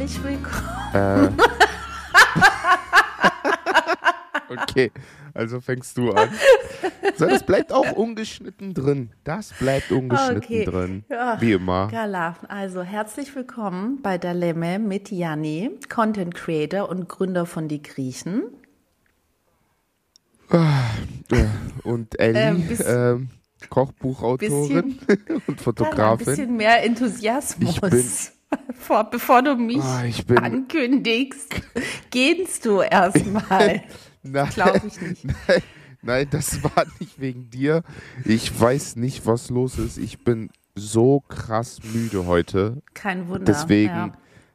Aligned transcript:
herzlich 0.00 0.24
willkommen. 0.24 0.94
Äh. 0.94 1.28
okay, 4.62 4.92
also 5.34 5.60
fängst 5.60 5.96
du 5.98 6.10
an. 6.12 6.30
So, 7.16 7.26
das 7.26 7.44
bleibt 7.44 7.70
auch 7.72 7.92
ungeschnitten 7.92 8.72
drin. 8.72 9.10
Das 9.24 9.52
bleibt 9.58 9.92
ungeschnitten 9.92 10.38
Okay. 10.42 10.64
drin. 10.64 11.04
Ja. 11.10 11.38
Wie 11.40 11.52
immer. 11.52 11.88
Gala, 11.88 12.36
also 12.48 12.82
herzlich 12.82 13.34
willkommen 13.34 14.00
bei 14.02 14.16
Dalemme 14.16 14.78
mit 14.78 15.10
Janni, 15.10 15.70
Content 15.90 16.34
Creator 16.34 16.88
und 16.88 17.08
Gründer 17.08 17.44
von 17.44 17.68
Die 17.68 17.82
Griechen. 17.82 18.44
Ja, 20.50 20.90
Und 21.84 22.18
Ellie, 22.18 22.40
Ähm, 22.40 22.66
bis- 22.66 22.80
ähm, 22.86 23.28
Kochbuchautorin 23.68 24.98
und 25.06 25.06
Gala, 25.06 25.40
ein 25.46 25.58
Fotografin. 25.58 26.26
bisschen 26.26 26.56
mehr 26.56 26.82
Enthusiasmus. 26.84 27.74
Ich 27.74 27.80
bin- 27.82 28.04
Vor, 28.78 29.04
bevor 29.04 29.42
du 29.42 29.54
mich 29.56 29.80
ich 30.08 30.26
bin- 30.26 30.38
ankündigst, 30.38 31.54
gehst 32.10 32.64
du 32.64 32.80
erstmal. 32.80 33.82
Nein, 34.22 34.48
Glaub 34.54 34.82
ich 34.84 35.00
nicht. 35.00 35.24
Nein, 35.48 35.62
nein, 36.02 36.26
das 36.30 36.62
war 36.62 36.84
nicht 36.98 37.20
wegen 37.20 37.48
dir. 37.50 37.82
Ich 38.24 38.58
weiß 38.58 38.96
nicht, 38.96 39.26
was 39.26 39.48
los 39.50 39.78
ist. 39.78 39.96
Ich 39.98 40.24
bin 40.24 40.50
so 40.74 41.20
krass 41.20 41.78
müde 41.94 42.26
heute. 42.26 42.82
Kein 42.94 43.28
Wunder. 43.28 43.44
Deswegen, 43.44 43.88
ja. 43.94 44.12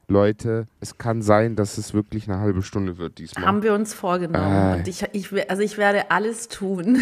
Leute, 0.08 0.68
es 0.82 0.98
kann 1.00 1.24
sein, 1.24 1.56
dass 1.56 1.80
es 1.80 1.94
wirklich 1.96 2.28
eine 2.30 2.40
halbe 2.40 2.62
Stunde 2.62 2.98
wird 3.00 3.18
diesmal. 3.18 3.46
Haben 3.46 3.64
wir 3.64 3.74
uns 3.74 3.94
vorgenommen. 3.96 4.80
Und 4.80 4.88
ich, 4.88 5.04
ich, 5.14 5.32
will- 5.32 5.46
also 5.50 5.64
ich 5.64 5.78
werde 5.78 6.12
alles 6.12 6.48
tun, 6.48 7.02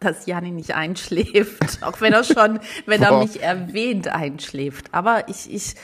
dass 0.00 0.26
Janni 0.26 0.50
nicht 0.50 0.74
einschläft. 0.74 1.82
Auch 1.82 2.00
wenn 2.00 2.12
er 2.12 2.24
schon, 2.24 2.60
wenn 2.86 3.02
er 3.02 3.18
mich 3.18 3.42
erwähnt, 3.42 4.08
einschläft. 4.08 4.92
Aber 4.92 5.28
ich, 5.28 5.52
ich, 5.52 5.74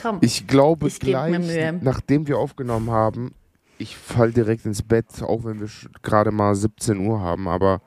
komm. 0.00 0.18
Ich 0.20 0.46
glaube 0.46 0.88
Ich 0.88 1.00
gleich, 1.00 1.38
Mühe. 1.38 1.78
nachdem 1.80 2.26
wir 2.26 2.38
aufgenommen 2.38 2.90
haben, 2.90 3.34
ich 3.78 3.96
fall 3.96 4.32
direkt 4.32 4.66
ins 4.66 4.82
Bett, 4.82 5.06
auch 5.22 5.44
wenn 5.44 5.60
wir 5.60 5.68
gerade 6.02 6.30
mal 6.30 6.54
17 6.54 6.98
Uhr 6.98 7.20
haben, 7.20 7.48
aber 7.48 7.80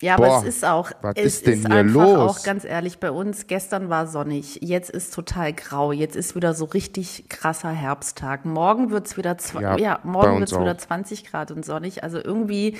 ja, 0.00 0.14
aber 0.14 0.28
boah, 0.28 0.38
es 0.42 0.56
ist 0.56 0.64
auch, 0.64 0.92
was 1.02 1.14
es 1.16 1.24
ist 1.24 1.46
denn 1.46 1.54
ist 1.54 1.66
hier 1.66 1.74
einfach 1.76 1.92
los? 1.92 2.38
auch 2.38 2.42
ganz 2.44 2.64
ehrlich 2.64 3.00
bei 3.00 3.10
uns. 3.10 3.48
Gestern 3.48 3.88
war 3.88 4.06
sonnig, 4.06 4.60
jetzt 4.62 4.90
ist 4.90 5.12
total 5.12 5.52
grau, 5.52 5.90
jetzt 5.90 6.14
ist 6.14 6.36
wieder 6.36 6.54
so 6.54 6.66
richtig 6.66 7.24
krasser 7.28 7.70
Herbsttag. 7.70 8.44
Morgen 8.44 8.90
wird's 8.90 9.16
wieder, 9.16 9.36
Ja, 9.60 9.76
ja, 9.76 9.98
morgen 10.04 10.38
wird's 10.38 10.52
wieder 10.52 10.72
auch. 10.72 10.76
20 10.76 11.24
Grad 11.24 11.50
und 11.50 11.64
sonnig. 11.64 12.04
Also 12.04 12.18
irgendwie, 12.22 12.76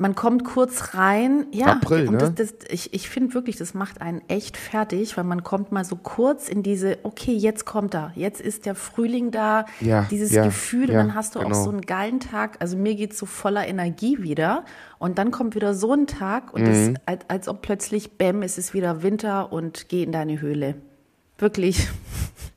man 0.00 0.14
kommt 0.14 0.44
kurz 0.44 0.94
rein. 0.94 1.46
Ja, 1.52 1.66
April, 1.66 2.08
und 2.08 2.14
ne? 2.14 2.32
das, 2.34 2.34
das, 2.34 2.68
ich, 2.70 2.94
ich 2.94 3.10
finde 3.10 3.34
wirklich, 3.34 3.56
das 3.56 3.74
macht 3.74 4.00
einen 4.00 4.22
echt 4.28 4.56
fertig, 4.56 5.16
weil 5.16 5.24
man 5.24 5.42
kommt 5.44 5.72
mal 5.72 5.84
so 5.84 5.94
kurz 5.96 6.48
in 6.48 6.62
diese, 6.62 6.98
okay, 7.02 7.32
jetzt 7.32 7.66
kommt 7.66 7.94
er, 7.94 8.12
jetzt 8.16 8.40
ist 8.40 8.66
der 8.66 8.74
Frühling 8.74 9.30
da, 9.30 9.66
Ja, 9.80 10.06
dieses 10.10 10.32
ja, 10.32 10.44
Gefühl, 10.44 10.88
und 10.88 10.94
ja, 10.94 11.02
dann 11.02 11.14
hast 11.14 11.34
du 11.34 11.40
auch 11.40 11.44
genau. 11.44 11.62
so 11.64 11.70
einen 11.70 11.82
geilen 11.82 12.18
Tag. 12.18 12.56
Also 12.60 12.76
mir 12.76 12.94
geht's 12.94 13.18
so 13.18 13.26
voller 13.26 13.68
Energie 13.68 14.22
wieder. 14.22 14.64
Und 14.98 15.18
dann 15.18 15.30
kommt 15.30 15.54
wieder 15.54 15.74
so 15.74 15.92
ein 15.92 16.06
Tag 16.06 16.52
und 16.54 16.62
Mhm. 16.62 16.68
es, 16.68 16.92
als, 17.06 17.24
als 17.28 17.48
ob 17.48 17.62
plötzlich, 17.62 18.12
bäm, 18.18 18.42
es 18.42 18.56
ist 18.58 18.72
wieder 18.74 19.02
Winter 19.02 19.52
und 19.52 19.88
geh 19.88 20.02
in 20.02 20.12
deine 20.12 20.40
Höhle. 20.40 20.74
Wirklich, 21.38 21.88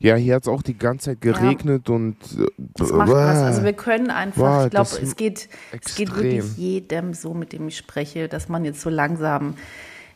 ja, 0.04 0.16
hier 0.16 0.36
hat 0.36 0.44
es 0.44 0.48
auch 0.50 0.62
die 0.62 0.78
ganze 0.78 1.12
Zeit 1.12 1.22
geregnet 1.22 1.90
und 1.90 2.18
äh, 2.38 2.46
das 2.58 2.92
macht 2.92 3.10
was. 3.10 3.38
äh, 3.40 3.44
Also 3.46 3.64
wir 3.64 3.72
können 3.74 4.10
einfach, 4.12 4.38
Boah, 4.60 4.66
ich 4.66 4.72
glaube, 4.72 4.90
es 5.02 5.16
geht, 5.16 5.48
es 5.72 5.96
geht 5.96 6.14
wirklich 6.16 6.58
jedem 6.58 7.14
so, 7.14 7.34
mit 7.34 7.54
dem 7.54 7.70
ich 7.70 7.78
spreche, 7.78 8.28
dass 8.28 8.50
man 8.50 8.66
jetzt 8.66 8.82
so 8.82 8.90
langsam, 8.90 9.56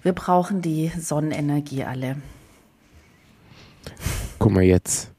wir 0.03 0.11
brauchen 0.13 0.61
die 0.61 0.91
Sonnenenergie 0.99 1.83
alle. 1.85 2.17
Guck 4.39 4.51
mal 4.51 4.63
jetzt. 4.63 5.11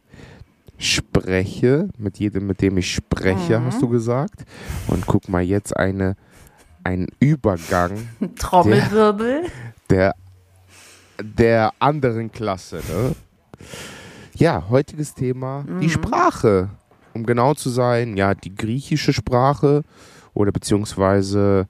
Spreche, 0.80 1.88
mit 1.98 2.18
jedem, 2.18 2.46
mit 2.46 2.60
dem 2.62 2.76
ich 2.78 2.94
spreche, 2.94 3.58
Mhm. 3.58 3.64
hast 3.64 3.82
du 3.82 3.88
gesagt. 3.88 4.44
Und 4.86 5.06
guck 5.06 5.28
mal 5.28 5.42
jetzt 5.42 5.76
eine, 5.76 6.14
ein 6.84 7.08
Übergang 7.18 8.08
Trommelwirbel. 8.38 9.42
der, 9.90 10.14
der 11.20 11.72
anderen 11.80 12.30
Klasse. 12.30 12.76
Ne? 12.88 13.14
Ja, 14.38 14.64
heutiges 14.68 15.14
Thema, 15.14 15.64
Mhm. 15.66 15.80
die 15.80 15.90
Sprache. 15.90 16.70
Um 17.14 17.26
genau 17.26 17.54
zu 17.54 17.70
sein, 17.70 18.16
ja, 18.16 18.34
die 18.34 18.54
griechische 18.54 19.12
Sprache 19.12 19.82
oder 20.34 20.52
beziehungsweise, 20.52 21.66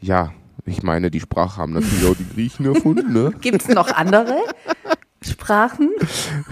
ja, 0.00 0.32
ich 0.64 0.82
meine, 0.84 1.10
die 1.10 1.18
Sprache 1.20 1.60
haben 1.60 1.72
natürlich 1.72 2.04
auch 2.06 2.14
die 2.16 2.28
Griechen 2.32 2.66
erfunden, 2.66 3.12
ne? 3.12 3.32
Gibt 3.40 3.62
es 3.62 3.68
noch 3.68 3.88
andere 3.92 4.36
Sprachen? 5.20 5.90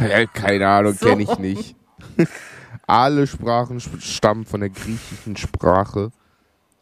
Ja, 0.01 0.27
keine 0.27 0.67
Ahnung, 0.67 0.95
So. 0.95 1.07
kenne 1.07 1.23
ich 1.23 1.39
nicht. 1.39 1.77
Alle 2.89 3.29
Sprachen 3.29 3.77
sp- 3.79 4.01
stammen 4.01 4.45
von 4.47 4.61
der 4.61 4.71
griechischen 4.71 5.37
Sprache. 5.37 6.11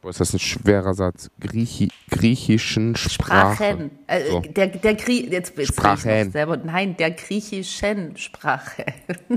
Boah, 0.08 0.12
ist 0.12 0.20
das 0.20 0.32
ein 0.32 0.38
schwerer 0.38 0.94
Satz. 0.94 1.30
Griechi 1.38 1.90
griechischen 2.08 2.96
Sprache. 2.96 3.56
Sprachen. 3.56 3.90
Äh, 4.06 4.30
So. 4.30 4.40
Der, 4.40 4.68
der 4.68 4.94
Grie 4.94 5.28
jetzt, 5.30 5.52
jetzt 5.58 5.68
Sprachen. 5.68 6.30
selber. 6.30 6.56
Nein, 6.56 6.96
der 6.96 7.10
griechischen 7.10 8.16
Sprache. 8.16 8.86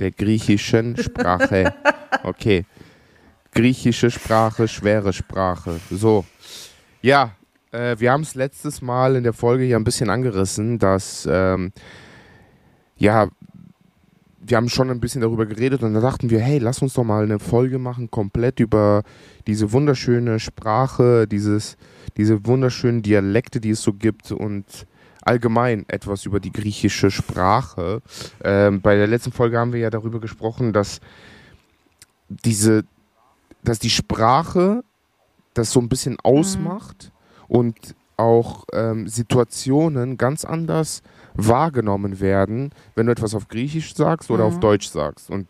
Der 0.00 0.10
griechischen 0.10 0.96
Sprache. 0.96 1.72
Okay. 2.24 2.64
Griechische 3.52 4.10
Sprache, 4.10 4.66
schwere 4.68 5.12
Sprache. 5.12 5.78
So. 5.90 6.24
Ja, 7.02 7.36
äh, 7.72 7.96
wir 7.98 8.10
haben 8.10 8.22
es 8.22 8.34
letztes 8.34 8.80
Mal 8.80 9.16
in 9.16 9.22
der 9.22 9.34
Folge 9.34 9.64
ja 9.64 9.76
ein 9.76 9.84
bisschen 9.84 10.08
angerissen, 10.10 10.78
dass, 10.78 11.28
ähm, 11.30 11.72
ja, 12.96 13.28
wir 14.46 14.56
haben 14.56 14.68
schon 14.68 14.90
ein 14.90 15.00
bisschen 15.00 15.22
darüber 15.22 15.46
geredet 15.46 15.82
und 15.82 15.94
dann 15.94 16.02
dachten 16.02 16.30
wir, 16.30 16.40
hey, 16.40 16.58
lass 16.58 16.82
uns 16.82 16.94
doch 16.94 17.04
mal 17.04 17.24
eine 17.24 17.38
Folge 17.38 17.78
machen, 17.78 18.10
komplett 18.10 18.60
über 18.60 19.02
diese 19.46 19.72
wunderschöne 19.72 20.38
Sprache, 20.38 21.26
dieses, 21.26 21.76
diese 22.16 22.44
wunderschönen 22.46 23.02
Dialekte, 23.02 23.60
die 23.60 23.70
es 23.70 23.82
so 23.82 23.92
gibt 23.92 24.32
und 24.32 24.64
allgemein 25.22 25.84
etwas 25.88 26.26
über 26.26 26.40
die 26.40 26.52
griechische 26.52 27.10
Sprache. 27.10 28.02
Ähm, 28.42 28.82
bei 28.82 28.96
der 28.96 29.06
letzten 29.06 29.32
Folge 29.32 29.58
haben 29.58 29.72
wir 29.72 29.80
ja 29.80 29.90
darüber 29.90 30.20
gesprochen, 30.20 30.72
dass 30.72 31.00
diese, 32.28 32.84
dass 33.62 33.78
die 33.78 33.90
Sprache 33.90 34.84
das 35.54 35.70
so 35.70 35.80
ein 35.80 35.88
bisschen 35.88 36.18
ausmacht 36.22 37.12
und 37.48 37.94
auch 38.16 38.64
ähm, 38.72 39.08
Situationen 39.08 40.18
ganz 40.18 40.44
anders 40.44 41.02
wahrgenommen 41.34 42.20
werden, 42.20 42.70
wenn 42.94 43.06
du 43.06 43.12
etwas 43.12 43.34
auf 43.34 43.48
Griechisch 43.48 43.94
sagst 43.94 44.30
oder 44.30 44.44
auf 44.44 44.60
Deutsch 44.60 44.88
sagst. 44.88 45.30
Und 45.30 45.46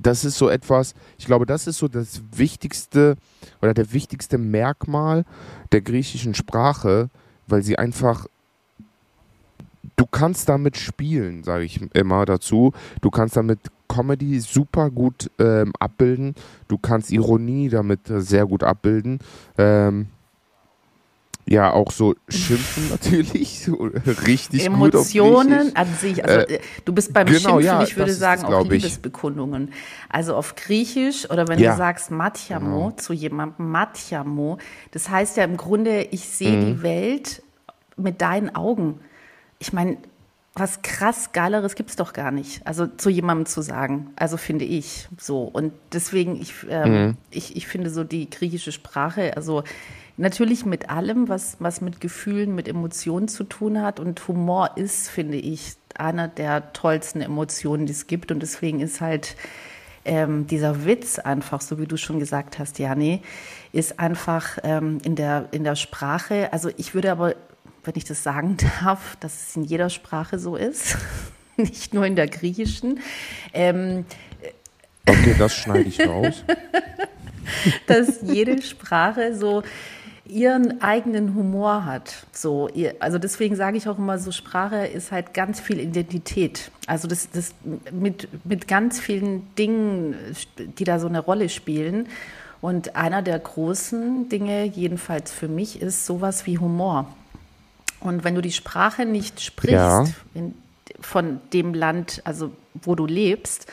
das 0.00 0.24
ist 0.24 0.38
so 0.38 0.48
etwas, 0.48 0.94
ich 1.18 1.26
glaube, 1.26 1.46
das 1.46 1.66
ist 1.66 1.78
so 1.78 1.88
das 1.88 2.22
wichtigste 2.32 3.16
oder 3.60 3.74
der 3.74 3.92
wichtigste 3.92 4.38
Merkmal 4.38 5.24
der 5.72 5.82
griechischen 5.82 6.34
Sprache, 6.34 7.10
weil 7.46 7.62
sie 7.62 7.78
einfach 7.78 8.26
du 9.96 10.06
kannst 10.06 10.48
damit 10.48 10.78
spielen, 10.78 11.44
sage 11.44 11.64
ich 11.64 11.80
immer 11.94 12.24
dazu. 12.24 12.72
Du 13.02 13.10
kannst 13.10 13.36
damit 13.36 13.58
Comedy 13.88 14.40
super 14.40 14.90
gut 14.90 15.30
ähm, 15.38 15.72
abbilden. 15.78 16.34
Du 16.68 16.78
kannst 16.78 17.10
Ironie 17.10 17.68
damit 17.68 18.08
äh, 18.08 18.22
sehr 18.22 18.46
gut 18.46 18.64
abbilden. 18.64 19.18
Ähm, 19.58 20.06
ja, 21.46 21.72
auch 21.72 21.90
so 21.90 22.14
schimpfen 22.28 22.88
natürlich. 22.90 23.60
So, 23.64 23.74
richtig 24.26 24.68
gut 24.68 24.94
auf 24.94 25.12
Emotionen 25.14 25.48
Griechisch. 25.58 25.76
an 25.76 25.94
sich. 25.94 26.24
Also 26.24 26.38
Äh, 26.40 26.54
äh, 26.54 26.60
du 26.84 26.92
bist 26.92 27.12
beim 27.12 27.26
genau, 27.26 27.38
Schimpfen, 27.38 27.64
ja, 27.64 27.82
ich 27.82 27.96
würde 27.96 28.12
ist 28.12 28.18
sagen 28.18 28.42
glaub 28.46 28.66
ich. 28.66 28.82
Liebesbekundungen. 28.82 29.72
Also 30.08 30.36
auf 30.36 30.54
Griechisch 30.54 31.28
oder 31.30 31.48
wenn 31.48 31.58
Ja. 31.58 31.72
du 31.72 31.76
sagst 31.76 32.10
Matjamo 32.10 32.92
zu 32.92 33.12
jemandem, 33.12 33.70
Matjamo, 33.70 34.58
das 34.92 35.08
heißt 35.10 35.36
ja 35.36 35.44
im 35.44 35.56
Grunde, 35.56 36.02
ich 36.10 36.28
sehe 36.28 36.56
Mhm. 36.56 36.60
die 36.66 36.82
Welt 36.82 37.42
mit 37.96 38.20
deinen 38.20 38.54
Augen. 38.54 39.00
Ich 39.58 39.72
meine, 39.72 39.98
was 40.54 40.82
krass 40.82 41.32
Geileres 41.32 41.74
gibt 41.74 41.90
es 41.90 41.96
doch 41.96 42.12
gar 42.12 42.30
nicht. 42.32 42.66
Also 42.66 42.86
zu 42.86 43.08
jemandem 43.10 43.46
zu 43.46 43.62
sagen. 43.62 44.10
Also 44.16 44.36
finde 44.36 44.64
ich 44.64 45.08
so. 45.18 45.42
Und 45.42 45.72
deswegen, 45.92 46.40
ich, 46.40 46.54
ähm, 46.68 46.92
Mhm. 47.06 47.16
ich, 47.30 47.56
ich 47.56 47.66
finde 47.66 47.88
so 47.90 48.04
die 48.04 48.28
griechische 48.30 48.72
Sprache, 48.72 49.36
also 49.36 49.62
natürlich 50.16 50.64
mit 50.64 50.90
allem, 50.90 51.28
was, 51.28 51.56
was 51.58 51.80
mit 51.80 52.00
Gefühlen, 52.00 52.54
mit 52.54 52.68
Emotionen 52.68 53.28
zu 53.28 53.44
tun 53.44 53.80
hat. 53.80 54.00
Und 54.00 54.26
Humor 54.28 54.72
ist, 54.76 55.08
finde 55.08 55.38
ich, 55.38 55.74
einer 55.94 56.28
der 56.28 56.72
tollsten 56.72 57.20
Emotionen, 57.20 57.86
die 57.86 57.92
es 57.92 58.06
gibt. 58.06 58.30
Und 58.30 58.40
deswegen 58.40 58.80
ist 58.80 59.00
halt 59.00 59.36
ähm, 60.04 60.46
dieser 60.46 60.84
Witz 60.84 61.18
einfach, 61.18 61.60
so 61.60 61.78
wie 61.78 61.86
du 61.86 61.96
schon 61.96 62.18
gesagt 62.18 62.58
hast, 62.58 62.78
Jani, 62.78 63.22
ist 63.72 63.98
einfach 63.98 64.58
ähm, 64.62 64.98
in, 65.04 65.16
der, 65.16 65.48
in 65.52 65.64
der 65.64 65.76
Sprache. 65.76 66.52
Also 66.52 66.70
ich 66.76 66.94
würde 66.94 67.12
aber, 67.12 67.34
wenn 67.84 67.94
ich 67.96 68.04
das 68.04 68.22
sagen 68.22 68.56
darf, 68.80 69.16
dass 69.20 69.48
es 69.48 69.56
in 69.56 69.64
jeder 69.64 69.90
Sprache 69.90 70.38
so 70.38 70.56
ist, 70.56 70.96
nicht 71.56 71.94
nur 71.94 72.06
in 72.06 72.16
der 72.16 72.28
griechischen, 72.28 73.00
ähm, 73.52 74.04
Okay, 75.06 75.34
das 75.38 75.54
schneide 75.54 75.88
ich 75.88 76.06
raus. 76.06 76.44
dass 77.86 78.20
jede 78.22 78.62
Sprache 78.62 79.34
so 79.34 79.62
ihren 80.30 80.80
eigenen 80.80 81.34
Humor 81.34 81.84
hat. 81.84 82.26
So, 82.32 82.68
ihr, 82.68 82.94
also 83.00 83.18
deswegen 83.18 83.56
sage 83.56 83.76
ich 83.76 83.88
auch 83.88 83.98
immer, 83.98 84.18
so 84.18 84.32
Sprache 84.32 84.86
ist 84.86 85.12
halt 85.12 85.34
ganz 85.34 85.60
viel 85.60 85.80
Identität. 85.80 86.70
Also 86.86 87.08
das, 87.08 87.30
das 87.30 87.54
mit, 87.90 88.28
mit 88.44 88.68
ganz 88.68 89.00
vielen 89.00 89.54
Dingen, 89.56 90.14
die 90.78 90.84
da 90.84 90.98
so 90.98 91.08
eine 91.08 91.20
Rolle 91.20 91.48
spielen. 91.48 92.08
Und 92.60 92.96
einer 92.96 93.22
der 93.22 93.38
großen 93.38 94.28
Dinge, 94.28 94.64
jedenfalls 94.64 95.32
für 95.32 95.48
mich, 95.48 95.80
ist 95.80 96.06
sowas 96.06 96.46
wie 96.46 96.58
Humor. 96.58 97.06
Und 98.00 98.24
wenn 98.24 98.34
du 98.34 98.42
die 98.42 98.52
Sprache 98.52 99.04
nicht 99.06 99.40
sprichst 99.40 99.72
ja. 99.74 100.04
in, 100.34 100.54
von 101.00 101.40
dem 101.52 101.74
Land, 101.74 102.22
also 102.24 102.52
wo 102.74 102.94
du 102.94 103.06
lebst, 103.06 103.66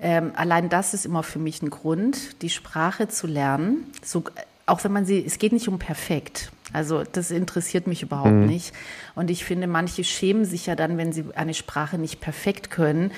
ähm, 0.00 0.32
allein 0.36 0.68
das 0.68 0.94
ist 0.94 1.06
immer 1.06 1.22
für 1.22 1.38
mich 1.38 1.62
ein 1.62 1.70
Grund, 1.70 2.42
die 2.42 2.50
Sprache 2.50 3.08
zu 3.08 3.26
lernen. 3.26 3.86
So, 4.02 4.24
auch 4.68 4.84
wenn 4.84 4.92
man 4.92 5.04
sie, 5.04 5.24
es 5.24 5.38
geht 5.38 5.52
nicht 5.52 5.68
um 5.68 5.78
perfekt. 5.78 6.50
Also 6.72 7.02
das 7.10 7.30
interessiert 7.30 7.86
mich 7.86 8.02
überhaupt 8.02 8.30
mhm. 8.30 8.46
nicht. 8.46 8.74
Und 9.14 9.30
ich 9.30 9.44
finde, 9.44 9.66
manche 9.66 10.04
schämen 10.04 10.44
sich 10.44 10.66
ja 10.66 10.76
dann, 10.76 10.98
wenn 10.98 11.12
sie 11.12 11.24
eine 11.34 11.54
Sprache 11.54 11.98
nicht 11.98 12.20
perfekt 12.20 12.70
können. 12.70 13.10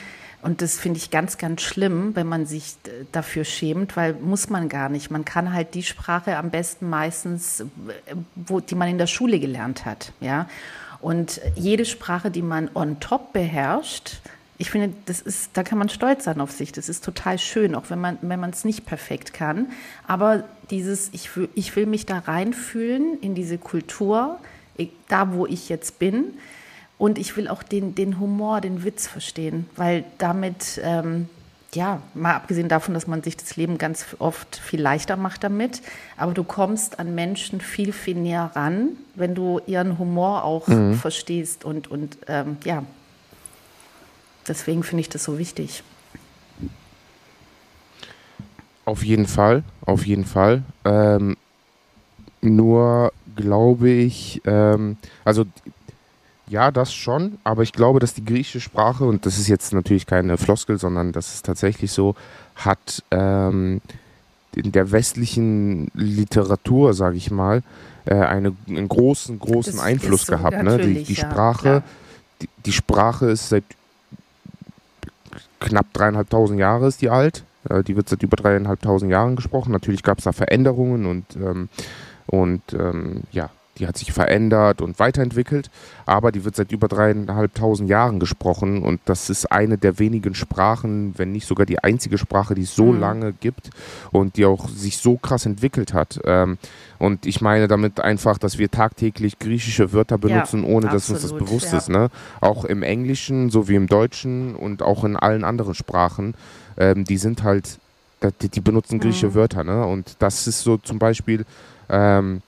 Und 0.43 0.63
das 0.63 0.79
finde 0.79 0.99
ich 0.99 1.11
ganz, 1.11 1.37
ganz 1.37 1.61
schlimm, 1.61 2.15
wenn 2.15 2.27
man 2.27 2.47
sich 2.47 2.77
dafür 3.13 3.45
schämt, 3.45 3.97
weil 3.97 4.15
muss 4.15 4.49
man 4.49 4.69
gar 4.69 4.89
nicht. 4.89 5.11
Man 5.11 5.25
kann 5.25 5.53
halt 5.53 5.75
die 5.75 5.83
Sprache 5.83 6.37
am 6.37 6.51
besten 6.51 6.89
meistens, 6.89 7.65
wo, 8.35 8.61
die 8.61 8.75
man 8.75 8.89
in 8.89 8.99
der 8.99 9.07
Schule 9.07 9.39
gelernt 9.39 9.85
hat, 9.85 10.13
ja. 10.21 10.49
Und 11.01 11.41
jede 11.57 11.87
Sprache, 11.87 12.31
die 12.31 12.43
man 12.43 12.71
on 12.75 13.01
top 13.01 13.33
beherrscht, 13.33 14.21
ich 14.61 14.71
finde, 14.71 14.93
das 15.07 15.23
ist, 15.23 15.53
da 15.55 15.63
kann 15.63 15.79
man 15.79 15.89
stolz 15.89 16.25
sein 16.25 16.39
auf 16.39 16.51
sich. 16.51 16.71
Das 16.71 16.91
ist 16.91 17.03
total 17.03 17.39
schön, 17.39 17.75
auch 17.75 17.85
wenn 17.89 17.99
man, 17.99 18.19
wenn 18.21 18.39
man 18.39 18.51
es 18.51 18.67
nicht 18.67 18.85
perfekt 18.85 19.33
kann. 19.33 19.69
Aber 20.07 20.45
dieses, 20.71 21.09
ich, 21.15 21.31
ich 21.55 21.75
will 21.77 21.87
mich 21.87 22.05
da 22.05 22.19
reinfühlen 22.19 23.19
in 23.23 23.35
diese 23.35 23.57
Kultur, 23.57 24.39
da 25.09 25.33
wo 25.33 25.47
ich 25.47 25.71
jetzt 25.71 25.99
bin. 25.99 26.35
Und 26.99 27.17
ich 27.17 27.39
will 27.39 27.49
auch 27.49 27.63
den, 27.63 27.95
den 27.95 28.21
Humor, 28.21 28.61
den 28.61 28.85
Witz 28.85 29.07
verstehen, 29.07 29.65
weil 29.77 30.05
damit, 30.19 30.79
ähm, 30.85 31.31
ja, 31.73 32.03
mal 32.13 32.35
abgesehen 32.35 32.69
davon, 32.69 32.93
dass 32.93 33.07
man 33.07 33.23
sich 33.23 33.39
das 33.39 33.57
Leben 33.57 33.79
ganz 33.79 34.05
oft 34.19 34.57
viel 34.57 34.83
leichter 34.83 35.17
macht 35.17 35.43
damit, 35.43 35.81
aber 36.19 36.35
du 36.35 36.45
kommst 36.45 36.99
an 36.99 37.15
Menschen 37.15 37.63
viel, 37.63 37.95
viel 37.95 38.17
näher 38.17 38.51
ran, 38.55 38.91
wenn 39.15 39.35
du 39.35 39.63
ihren 39.67 39.99
Humor 39.99 40.45
auch 40.45 40.69
mhm. 40.69 40.93
verstehst 40.93 41.65
und, 41.65 41.91
und 41.91 42.19
ähm, 42.29 42.59
ja, 42.65 42.83
Deswegen 44.51 44.83
finde 44.83 45.03
ich 45.03 45.09
das 45.09 45.23
so 45.23 45.39
wichtig. 45.39 45.85
Auf 48.85 49.05
jeden 49.05 49.29
Fall, 49.29 49.63
auf 49.87 50.05
jeden 50.05 50.25
Fall. 50.25 50.65
Ähm, 50.85 51.37
nur 52.41 53.13
glaube 53.37 53.91
ich, 53.91 54.43
ähm, 54.45 54.97
also 55.25 55.45
ja, 56.49 56.73
das 56.73 56.93
schon, 56.93 57.39
aber 57.45 57.63
ich 57.63 57.73
glaube, 57.73 58.01
dass 58.01 58.13
die 58.13 58.25
griechische 58.25 58.61
Sprache, 58.61 59.05
und 59.05 59.25
das 59.25 59.39
ist 59.39 59.47
jetzt 59.47 59.73
natürlich 59.73 60.05
keine 60.05 60.37
Floskel, 60.37 60.79
sondern 60.79 61.13
das 61.13 61.33
ist 61.33 61.47
tatsächlich 61.47 61.93
so, 61.93 62.17
hat 62.57 63.05
ähm, 63.13 63.81
in 64.57 64.73
der 64.73 64.91
westlichen 64.91 65.93
Literatur, 65.95 66.93
sage 66.93 67.19
ich 67.19 67.31
mal, 67.31 67.63
äh, 68.05 68.15
eine, 68.15 68.57
einen 68.67 68.89
großen, 68.89 69.39
großen 69.39 69.77
das 69.77 69.81
Einfluss 69.81 70.27
so, 70.27 70.33
gehabt. 70.33 70.61
Ne? 70.61 70.79
Die, 70.79 71.05
die 71.05 71.15
Sprache, 71.15 71.69
ja, 71.69 71.83
die, 72.43 72.49
die, 72.67 72.73
Sprache 72.73 73.27
ist 73.27 73.51
seit 73.51 73.63
knapp 75.61 75.93
dreieinhalbtausend 75.93 76.59
Jahre 76.59 76.89
ist 76.89 77.03
die 77.03 77.11
alt. 77.11 77.45
Äh, 77.69 77.83
die 77.83 77.97
wird 77.97 78.09
seit 78.09 78.23
über 78.23 78.37
dreieinhalbtausend 78.37 79.11
Jahren 79.11 79.37
gesprochen. 79.37 79.73
Natürlich 79.73 80.03
gab 80.03 80.19
es 80.19 80.25
da 80.25 80.33
Veränderungen 80.33 81.07
und, 81.07 81.37
ähm, 81.37 81.69
und 82.27 82.63
ähm, 82.73 83.23
ja, 83.33 83.51
die 83.79 83.87
hat 83.87 83.97
sich 83.97 84.13
verändert 84.13 84.83
und 84.83 84.99
weiterentwickelt, 84.99 85.71
aber 86.05 86.33
die 86.33 86.45
wird 86.45 86.55
seit 86.55 86.71
über 86.71 86.87
dreieinhalbtausend 86.87 87.89
Jahren 87.89 88.21
gesprochen 88.21 88.83
und 88.83 89.01
das 89.07 89.31
ist 89.31 89.51
eine 89.51 89.79
der 89.79 89.99
wenigen 89.99 90.35
Sprachen, 90.35 91.15
wenn 91.17 91.33
nicht 91.33 91.47
sogar 91.47 91.67
die 91.67 91.83
einzige 91.83 92.19
Sprache, 92.19 92.55
die 92.55 92.63
es 92.63 92.75
so 92.75 92.93
mhm. 92.93 93.01
lange 93.01 93.33
gibt 93.33 93.71
und 94.11 94.37
die 94.37 94.45
auch 94.45 94.69
sich 94.69 94.99
so 94.99 95.17
krass 95.17 95.47
entwickelt 95.47 95.95
hat. 95.95 96.21
Ähm, 96.25 96.59
und 97.01 97.25
ich 97.25 97.41
meine 97.41 97.67
damit 97.67 97.99
einfach, 97.99 98.37
dass 98.37 98.59
wir 98.59 98.71
tagtäglich 98.71 99.39
griechische 99.39 99.95
Wörter 99.95 100.19
benutzen, 100.19 100.65
ja, 100.65 100.69
ohne 100.69 100.89
dass 100.89 101.09
uns 101.09 101.23
das 101.23 101.33
bewusst 101.33 101.73
ja. 101.73 101.79
ist. 101.79 101.89
Ne? 101.89 102.11
Auch 102.43 102.67
im 102.67 102.83
Englischen, 102.83 103.49
so 103.49 103.69
wie 103.69 103.75
im 103.75 103.87
Deutschen 103.87 104.55
und 104.55 104.83
auch 104.83 105.03
in 105.03 105.17
allen 105.17 105.43
anderen 105.43 105.75
Sprachen, 105.75 106.35
ähm, 106.77 107.05
die 107.05 107.17
sind 107.17 107.43
halt, 107.43 107.79
die, 108.43 108.51
die 108.51 108.61
benutzen 108.61 109.01
griechische 109.01 109.29
mhm. 109.29 109.35
Wörter. 109.35 109.65
Ne? 109.65 109.83
Und 109.87 110.17
das 110.19 110.47
ist 110.47 110.61
so 110.61 110.77
zum 110.77 110.99
Beispiel, 110.99 111.47
ähm, 111.89 112.43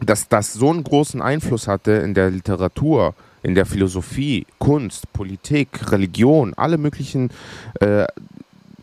dass 0.00 0.28
das 0.28 0.52
so 0.52 0.70
einen 0.70 0.82
großen 0.82 1.22
Einfluss 1.22 1.68
hatte 1.68 1.92
in 1.92 2.12
der 2.12 2.28
Literatur, 2.28 3.14
in 3.44 3.54
der 3.54 3.66
Philosophie, 3.66 4.48
Kunst, 4.58 5.12
Politik, 5.12 5.92
Religion, 5.92 6.54
alle 6.56 6.76
möglichen, 6.76 7.30
äh, 7.78 8.04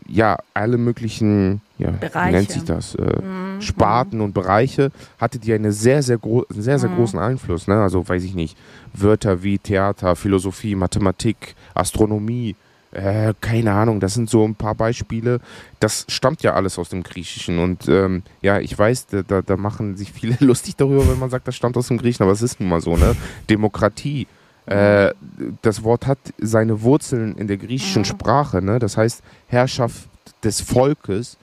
ja, 0.08 0.38
alle 0.54 0.78
möglichen, 0.78 1.60
ja, 1.78 1.92
wie 2.00 2.32
nennt 2.32 2.50
sich 2.50 2.64
das, 2.64 2.94
äh, 2.94 3.22
mhm. 3.22 3.60
Sparten 3.60 4.20
und 4.20 4.32
Bereiche, 4.32 4.90
hatte 5.20 5.38
die 5.38 5.52
eine 5.52 5.72
sehr, 5.72 6.02
sehr, 6.02 6.18
gro 6.18 6.46
sehr, 6.48 6.78
sehr 6.78 6.88
mhm. 6.88 6.96
großen 6.96 7.18
Einfluss. 7.18 7.68
Ne? 7.68 7.80
Also 7.80 8.08
weiß 8.08 8.24
ich 8.24 8.34
nicht, 8.34 8.56
Wörter 8.94 9.42
wie 9.42 9.58
Theater, 9.58 10.16
Philosophie, 10.16 10.74
Mathematik, 10.74 11.54
Astronomie, 11.74 12.56
äh, 12.92 13.34
keine 13.40 13.72
Ahnung, 13.72 14.00
das 14.00 14.14
sind 14.14 14.30
so 14.30 14.46
ein 14.46 14.54
paar 14.54 14.74
Beispiele. 14.74 15.40
Das 15.78 16.06
stammt 16.08 16.42
ja 16.42 16.54
alles 16.54 16.78
aus 16.78 16.88
dem 16.88 17.02
Griechischen. 17.02 17.58
Und 17.58 17.86
ähm, 17.88 18.22
ja, 18.40 18.60
ich 18.60 18.76
weiß, 18.76 19.06
da, 19.26 19.42
da 19.42 19.56
machen 19.56 19.96
sich 19.96 20.12
viele 20.12 20.36
lustig 20.40 20.76
darüber, 20.76 21.06
wenn 21.08 21.18
man 21.18 21.30
sagt, 21.30 21.46
das 21.46 21.54
stammt 21.54 21.76
aus 21.76 21.88
dem 21.88 21.98
Griechischen, 21.98 22.22
aber 22.22 22.32
es 22.32 22.42
ist 22.42 22.60
nun 22.60 22.70
mal 22.70 22.80
so, 22.80 22.96
ne? 22.96 23.14
Demokratie. 23.50 24.26
Äh, 24.68 25.14
das 25.62 25.82
Wort 25.82 26.06
hat 26.06 26.18
seine 26.38 26.82
Wurzeln 26.82 27.36
in 27.36 27.46
der 27.46 27.56
griechischen 27.56 28.04
Sprache, 28.04 28.60
ne? 28.60 28.78
Das 28.78 28.96
heißt 28.96 29.22
Herrschaft 29.48 30.08
des 30.44 30.60
Volkes. 30.60 31.36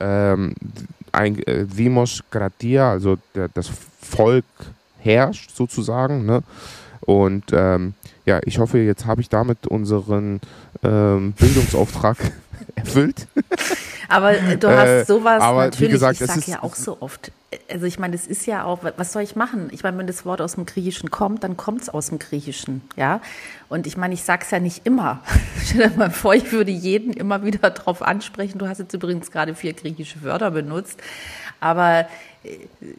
Ähm, 0.00 0.54
ein 1.12 1.38
äh, 1.40 1.64
Demos 1.66 2.22
Kratia, 2.30 2.90
also 2.90 3.18
der, 3.34 3.48
das 3.48 3.70
Volk 4.00 4.44
herrscht 4.98 5.54
sozusagen, 5.54 6.26
ne? 6.26 6.42
Und 7.00 7.44
ähm, 7.52 7.94
ja, 8.24 8.40
ich 8.44 8.58
hoffe, 8.58 8.78
jetzt 8.78 9.06
habe 9.06 9.20
ich 9.20 9.28
damit 9.28 9.66
unseren 9.66 10.40
ähm, 10.82 11.32
Bildungsauftrag 11.32 12.16
erfüllt. 12.74 13.26
Aber 14.08 14.34
du 14.34 14.68
hast 14.68 14.88
äh, 14.88 15.04
sowas 15.04 15.42
aber 15.42 15.64
natürlich, 15.64 15.88
wie 15.88 15.92
gesagt, 15.92 16.20
ich 16.20 16.26
sage 16.26 16.42
ja 16.46 16.62
auch 16.62 16.74
so 16.74 16.98
oft, 17.00 17.32
also 17.70 17.86
ich 17.86 17.98
meine, 17.98 18.16
das 18.16 18.26
ist 18.26 18.46
ja 18.46 18.64
auch, 18.64 18.80
was 18.96 19.12
soll 19.12 19.22
ich 19.22 19.36
machen? 19.36 19.68
Ich 19.72 19.82
meine, 19.82 19.98
wenn 19.98 20.06
das 20.06 20.24
Wort 20.24 20.40
aus 20.40 20.54
dem 20.54 20.66
Griechischen 20.66 21.10
kommt, 21.10 21.44
dann 21.44 21.56
kommt 21.56 21.82
es 21.82 21.88
aus 21.88 22.08
dem 22.08 22.18
Griechischen, 22.18 22.82
ja. 22.96 23.20
Und 23.68 23.86
ich 23.86 23.96
meine, 23.96 24.14
ich 24.14 24.22
sage 24.22 24.42
es 24.44 24.50
ja 24.50 24.58
nicht 24.58 24.86
immer. 24.86 25.22
Stell 25.64 25.88
dir 25.88 25.96
mal 25.96 26.10
vor, 26.10 26.34
ich 26.34 26.52
würde 26.52 26.70
jeden 26.70 27.12
immer 27.12 27.44
wieder 27.44 27.70
darauf 27.70 28.02
ansprechen. 28.02 28.58
Du 28.58 28.68
hast 28.68 28.78
jetzt 28.78 28.94
übrigens 28.94 29.30
gerade 29.30 29.54
vier 29.54 29.72
griechische 29.72 30.22
Wörter 30.22 30.50
benutzt. 30.50 31.00
Aber 31.60 32.00
äh, 32.00 32.04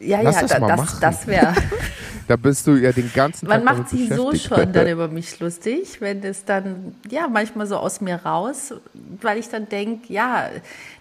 ja, 0.00 0.20
Lass 0.22 0.40
ja, 0.40 0.58
das, 0.58 0.76
das, 0.76 1.00
das 1.00 1.26
wäre. 1.26 1.54
da 2.28 2.36
bist 2.36 2.66
du 2.66 2.72
ja 2.72 2.92
den 2.92 3.12
ganzen 3.12 3.46
Tag. 3.46 3.64
Man 3.64 3.64
macht 3.64 3.90
sich 3.90 4.08
so 4.08 4.34
schon 4.34 4.72
dann 4.72 4.88
über 4.88 5.08
mich 5.08 5.38
lustig, 5.40 6.00
wenn 6.00 6.22
es 6.22 6.44
dann, 6.44 6.94
ja, 7.10 7.28
manchmal 7.28 7.66
so 7.66 7.76
aus 7.76 8.00
mir 8.00 8.16
raus, 8.16 8.74
weil 9.20 9.38
ich 9.38 9.48
dann 9.48 9.68
denke, 9.68 10.12
ja, 10.12 10.48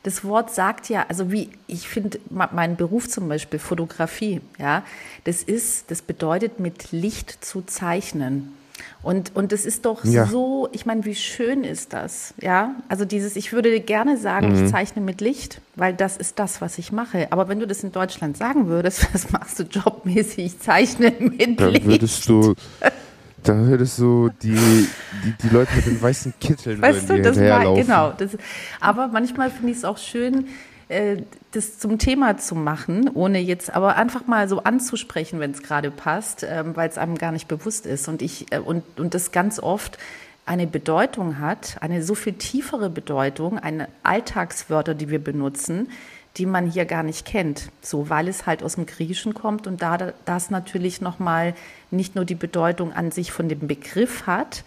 das 0.03 0.23
Wort 0.23 0.53
sagt 0.53 0.89
ja, 0.89 1.05
also 1.07 1.31
wie, 1.31 1.49
ich 1.67 1.87
finde, 1.87 2.19
mein 2.29 2.75
Beruf 2.75 3.09
zum 3.09 3.29
Beispiel, 3.29 3.59
Fotografie, 3.59 4.41
ja, 4.59 4.83
das 5.23 5.43
ist, 5.43 5.89
das 5.91 6.01
bedeutet 6.01 6.59
mit 6.59 6.91
Licht 6.91 7.45
zu 7.45 7.61
zeichnen. 7.61 8.53
Und, 9.01 9.35
und 9.35 9.51
das 9.51 9.65
ist 9.65 9.85
doch 9.85 10.03
ja. 10.05 10.25
so, 10.25 10.69
ich 10.71 10.85
meine, 10.85 11.05
wie 11.05 11.15
schön 11.15 11.63
ist 11.63 11.93
das? 11.93 12.33
Ja, 12.41 12.75
also 12.87 13.05
dieses, 13.05 13.35
ich 13.35 13.51
würde 13.51 13.79
gerne 13.81 14.17
sagen, 14.17 14.49
mhm. 14.49 14.65
ich 14.65 14.71
zeichne 14.71 15.01
mit 15.01 15.21
Licht, 15.21 15.61
weil 15.75 15.93
das 15.93 16.17
ist 16.17 16.39
das, 16.39 16.61
was 16.61 16.77
ich 16.77 16.91
mache. 16.91 17.27
Aber 17.31 17.49
wenn 17.49 17.59
du 17.59 17.67
das 17.67 17.83
in 17.83 17.91
Deutschland 17.91 18.37
sagen 18.37 18.67
würdest, 18.67 19.07
was 19.13 19.31
machst 19.31 19.59
du 19.59 19.63
jobmäßig? 19.63 20.45
Ich 20.45 20.59
zeichne 20.59 21.13
mit 21.19 21.59
Dann 21.59 21.71
Licht. 21.71 21.85
Würdest 21.85 22.27
du 22.29 22.55
da 23.43 23.57
würdest 23.57 23.99
du 23.99 24.29
die, 24.41 24.55
die, 24.55 25.33
die 25.43 25.49
Leute 25.49 25.75
mit 25.75 25.85
den 25.85 26.01
weißen 26.01 26.33
Kitteln 26.39 26.81
weißt 26.81 27.09
du, 27.09 27.21
das 27.21 27.37
war, 27.37 27.75
genau. 27.75 28.13
Das, 28.17 28.37
aber 28.79 29.09
manchmal 29.09 29.51
finde 29.51 29.71
ich 29.71 29.79
es 29.79 29.85
auch 29.85 29.97
schön, 29.97 30.47
das 31.51 31.79
zum 31.79 31.97
Thema 31.97 32.37
zu 32.37 32.55
machen, 32.55 33.09
ohne 33.13 33.39
jetzt 33.39 33.73
aber 33.73 33.95
einfach 33.95 34.27
mal 34.27 34.47
so 34.49 34.63
anzusprechen, 34.63 35.39
wenn 35.39 35.51
es 35.51 35.63
gerade 35.63 35.91
passt, 35.91 36.45
ähm, 36.47 36.75
weil 36.75 36.89
es 36.89 36.97
einem 36.97 37.17
gar 37.17 37.31
nicht 37.31 37.47
bewusst 37.47 37.85
ist. 37.85 38.07
Und 38.07 38.21
ich 38.21 38.51
äh, 38.51 38.59
und, 38.59 38.83
und 38.99 39.13
das 39.13 39.31
ganz 39.31 39.59
oft 39.59 39.97
eine 40.45 40.67
Bedeutung 40.67 41.39
hat, 41.39 41.77
eine 41.81 42.03
so 42.03 42.15
viel 42.15 42.33
tiefere 42.33 42.89
Bedeutung, 42.89 43.59
eine 43.59 43.87
Alltagswörter, 44.03 44.93
die 44.93 45.09
wir 45.09 45.23
benutzen, 45.23 45.89
die 46.37 46.45
man 46.45 46.69
hier 46.69 46.85
gar 46.85 47.03
nicht 47.03 47.25
kennt, 47.25 47.69
so 47.81 48.09
weil 48.09 48.27
es 48.27 48.45
halt 48.45 48.63
aus 48.63 48.75
dem 48.75 48.85
Griechischen 48.85 49.33
kommt 49.33 49.67
und 49.67 49.81
da 49.81 50.13
das 50.25 50.49
natürlich 50.49 50.99
noch 50.99 51.19
mal 51.19 51.53
nicht 51.91 52.15
nur 52.15 52.25
die 52.25 52.35
Bedeutung 52.35 52.91
an 52.91 53.11
sich 53.11 53.31
von 53.31 53.49
dem 53.49 53.67
Begriff 53.67 54.25
hat, 54.25 54.63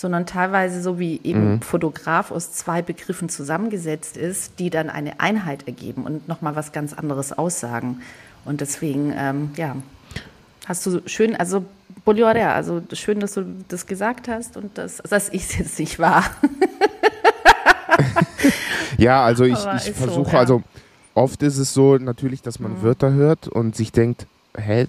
sondern 0.00 0.24
teilweise 0.24 0.80
so 0.80 0.98
wie 0.98 1.20
eben 1.24 1.50
mhm. 1.52 1.60
Fotograf 1.60 2.30
aus 2.30 2.52
zwei 2.52 2.80
Begriffen 2.80 3.28
zusammengesetzt 3.28 4.16
ist, 4.16 4.58
die 4.58 4.70
dann 4.70 4.88
eine 4.88 5.20
Einheit 5.20 5.66
ergeben 5.66 6.04
und 6.04 6.26
nochmal 6.26 6.56
was 6.56 6.72
ganz 6.72 6.94
anderes 6.94 7.36
aussagen. 7.36 8.00
Und 8.46 8.62
deswegen, 8.62 9.12
ähm, 9.14 9.50
ja, 9.56 9.76
hast 10.64 10.86
du 10.86 11.02
schön, 11.04 11.36
also 11.36 11.66
Bolivarea, 12.06 12.54
also 12.54 12.80
schön, 12.94 13.20
dass 13.20 13.34
du 13.34 13.44
das 13.68 13.86
gesagt 13.86 14.26
hast 14.26 14.56
und 14.56 14.78
dass, 14.78 15.02
dass 15.06 15.28
ich 15.28 15.42
es 15.42 15.58
jetzt 15.58 15.78
nicht 15.78 15.98
war. 15.98 16.24
ja, 18.96 19.22
also 19.22 19.44
ich, 19.44 19.58
ich 19.84 19.92
versuche, 19.92 20.30
so, 20.30 20.32
ja. 20.32 20.38
also 20.38 20.62
oft 21.12 21.42
ist 21.42 21.58
es 21.58 21.74
so 21.74 21.98
natürlich, 21.98 22.40
dass 22.40 22.58
man 22.58 22.78
mhm. 22.78 22.82
Wörter 22.84 23.12
hört 23.12 23.48
und 23.48 23.76
sich 23.76 23.92
denkt, 23.92 24.26
hä, 24.56 24.86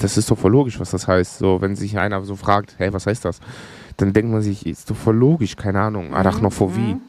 das 0.00 0.16
ist 0.16 0.32
doch 0.32 0.38
voll 0.38 0.50
logisch, 0.50 0.80
was 0.80 0.90
das 0.90 1.06
heißt. 1.06 1.38
So, 1.38 1.60
wenn 1.60 1.76
sich 1.76 1.96
einer 1.96 2.24
so 2.24 2.34
fragt, 2.34 2.74
hey, 2.78 2.92
was 2.92 3.06
heißt 3.06 3.24
das? 3.24 3.38
Dann 3.96 4.12
denkt 4.12 4.30
man 4.30 4.42
sich, 4.42 4.66
ist 4.66 4.90
doch 4.90 4.96
voll 4.96 5.16
logisch, 5.16 5.56
keine 5.56 5.80
Ahnung, 5.80 6.08
mhm. 6.08 6.14
Arachnophobie. 6.14 6.94
Mhm. 6.94 7.00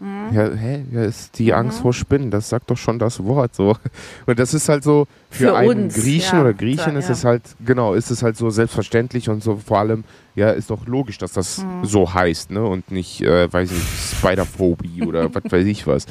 Mhm. 0.00 0.32
Ja, 0.32 0.50
hä, 0.50 0.84
ja, 0.92 1.02
ist 1.02 1.38
die 1.38 1.48
mhm. 1.48 1.58
Angst 1.58 1.80
vor 1.80 1.92
Spinnen, 1.92 2.30
das 2.30 2.48
sagt 2.48 2.70
doch 2.70 2.76
schon 2.78 2.98
das 2.98 3.22
Wort 3.22 3.54
so. 3.54 3.76
Und 4.26 4.38
das 4.38 4.54
ist 4.54 4.68
halt 4.70 4.82
so, 4.82 5.06
für, 5.28 5.48
für 5.48 5.56
einen 5.56 5.84
uns, 5.84 5.94
Griechen 5.94 6.38
ja, 6.38 6.40
oder 6.40 6.54
Griechen 6.54 6.96
ist 6.96 7.08
ja. 7.08 7.12
es 7.12 7.24
halt, 7.24 7.42
genau, 7.64 7.92
ist 7.92 8.10
es 8.10 8.22
halt 8.22 8.38
so 8.38 8.48
selbstverständlich 8.48 9.28
und 9.28 9.42
so 9.42 9.56
vor 9.56 9.78
allem, 9.78 10.04
ja, 10.34 10.50
ist 10.50 10.70
doch 10.70 10.86
logisch, 10.86 11.18
dass 11.18 11.32
das 11.32 11.58
mhm. 11.58 11.84
so 11.84 12.14
heißt, 12.14 12.50
ne? 12.50 12.64
Und 12.64 12.90
nicht, 12.90 13.20
äh, 13.20 13.52
weiß 13.52 13.70
nicht, 13.70 13.86
Spiderphobie 14.16 15.02
oder 15.02 15.34
was 15.34 15.42
weiß 15.52 15.66
ich 15.66 15.86
was. 15.86 16.06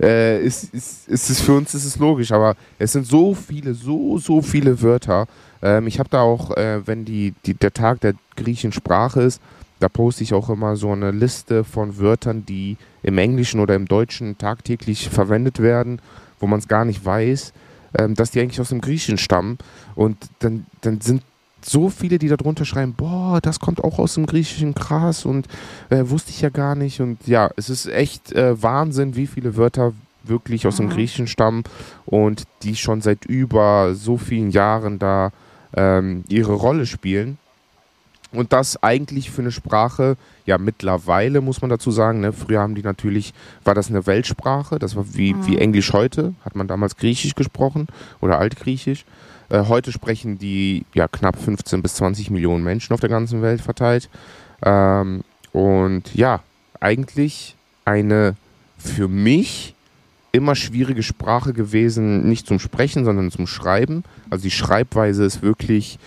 Äh, 0.00 0.44
ist, 0.44 0.74
ist, 0.74 1.08
ist 1.08 1.30
es 1.30 1.40
für 1.40 1.54
uns 1.54 1.74
ist 1.74 1.86
es 1.86 1.96
logisch, 1.98 2.32
aber 2.32 2.56
es 2.78 2.92
sind 2.92 3.06
so 3.06 3.34
viele, 3.34 3.72
so, 3.72 4.18
so 4.18 4.42
viele 4.42 4.82
Wörter. 4.82 5.26
Ähm, 5.62 5.86
ich 5.86 5.98
habe 5.98 6.10
da 6.10 6.20
auch, 6.20 6.54
äh, 6.58 6.86
wenn 6.86 7.06
die, 7.06 7.32
die, 7.46 7.54
der 7.54 7.72
Tag 7.72 8.00
der 8.00 8.12
griechischen 8.36 8.72
Sprache 8.72 9.22
ist, 9.22 9.40
da 9.80 9.88
poste 9.88 10.22
ich 10.22 10.32
auch 10.34 10.48
immer 10.50 10.76
so 10.76 10.92
eine 10.92 11.10
Liste 11.10 11.64
von 11.64 11.98
Wörtern, 11.98 12.46
die 12.46 12.76
im 13.02 13.18
Englischen 13.18 13.60
oder 13.60 13.74
im 13.74 13.86
Deutschen 13.86 14.38
tagtäglich 14.38 15.08
verwendet 15.08 15.60
werden, 15.60 16.00
wo 16.38 16.46
man 16.46 16.60
es 16.60 16.68
gar 16.68 16.84
nicht 16.84 17.04
weiß, 17.04 17.52
ähm, 17.98 18.14
dass 18.14 18.30
die 18.30 18.40
eigentlich 18.40 18.60
aus 18.60 18.68
dem 18.68 18.80
Griechischen 18.80 19.18
stammen. 19.18 19.58
Und 19.94 20.16
dann, 20.40 20.66
dann 20.82 21.00
sind 21.00 21.22
so 21.62 21.88
viele, 21.88 22.18
die 22.18 22.28
darunter 22.28 22.64
schreiben, 22.64 22.94
boah, 22.94 23.40
das 23.42 23.60
kommt 23.60 23.82
auch 23.82 23.98
aus 23.98 24.14
dem 24.14 24.26
griechischen 24.26 24.74
Krass 24.74 25.24
und 25.24 25.46
äh, 25.88 26.04
wusste 26.04 26.30
ich 26.30 26.40
ja 26.40 26.50
gar 26.50 26.74
nicht. 26.74 27.00
Und 27.00 27.26
ja, 27.26 27.50
es 27.56 27.70
ist 27.70 27.86
echt 27.86 28.32
äh, 28.32 28.62
Wahnsinn, 28.62 29.16
wie 29.16 29.26
viele 29.26 29.56
Wörter 29.56 29.92
wirklich 30.22 30.66
aus 30.66 30.76
dem 30.76 30.86
mhm. 30.86 30.90
Griechischen 30.90 31.26
stammen 31.26 31.64
und 32.06 32.44
die 32.62 32.76
schon 32.76 33.00
seit 33.00 33.24
über 33.24 33.94
so 33.94 34.18
vielen 34.18 34.50
Jahren 34.50 34.98
da 34.98 35.32
ähm, 35.74 36.24
ihre 36.28 36.52
Rolle 36.52 36.86
spielen. 36.86 37.38
Und 38.32 38.52
das 38.52 38.82
eigentlich 38.82 39.30
für 39.30 39.42
eine 39.42 39.50
Sprache, 39.50 40.16
ja 40.46 40.58
mittlerweile 40.58 41.40
muss 41.40 41.60
man 41.60 41.70
dazu 41.70 41.90
sagen, 41.90 42.20
ne, 42.20 42.32
früher 42.32 42.60
haben 42.60 42.74
die 42.74 42.82
natürlich, 42.82 43.34
war 43.64 43.74
das 43.74 43.90
eine 43.90 44.06
Weltsprache, 44.06 44.78
das 44.78 44.94
war 44.94 45.14
wie, 45.14 45.34
mhm. 45.34 45.46
wie 45.46 45.58
Englisch 45.58 45.92
heute, 45.92 46.34
hat 46.44 46.54
man 46.54 46.68
damals 46.68 46.96
Griechisch 46.96 47.34
gesprochen 47.34 47.88
oder 48.20 48.38
Altgriechisch. 48.38 49.04
Äh, 49.48 49.64
heute 49.66 49.90
sprechen 49.90 50.38
die 50.38 50.84
ja 50.94 51.08
knapp 51.08 51.38
15 51.38 51.82
bis 51.82 51.94
20 51.94 52.30
Millionen 52.30 52.62
Menschen 52.62 52.94
auf 52.94 53.00
der 53.00 53.10
ganzen 53.10 53.42
Welt 53.42 53.60
verteilt. 53.60 54.08
Ähm, 54.62 55.22
und 55.52 56.14
ja, 56.14 56.40
eigentlich 56.78 57.56
eine 57.84 58.36
für 58.78 59.08
mich 59.08 59.74
immer 60.32 60.54
schwierige 60.54 61.02
Sprache 61.02 61.52
gewesen, 61.52 62.28
nicht 62.28 62.46
zum 62.46 62.60
Sprechen, 62.60 63.04
sondern 63.04 63.32
zum 63.32 63.48
Schreiben. 63.48 64.04
Also 64.30 64.44
die 64.44 64.52
Schreibweise 64.52 65.24
ist 65.24 65.42
wirklich 65.42 65.98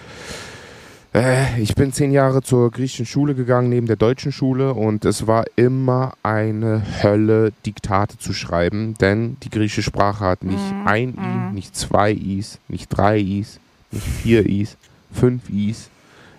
äh, 1.13 1.59
ich 1.61 1.75
bin 1.75 1.93
zehn 1.93 2.11
Jahre 2.11 2.41
zur 2.41 2.71
griechischen 2.71 3.05
Schule 3.05 3.35
gegangen, 3.35 3.69
neben 3.69 3.87
der 3.87 3.95
deutschen 3.95 4.31
Schule, 4.31 4.73
und 4.73 5.05
es 5.05 5.27
war 5.27 5.45
immer 5.55 6.13
eine 6.23 6.83
Hölle, 7.01 7.53
Diktate 7.65 8.17
zu 8.17 8.33
schreiben, 8.33 8.95
denn 8.99 9.37
die 9.43 9.49
griechische 9.49 9.83
Sprache 9.83 10.25
hat 10.25 10.43
nicht 10.43 10.73
mhm. 10.73 10.87
ein 10.87 11.09
I, 11.09 11.47
mhm. 11.49 11.53
nicht 11.53 11.75
zwei 11.75 12.11
Is, 12.11 12.59
nicht 12.67 12.89
drei 12.89 13.19
Is, 13.19 13.59
nicht 13.91 14.07
vier 14.07 14.47
Is, 14.47 14.77
fünf 15.11 15.49
Is, 15.49 15.89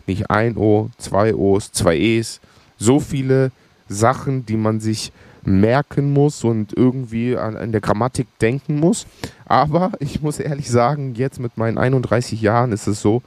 nicht 0.06 0.30
ein 0.30 0.56
O, 0.56 0.90
zwei 0.98 1.34
Os, 1.34 1.72
zwei 1.72 1.98
Es. 1.98 2.40
So 2.76 3.00
viele 3.00 3.52
Sachen, 3.88 4.44
die 4.46 4.56
man 4.56 4.80
sich 4.80 5.12
merken 5.44 6.12
muss 6.12 6.42
und 6.42 6.76
irgendwie 6.76 7.36
an, 7.36 7.56
an, 7.56 7.72
der 7.72 7.80
Grammatik 7.80 8.26
denken 8.40 8.80
muss. 8.80 9.06
Aber 9.44 9.92
ich 10.00 10.22
muss 10.22 10.38
ehrlich 10.38 10.70
sagen, 10.70 11.14
jetzt 11.14 11.38
mit 11.38 11.56
meinen 11.56 11.78
31 11.78 12.40
Jahren 12.40 12.72
ist 12.72 12.86
es 12.86 13.00
so, 13.00 13.22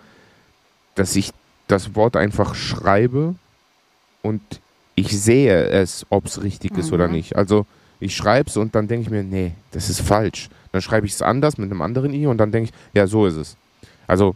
dass 0.97 1.15
ich 1.15 1.31
das 1.67 1.95
Wort 1.95 2.15
einfach 2.17 2.55
schreibe 2.55 3.35
und 4.21 4.41
ich 4.95 5.17
sehe 5.17 5.67
es, 5.67 6.05
ob 6.09 6.25
es 6.25 6.43
richtig 6.43 6.73
mhm. 6.73 6.79
ist 6.79 6.91
oder 6.91 7.07
mhm. 7.07 7.13
nicht. 7.13 7.35
Also 7.35 7.65
ich 7.99 8.15
schreibe 8.15 8.49
es 8.49 8.57
und 8.57 8.75
dann 8.75 8.87
denke 8.87 9.03
ich 9.03 9.09
mir, 9.09 9.23
nee, 9.23 9.53
das 9.71 9.89
ist 9.89 10.01
falsch. 10.01 10.49
Dann 10.71 10.81
schreibe 10.81 11.07
ich 11.07 11.13
es 11.13 11.21
anders 11.21 11.57
mit 11.57 11.71
einem 11.71 11.81
anderen 11.81 12.13
i 12.13 12.27
und 12.27 12.37
dann 12.37 12.51
denke 12.51 12.69
ich, 12.69 12.75
ja, 12.93 13.07
so 13.07 13.25
ist 13.25 13.35
es. 13.35 13.57
Also 14.07 14.35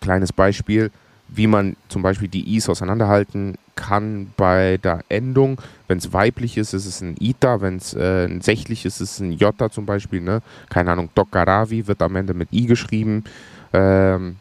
kleines 0.00 0.32
Beispiel, 0.32 0.90
wie 1.28 1.46
man 1.46 1.76
zum 1.88 2.02
Beispiel 2.02 2.28
die 2.28 2.56
i's 2.56 2.68
auseinanderhalten 2.68 3.56
kann 3.76 4.32
bei 4.36 4.78
der 4.82 5.04
Endung. 5.08 5.60
Wenn 5.88 5.98
es 5.98 6.12
weiblich 6.12 6.58
ist, 6.58 6.74
ist 6.74 6.86
es 6.86 7.00
ein 7.00 7.16
ita, 7.18 7.60
wenn 7.60 7.76
es 7.76 7.94
äh, 7.94 8.26
ein 8.26 8.40
sächlich 8.40 8.84
ist, 8.84 9.00
ist 9.00 9.12
es 9.12 9.20
ein 9.20 9.32
jota 9.32 9.70
zum 9.70 9.86
Beispiel. 9.86 10.20
Ne? 10.20 10.42
Keine 10.68 10.92
Ahnung, 10.92 11.08
Dokaravi 11.14 11.86
wird 11.86 12.02
am 12.02 12.16
Ende 12.16 12.34
mit 12.34 12.52
i 12.52 12.66
geschrieben. 12.66 13.24
Ähm, 13.72 14.36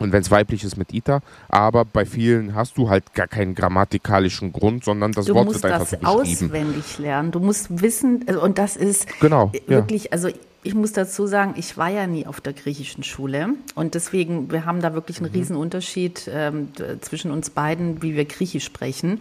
und 0.00 0.12
wenn 0.12 0.22
es 0.22 0.30
weiblich 0.30 0.64
ist 0.64 0.76
mit 0.76 0.92
Ita, 0.92 1.20
aber 1.48 1.84
bei 1.84 2.04
vielen 2.04 2.54
hast 2.54 2.76
du 2.78 2.88
halt 2.88 3.14
gar 3.14 3.28
keinen 3.28 3.54
grammatikalischen 3.54 4.52
Grund, 4.52 4.82
sondern 4.82 5.12
das 5.12 5.26
du 5.26 5.34
Wort 5.34 5.52
wird 5.52 5.64
einfach 5.64 5.86
so 5.86 5.96
beschrieben. 5.96 6.00
Du 6.00 6.16
musst 6.18 6.42
das 6.42 6.50
auswendig 6.50 6.98
lernen. 6.98 7.30
Du 7.30 7.40
musst 7.40 7.82
wissen, 7.82 8.24
also, 8.26 8.42
und 8.42 8.58
das 8.58 8.76
ist 8.76 9.06
genau, 9.20 9.52
wirklich, 9.66 10.04
ja. 10.04 10.10
also 10.12 10.30
ich 10.62 10.74
muss 10.74 10.92
dazu 10.92 11.26
sagen, 11.26 11.54
ich 11.56 11.76
war 11.76 11.88
ja 11.88 12.06
nie 12.06 12.26
auf 12.26 12.40
der 12.40 12.52
griechischen 12.52 13.04
Schule 13.04 13.50
und 13.74 13.94
deswegen, 13.94 14.50
wir 14.50 14.64
haben 14.64 14.80
da 14.80 14.94
wirklich 14.94 15.18
einen 15.18 15.30
mhm. 15.30 15.36
riesen 15.36 15.56
Unterschied 15.56 16.30
ähm, 16.32 16.68
zwischen 17.00 17.30
uns 17.30 17.50
beiden, 17.50 18.02
wie 18.02 18.16
wir 18.16 18.24
Griechisch 18.24 18.64
sprechen. 18.64 19.20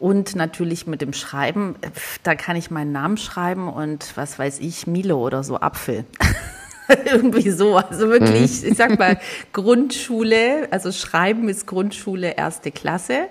Und 0.00 0.34
natürlich 0.34 0.86
mit 0.86 1.00
dem 1.00 1.12
Schreiben, 1.12 1.76
da 2.24 2.34
kann 2.34 2.56
ich 2.56 2.70
meinen 2.70 2.92
Namen 2.92 3.16
schreiben 3.16 3.68
und 3.68 4.16
was 4.16 4.38
weiß 4.38 4.58
ich, 4.60 4.86
Milo 4.86 5.24
oder 5.24 5.44
so, 5.44 5.60
Apfel. 5.60 6.04
Irgendwie 7.04 7.50
so. 7.50 7.76
Also 7.76 8.08
wirklich, 8.08 8.62
mhm. 8.62 8.68
ich 8.68 8.76
sag 8.76 8.98
mal, 8.98 9.18
Grundschule, 9.52 10.68
also 10.70 10.92
Schreiben 10.92 11.48
ist 11.48 11.66
Grundschule 11.66 12.34
erste 12.36 12.70
Klasse 12.70 13.28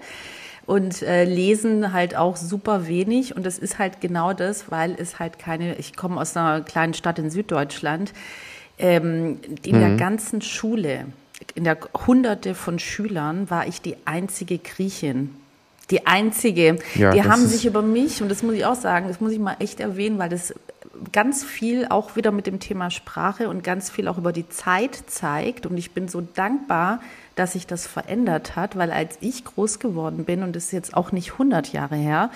und 0.66 1.02
äh, 1.02 1.26
lesen 1.26 1.94
halt 1.94 2.16
auch 2.16 2.36
super 2.38 2.88
wenig. 2.88 3.36
Und 3.36 3.46
das 3.46 3.58
ist 3.58 3.80
halt 3.80 4.02
genau 4.02 4.34
das, 4.34 4.72
weil 4.72 4.96
es 4.98 5.20
halt 5.20 5.40
keine, 5.40 5.76
ich 5.76 5.96
komme 5.96 6.20
aus 6.20 6.36
einer 6.36 6.62
kleinen 6.62 6.94
Stadt 6.94 7.20
in 7.20 7.30
Süddeutschland, 7.30 8.14
ähm, 8.80 9.40
in 9.64 9.76
mhm. 9.76 9.80
der 9.80 9.96
ganzen 9.98 10.42
Schule, 10.42 11.06
in 11.56 11.64
der 11.64 11.78
Hunderte 12.08 12.56
von 12.56 12.80
Schülern 12.80 13.50
war 13.50 13.68
ich 13.68 13.82
die 13.82 13.98
einzige 14.06 14.58
Griechin. 14.58 15.36
Die 15.92 16.08
einzige. 16.08 16.80
Ja, 16.96 17.12
die 17.12 17.24
haben 17.24 17.46
sich 17.46 17.66
über 17.66 17.82
mich, 17.82 18.22
und 18.22 18.30
das 18.30 18.42
muss 18.42 18.56
ich 18.56 18.66
auch 18.66 18.76
sagen, 18.76 19.10
das 19.10 19.20
muss 19.20 19.34
ich 19.34 19.40
mal 19.40 19.58
echt 19.60 19.82
erwähnen, 19.82 20.18
weil 20.18 20.30
das 20.30 20.54
ganz 21.12 21.44
viel 21.44 21.88
auch 21.88 22.16
wieder 22.16 22.32
mit 22.32 22.48
dem 22.48 22.60
Thema 22.60 22.92
Sprache 22.92 23.50
und 23.50 23.64
ganz 23.64 23.90
viel 23.90 24.08
auch 24.08 24.18
über 24.18 24.32
die 24.32 24.48
Zeit 24.50 24.96
zeigt. 25.08 25.66
Und 25.66 25.78
ich 25.78 25.92
bin 25.92 26.08
so 26.08 26.22
dankbar, 26.22 27.02
dass 27.36 27.54
sich 27.54 27.66
das 27.66 27.88
verändert 27.88 28.56
hat, 28.56 28.78
weil 28.78 28.92
als 28.92 29.18
ich 29.22 29.44
groß 29.44 29.80
geworden 29.80 30.26
bin, 30.26 30.44
und 30.44 30.56
das 30.56 30.66
ist 30.66 30.72
jetzt 30.72 30.94
auch 30.94 31.12
nicht 31.12 31.34
100 31.34 31.74
Jahre 31.74 31.96
her, 31.96 32.30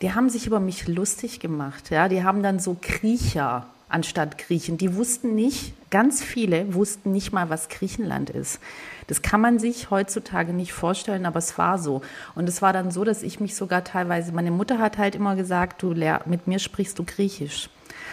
die 0.00 0.14
haben 0.14 0.30
sich 0.30 0.46
über 0.46 0.60
mich 0.60 0.88
lustig 0.88 1.40
gemacht. 1.40 1.90
Ja, 1.90 2.08
die 2.08 2.24
haben 2.24 2.42
dann 2.42 2.58
so 2.58 2.76
Kriecher 2.80 3.66
anstatt 3.90 4.38
Griechen. 4.38 4.78
Die 4.78 4.94
wussten 4.96 5.34
nicht, 5.34 5.74
ganz 5.90 6.22
viele 6.22 6.72
wussten 6.74 7.12
nicht 7.12 7.32
mal, 7.32 7.50
was 7.50 7.68
Griechenland 7.68 8.30
ist. 8.30 8.60
Das 9.08 9.20
kann 9.20 9.40
man 9.40 9.58
sich 9.58 9.90
heutzutage 9.90 10.52
nicht 10.52 10.72
vorstellen, 10.72 11.26
aber 11.26 11.38
es 11.38 11.58
war 11.58 11.78
so. 11.78 12.00
Und 12.34 12.48
es 12.48 12.62
war 12.62 12.72
dann 12.72 12.92
so, 12.92 13.04
dass 13.04 13.22
ich 13.22 13.40
mich 13.40 13.56
sogar 13.56 13.84
teilweise, 13.84 14.32
meine 14.32 14.52
Mutter 14.52 14.78
hat 14.78 14.96
halt 14.96 15.16
immer 15.16 15.34
gesagt, 15.34 15.82
du 15.82 15.92
mit 16.26 16.46
mir 16.46 16.60
sprichst 16.60 16.98
du 16.98 17.04
Griechisch. 17.04 17.68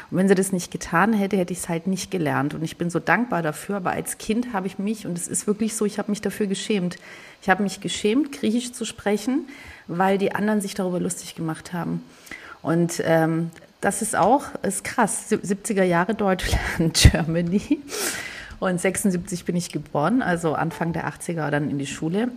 Und 0.09 0.17
wenn 0.17 0.27
sie 0.27 0.35
das 0.35 0.51
nicht 0.53 0.71
getan 0.71 1.13
hätte, 1.13 1.37
hätte 1.37 1.51
ich 1.51 1.59
es 1.59 1.69
halt 1.69 1.87
nicht 1.87 2.11
gelernt. 2.11 2.53
Und 2.53 2.63
ich 2.63 2.77
bin 2.77 2.89
so 2.89 2.99
dankbar 2.99 3.41
dafür. 3.41 3.77
Aber 3.77 3.91
als 3.91 4.17
Kind 4.17 4.53
habe 4.53 4.67
ich 4.67 4.79
mich, 4.79 5.05
und 5.05 5.17
es 5.17 5.27
ist 5.27 5.47
wirklich 5.47 5.75
so, 5.75 5.85
ich 5.85 5.99
habe 5.99 6.11
mich 6.11 6.21
dafür 6.21 6.47
geschämt. 6.47 6.97
Ich 7.41 7.49
habe 7.49 7.63
mich 7.63 7.81
geschämt, 7.81 8.31
Griechisch 8.31 8.71
zu 8.71 8.85
sprechen, 8.85 9.47
weil 9.87 10.17
die 10.17 10.33
anderen 10.33 10.61
sich 10.61 10.75
darüber 10.75 10.99
lustig 10.99 11.35
gemacht 11.35 11.73
haben. 11.73 12.03
Und 12.61 13.01
ähm, 13.05 13.51
das 13.81 14.01
ist 14.01 14.15
auch, 14.15 14.55
ist 14.63 14.83
krass. 14.83 15.29
70er 15.29 15.83
Jahre 15.83 16.15
Deutschland, 16.15 16.93
Germany. 17.11 17.79
Und 18.59 18.81
76 18.81 19.45
bin 19.45 19.55
ich 19.55 19.71
geboren, 19.71 20.21
also 20.21 20.53
Anfang 20.53 20.93
der 20.93 21.07
80er 21.07 21.51
dann 21.51 21.69
in 21.69 21.77
die 21.77 21.85
Schule. 21.85 22.29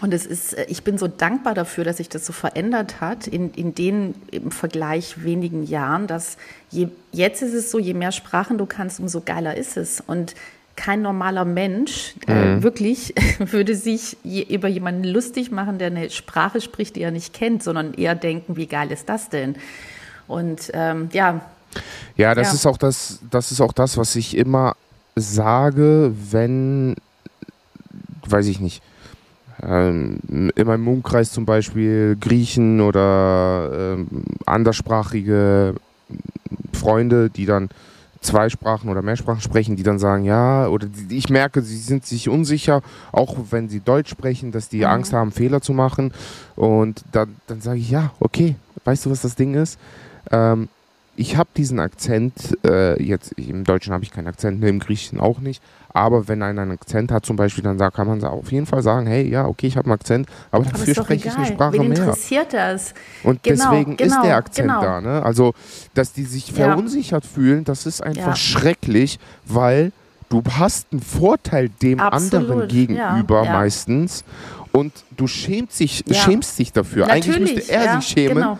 Und 0.00 0.12
es 0.12 0.26
ist, 0.26 0.54
äh, 0.54 0.66
ich 0.68 0.82
bin 0.82 0.98
so 0.98 1.08
dankbar 1.08 1.54
dafür, 1.54 1.84
dass 1.84 1.98
sich 1.98 2.08
das 2.08 2.26
so 2.26 2.32
verändert 2.32 3.00
hat 3.00 3.26
in, 3.26 3.52
in 3.52 3.74
den 3.74 4.14
im 4.30 4.50
Vergleich 4.50 5.22
wenigen 5.22 5.64
Jahren, 5.64 6.06
dass 6.06 6.36
je, 6.70 6.88
jetzt 7.12 7.42
ist 7.42 7.54
es 7.54 7.70
so, 7.70 7.78
je 7.78 7.94
mehr 7.94 8.12
Sprachen 8.12 8.58
du 8.58 8.66
kannst, 8.66 9.00
umso 9.00 9.20
geiler 9.20 9.56
ist 9.56 9.76
es. 9.76 10.02
Und 10.04 10.34
kein 10.76 11.02
normaler 11.02 11.44
Mensch 11.44 12.14
äh, 12.26 12.56
mhm. 12.56 12.62
wirklich 12.62 13.14
würde 13.38 13.76
sich 13.76 14.16
je, 14.24 14.42
über 14.42 14.68
jemanden 14.68 15.04
lustig 15.04 15.52
machen, 15.52 15.78
der 15.78 15.88
eine 15.88 16.10
Sprache 16.10 16.60
spricht, 16.60 16.96
die 16.96 17.02
er 17.02 17.12
nicht 17.12 17.32
kennt, 17.32 17.62
sondern 17.62 17.94
eher 17.94 18.16
denken, 18.16 18.56
wie 18.56 18.66
geil 18.66 18.90
ist 18.90 19.08
das 19.08 19.28
denn? 19.28 19.54
Und 20.26 20.70
ähm, 20.74 21.08
ja, 21.12 21.42
Ja, 22.16 22.34
das 22.34 22.48
ja. 22.48 22.54
ist 22.54 22.66
auch 22.66 22.78
das, 22.78 23.20
das 23.30 23.52
ist 23.52 23.60
auch 23.60 23.72
das, 23.72 23.96
was 23.96 24.16
ich 24.16 24.36
immer 24.36 24.76
sage, 25.16 26.12
wenn, 26.30 26.96
weiß 28.26 28.46
ich 28.46 28.60
nicht, 28.60 28.82
ähm, 29.62 30.18
in 30.28 30.66
meinem 30.66 30.88
Umkreis 30.88 31.32
zum 31.32 31.46
Beispiel 31.46 32.16
Griechen 32.20 32.80
oder 32.80 33.70
ähm, 33.74 34.08
anderssprachige 34.46 35.74
Freunde, 36.72 37.30
die 37.30 37.46
dann 37.46 37.68
zwei 38.20 38.48
Sprachen 38.48 38.88
oder 38.88 39.02
mehr 39.02 39.16
Sprachen 39.16 39.40
sprechen, 39.40 39.76
die 39.76 39.82
dann 39.82 39.98
sagen, 39.98 40.24
ja, 40.24 40.66
oder 40.66 40.86
die, 40.86 41.16
ich 41.16 41.28
merke, 41.28 41.62
sie 41.62 41.76
sind 41.76 42.06
sich 42.06 42.28
unsicher, 42.28 42.80
auch 43.12 43.36
wenn 43.50 43.68
sie 43.68 43.80
Deutsch 43.80 44.10
sprechen, 44.10 44.50
dass 44.50 44.68
die 44.68 44.78
mhm. 44.78 44.84
Angst 44.86 45.12
haben, 45.12 45.30
Fehler 45.30 45.60
zu 45.60 45.72
machen. 45.72 46.12
Und 46.56 47.04
dann, 47.12 47.36
dann 47.46 47.60
sage 47.60 47.78
ich, 47.78 47.90
ja, 47.90 48.12
okay, 48.20 48.56
weißt 48.84 49.06
du, 49.06 49.10
was 49.10 49.22
das 49.22 49.36
Ding 49.36 49.54
ist? 49.54 49.78
Ähm, 50.30 50.68
ich 51.16 51.36
habe 51.36 51.48
diesen 51.56 51.80
Akzent, 51.80 52.58
äh, 52.66 53.00
jetzt 53.02 53.32
im 53.32 53.64
Deutschen 53.64 53.92
habe 53.92 54.04
ich 54.04 54.10
keinen 54.10 54.26
Akzent, 54.26 54.60
ne, 54.60 54.68
im 54.68 54.80
Griechischen 54.80 55.20
auch 55.20 55.38
nicht, 55.38 55.62
aber 55.92 56.26
wenn 56.26 56.42
einer 56.42 56.62
einen 56.62 56.72
Akzent 56.72 57.12
hat 57.12 57.24
zum 57.24 57.36
Beispiel, 57.36 57.62
dann 57.62 57.78
kann 57.78 58.06
man 58.08 58.22
auf 58.24 58.50
jeden 58.50 58.66
Fall 58.66 58.82
sagen, 58.82 59.06
hey, 59.06 59.28
ja, 59.28 59.46
okay, 59.46 59.68
ich 59.68 59.76
habe 59.76 59.86
einen 59.86 59.94
Akzent, 59.94 60.28
aber 60.50 60.64
dafür 60.64 60.94
aber 60.96 61.04
spreche 61.04 61.28
ich 61.28 61.36
eine 61.36 61.46
Sprache 61.46 61.74
Wen 61.74 61.88
mehr. 61.88 61.98
interessiert 61.98 62.52
das? 62.52 62.94
Und 63.22 63.42
genau, 63.44 63.70
deswegen 63.70 63.96
genau, 63.96 64.16
ist 64.16 64.24
der 64.24 64.36
Akzent 64.36 64.68
genau. 64.68 64.82
da. 64.82 65.00
Ne? 65.00 65.22
Also, 65.22 65.54
dass 65.94 66.12
die 66.12 66.24
sich 66.24 66.52
verunsichert 66.52 67.24
ja. 67.24 67.30
fühlen, 67.30 67.64
das 67.64 67.86
ist 67.86 68.02
einfach 68.02 68.28
ja. 68.28 68.36
schrecklich, 68.36 69.20
weil 69.46 69.92
du 70.30 70.42
hast 70.58 70.88
einen 70.90 71.00
Vorteil 71.00 71.68
dem 71.68 72.00
Absolut. 72.00 72.50
anderen 72.50 72.68
gegenüber 72.68 73.44
ja. 73.44 73.52
meistens 73.52 74.24
und 74.72 74.92
du 75.16 75.28
schämst 75.28 75.78
dich, 75.78 76.02
schämst 76.10 76.58
dich 76.58 76.72
dafür. 76.72 77.06
Natürlich, 77.06 77.36
Eigentlich 77.36 77.54
müsste 77.56 77.72
er 77.72 78.00
sich 78.00 78.08
schämen, 78.08 78.34
genau. 78.34 78.58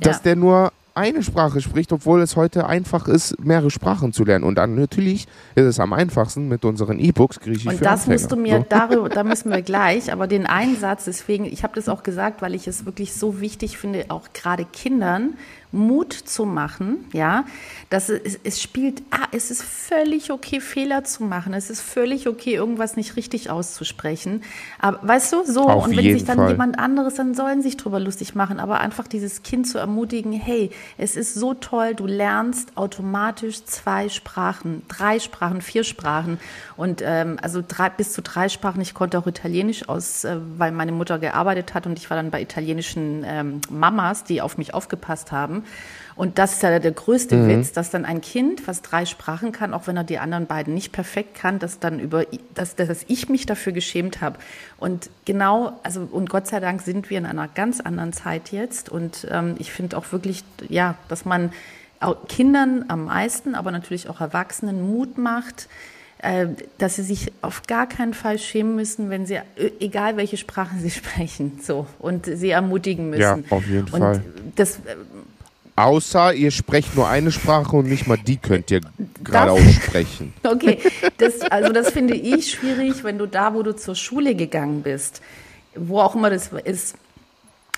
dass 0.00 0.22
der 0.22 0.34
nur 0.34 0.72
eine 0.94 1.22
Sprache 1.22 1.60
spricht, 1.60 1.92
obwohl 1.92 2.20
es 2.22 2.36
heute 2.36 2.66
einfach 2.66 3.08
ist, 3.08 3.38
mehrere 3.44 3.70
Sprachen 3.70 4.12
zu 4.12 4.24
lernen. 4.24 4.44
Und 4.44 4.56
dann 4.56 4.76
natürlich 4.76 5.26
ist 5.56 5.64
es 5.64 5.80
am 5.80 5.92
einfachsten 5.92 6.48
mit 6.48 6.64
unseren 6.64 7.00
E-Books 7.00 7.40
Griechisch 7.40 7.66
Und 7.66 7.84
das 7.84 8.06
musst 8.06 8.30
du 8.30 8.36
mir 8.36 8.58
so. 8.58 8.66
darüber, 8.68 9.08
da 9.08 9.24
müssen 9.24 9.50
wir 9.50 9.62
gleich, 9.62 10.12
aber 10.12 10.26
den 10.26 10.46
Einsatz, 10.46 11.04
deswegen, 11.04 11.44
ich 11.44 11.64
habe 11.64 11.74
das 11.74 11.88
auch 11.88 12.04
gesagt, 12.04 12.42
weil 12.42 12.54
ich 12.54 12.68
es 12.68 12.86
wirklich 12.86 13.12
so 13.12 13.40
wichtig 13.40 13.76
finde, 13.76 14.06
auch 14.08 14.28
gerade 14.32 14.64
Kindern 14.64 15.34
Mut 15.74 16.12
zu 16.12 16.46
machen, 16.46 17.04
ja, 17.12 17.44
dass 17.90 18.08
es, 18.08 18.38
es 18.44 18.62
spielt, 18.62 19.02
ah, 19.10 19.26
es 19.32 19.50
ist 19.50 19.62
völlig 19.62 20.30
okay, 20.30 20.60
Fehler 20.60 21.04
zu 21.04 21.24
machen, 21.24 21.52
es 21.52 21.68
ist 21.70 21.80
völlig 21.80 22.28
okay, 22.28 22.54
irgendwas 22.54 22.96
nicht 22.96 23.16
richtig 23.16 23.50
auszusprechen, 23.50 24.42
aber 24.78 25.00
weißt 25.02 25.32
du, 25.32 25.44
so, 25.44 25.68
Auf 25.68 25.86
und 25.86 25.96
wenn 25.96 26.14
sich 26.14 26.24
dann 26.24 26.38
Fall. 26.38 26.50
jemand 26.50 26.78
anderes, 26.78 27.14
dann 27.14 27.34
sollen 27.34 27.62
sich 27.62 27.76
drüber 27.76 28.00
lustig 28.00 28.34
machen, 28.34 28.60
aber 28.60 28.80
einfach 28.80 29.08
dieses 29.08 29.42
Kind 29.42 29.66
zu 29.66 29.78
ermutigen, 29.78 30.32
hey, 30.32 30.70
es 30.96 31.16
ist 31.16 31.34
so 31.34 31.54
toll, 31.54 31.94
du 31.94 32.06
lernst 32.06 32.76
automatisch 32.76 33.64
zwei 33.64 34.08
Sprachen, 34.08 34.82
drei 34.88 35.18
Sprachen, 35.18 35.60
vier 35.60 35.84
Sprachen. 35.84 36.38
Und 36.76 37.02
ähm, 37.04 37.38
also 37.42 37.62
drei, 37.66 37.90
bis 37.90 38.12
zu 38.12 38.22
drei 38.22 38.48
Sprachen, 38.48 38.80
ich 38.80 38.94
konnte 38.94 39.18
auch 39.18 39.26
Italienisch 39.26 39.88
aus, 39.88 40.24
äh, 40.24 40.38
weil 40.56 40.72
meine 40.72 40.92
Mutter 40.92 41.18
gearbeitet 41.18 41.74
hat 41.74 41.86
und 41.86 41.98
ich 41.98 42.10
war 42.10 42.16
dann 42.16 42.30
bei 42.30 42.40
italienischen 42.40 43.24
ähm, 43.26 43.60
Mamas, 43.70 44.24
die 44.24 44.40
auf 44.40 44.58
mich 44.58 44.74
aufgepasst 44.74 45.32
haben 45.32 45.63
und 46.16 46.38
das 46.38 46.54
ist 46.54 46.62
ja 46.62 46.78
der 46.78 46.92
größte 46.92 47.36
mhm. 47.36 47.48
Witz, 47.48 47.72
dass 47.72 47.90
dann 47.90 48.04
ein 48.04 48.20
Kind, 48.20 48.68
was 48.68 48.82
drei 48.82 49.04
Sprachen 49.04 49.50
kann, 49.52 49.74
auch 49.74 49.86
wenn 49.86 49.96
er 49.96 50.04
die 50.04 50.18
anderen 50.18 50.46
beiden 50.46 50.72
nicht 50.72 50.92
perfekt 50.92 51.34
kann, 51.34 51.58
dass 51.58 51.80
dann 51.80 51.98
über, 51.98 52.24
dass, 52.54 52.76
dass 52.76 53.04
ich 53.08 53.28
mich 53.28 53.46
dafür 53.46 53.72
geschämt 53.72 54.20
habe. 54.20 54.38
Und 54.78 55.10
genau, 55.24 55.72
also 55.82 56.08
und 56.10 56.30
Gott 56.30 56.46
sei 56.46 56.60
Dank 56.60 56.82
sind 56.82 57.10
wir 57.10 57.18
in 57.18 57.26
einer 57.26 57.48
ganz 57.48 57.80
anderen 57.80 58.12
Zeit 58.12 58.52
jetzt. 58.52 58.88
Und 58.88 59.26
ähm, 59.30 59.56
ich 59.58 59.72
finde 59.72 59.96
auch 59.96 60.12
wirklich, 60.12 60.44
ja, 60.68 60.94
dass 61.08 61.24
man 61.24 61.52
Kindern 62.28 62.84
am 62.88 63.06
meisten, 63.06 63.54
aber 63.54 63.70
natürlich 63.70 64.08
auch 64.08 64.20
Erwachsenen 64.20 64.86
Mut 64.86 65.16
macht, 65.18 65.68
äh, 66.18 66.46
dass 66.78 66.96
sie 66.96 67.02
sich 67.02 67.32
auf 67.42 67.62
gar 67.66 67.88
keinen 67.88 68.14
Fall 68.14 68.38
schämen 68.38 68.76
müssen, 68.76 69.10
wenn 69.10 69.26
sie, 69.26 69.34
äh, 69.34 69.70
egal 69.80 70.16
welche 70.16 70.36
Sprachen 70.36 70.80
sie 70.80 70.90
sprechen, 70.92 71.60
so 71.62 71.86
und 71.98 72.26
sie 72.26 72.50
ermutigen 72.50 73.10
müssen. 73.10 73.44
Ja, 73.48 73.56
auf 73.56 73.66
jeden 73.66 73.90
und 73.90 74.00
Fall. 74.00 74.22
Das, 74.54 74.80
Außer 75.76 76.34
ihr 76.34 76.52
sprecht 76.52 76.94
nur 76.94 77.08
eine 77.08 77.32
Sprache 77.32 77.74
und 77.76 77.88
nicht 77.88 78.06
mal 78.06 78.16
die 78.16 78.36
könnt 78.36 78.70
ihr 78.70 78.80
gerade 79.22 79.52
aussprechen. 79.52 80.32
Okay, 80.44 80.78
das, 81.18 81.40
also 81.40 81.72
das 81.72 81.90
finde 81.90 82.14
ich 82.14 82.52
schwierig, 82.52 83.02
wenn 83.02 83.18
du 83.18 83.26
da, 83.26 83.54
wo 83.54 83.62
du 83.62 83.74
zur 83.74 83.96
Schule 83.96 84.36
gegangen 84.36 84.82
bist, 84.82 85.20
wo 85.74 86.00
auch 86.00 86.14
immer 86.14 86.30
das 86.30 86.50
ist, 86.64 86.94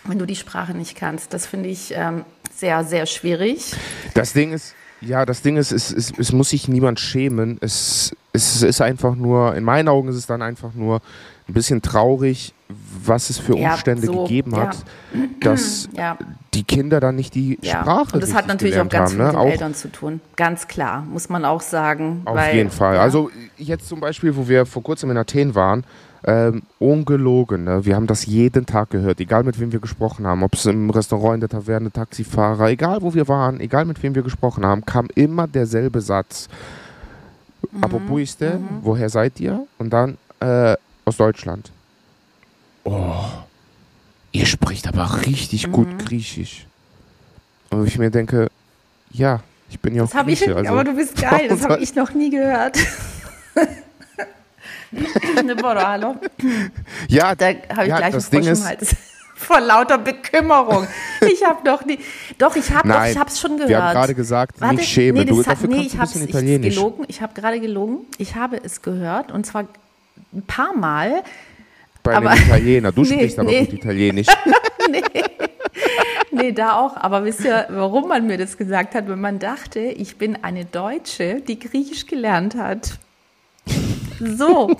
wenn 0.04 0.18
du 0.18 0.26
die 0.26 0.36
Sprache 0.36 0.74
nicht 0.74 0.94
kannst. 0.96 1.32
Das 1.32 1.46
finde 1.46 1.70
ich 1.70 1.92
ähm, 1.94 2.24
sehr, 2.54 2.84
sehr 2.84 3.06
schwierig. 3.06 3.72
Das 4.14 4.34
Ding 4.34 4.52
ist, 4.52 4.74
ja, 5.00 5.24
das 5.24 5.42
Ding 5.42 5.56
ist, 5.56 5.72
es, 5.72 5.90
es, 5.90 6.12
es 6.18 6.32
muss 6.32 6.50
sich 6.50 6.68
niemand 6.68 7.00
schämen. 7.00 7.56
Es, 7.60 8.14
es 8.32 8.62
ist 8.62 8.80
einfach 8.80 9.14
nur, 9.14 9.54
in 9.54 9.64
meinen 9.64 9.88
Augen 9.88 10.08
ist 10.08 10.16
es 10.16 10.26
dann 10.26 10.42
einfach 10.42 10.74
nur 10.74 11.00
ein 11.48 11.54
bisschen 11.54 11.80
traurig, 11.80 12.52
was 12.68 13.30
es 13.30 13.38
für 13.38 13.54
Umstände 13.54 14.06
ja, 14.06 14.12
so, 14.12 14.22
gegeben 14.22 14.56
hat, 14.56 14.76
ja. 15.14 15.20
dass 15.40 15.88
ja. 15.96 16.16
die 16.54 16.64
Kinder 16.64 16.98
dann 17.00 17.14
nicht 17.14 17.34
die 17.34 17.58
Sprache 17.62 18.14
Und 18.14 18.22
das 18.22 18.34
hat 18.34 18.48
natürlich 18.48 18.78
auch 18.80 18.88
ganz 18.88 19.12
haben, 19.12 19.16
viel 19.16 19.18
ne? 19.18 19.32
mit 19.32 19.34
den 19.34 19.50
Eltern 19.52 19.74
zu 19.74 19.88
tun. 19.92 20.20
Ganz 20.34 20.66
klar, 20.66 21.02
muss 21.02 21.28
man 21.28 21.44
auch 21.44 21.60
sagen. 21.60 22.22
Auf 22.24 22.52
jeden 22.52 22.70
Fall. 22.70 22.98
Also 22.98 23.30
jetzt 23.56 23.88
zum 23.88 24.00
Beispiel, 24.00 24.36
wo 24.36 24.48
wir 24.48 24.66
vor 24.66 24.82
kurzem 24.82 25.10
in 25.10 25.16
Athen 25.16 25.54
waren, 25.54 25.84
ähm, 26.24 26.62
ungelogen. 26.80 27.64
Ne? 27.64 27.84
Wir 27.84 27.94
haben 27.94 28.08
das 28.08 28.26
jeden 28.26 28.66
Tag 28.66 28.90
gehört, 28.90 29.20
egal 29.20 29.44
mit 29.44 29.60
wem 29.60 29.70
wir 29.70 29.78
gesprochen 29.78 30.26
haben, 30.26 30.42
ob 30.42 30.54
es 30.54 30.66
im 30.66 30.90
Restaurant, 30.90 31.34
in 31.34 31.40
der 31.40 31.48
Taverne, 31.48 31.92
Taxifahrer, 31.92 32.68
egal 32.68 33.02
wo 33.02 33.14
wir 33.14 33.28
waren, 33.28 33.60
egal 33.60 33.84
mit 33.84 34.02
wem 34.02 34.14
wir 34.14 34.22
gesprochen 34.22 34.66
haben, 34.66 34.84
kam 34.84 35.06
immer 35.14 35.46
derselbe 35.46 36.00
Satz. 36.00 36.48
Mhm. 37.70 37.84
Apropos 37.84 38.40
mhm. 38.40 38.58
woher 38.82 39.08
seid 39.08 39.38
ihr? 39.38 39.66
Und 39.78 39.90
dann 39.90 40.18
äh, 40.40 40.74
aus 41.04 41.16
Deutschland. 41.16 41.70
Oh, 42.86 43.24
ihr 44.30 44.46
spricht 44.46 44.86
aber 44.86 45.26
richtig 45.26 45.66
mhm. 45.66 45.72
gut 45.72 45.98
Griechisch. 45.98 46.66
Und 47.70 47.86
ich 47.86 47.98
mir 47.98 48.10
denke, 48.10 48.46
ja, 49.10 49.40
ich 49.68 49.80
bin 49.80 49.96
ja 49.96 50.04
auch 50.04 50.10
das 50.10 50.24
Grieche. 50.24 50.44
Ich, 50.44 50.56
also, 50.56 50.70
aber 50.70 50.84
du 50.84 50.94
bist 50.94 51.20
geil, 51.20 51.48
das 51.48 51.64
habe 51.64 51.78
ich 51.82 51.96
noch 51.96 52.14
nie 52.14 52.30
gehört. 52.30 52.78
ne 54.92 55.56
Boro, 55.56 55.80
hallo. 55.80 56.14
Ja, 57.08 57.34
da 57.34 57.46
habe 57.46 57.82
ich 57.82 57.88
ja, 57.88 57.96
gleich 57.96 58.14
das 58.14 58.30
Ding 58.30 58.44
ist, 58.44 58.64
Hals. 58.64 58.94
Vor 59.34 59.60
lauter 59.60 59.98
Bekümmerung. 59.98 60.86
Ich 61.20 61.44
habe 61.44 61.58
doch 61.62 61.84
nie. 61.84 61.98
Doch, 62.38 62.56
ich 62.56 62.70
habe 62.70 62.88
ich 63.10 63.18
habe 63.18 63.28
es 63.28 63.38
schon 63.38 63.56
gehört. 63.56 63.68
Wir 63.68 63.82
haben 63.82 63.94
gerade 63.94 64.14
gesagt, 64.14 64.60
Warte, 64.60 64.76
nicht 64.76 64.88
schämen. 64.88 65.24
Nee, 65.24 65.30
du, 65.30 65.40
hat, 65.40 65.48
dafür 65.48 65.68
nee, 65.68 65.82
ich 65.82 65.98
habe 65.98 66.04
es 66.04 66.72
gelogen. 66.72 67.04
Ich 67.08 67.20
habe 67.20 67.34
gerade 67.34 67.60
gelogen. 67.60 68.06
Ich 68.16 68.34
habe 68.34 68.56
es 68.62 68.80
gehört 68.80 69.32
und 69.32 69.44
zwar 69.44 69.66
ein 70.32 70.42
paar 70.42 70.74
Mal. 70.74 71.22
Bei 72.06 72.16
aber, 72.16 72.30
einem 72.30 72.46
Italiener. 72.46 72.92
Du 72.92 73.02
nee, 73.02 73.14
sprichst 73.14 73.38
aber 73.38 73.52
gut 73.52 73.72
Italienisch. 73.72 74.26
nee. 74.90 75.02
nee, 76.30 76.52
da 76.52 76.78
auch. 76.78 76.96
Aber 76.96 77.24
wisst 77.24 77.44
ihr, 77.44 77.66
warum 77.68 78.08
man 78.08 78.26
mir 78.26 78.38
das 78.38 78.56
gesagt 78.56 78.94
hat? 78.94 79.08
Wenn 79.08 79.20
man 79.20 79.38
dachte, 79.38 79.80
ich 79.80 80.16
bin 80.16 80.36
eine 80.42 80.64
Deutsche, 80.64 81.40
die 81.40 81.58
Griechisch 81.58 82.06
gelernt 82.06 82.54
hat. 82.54 82.98
So, 84.18 84.74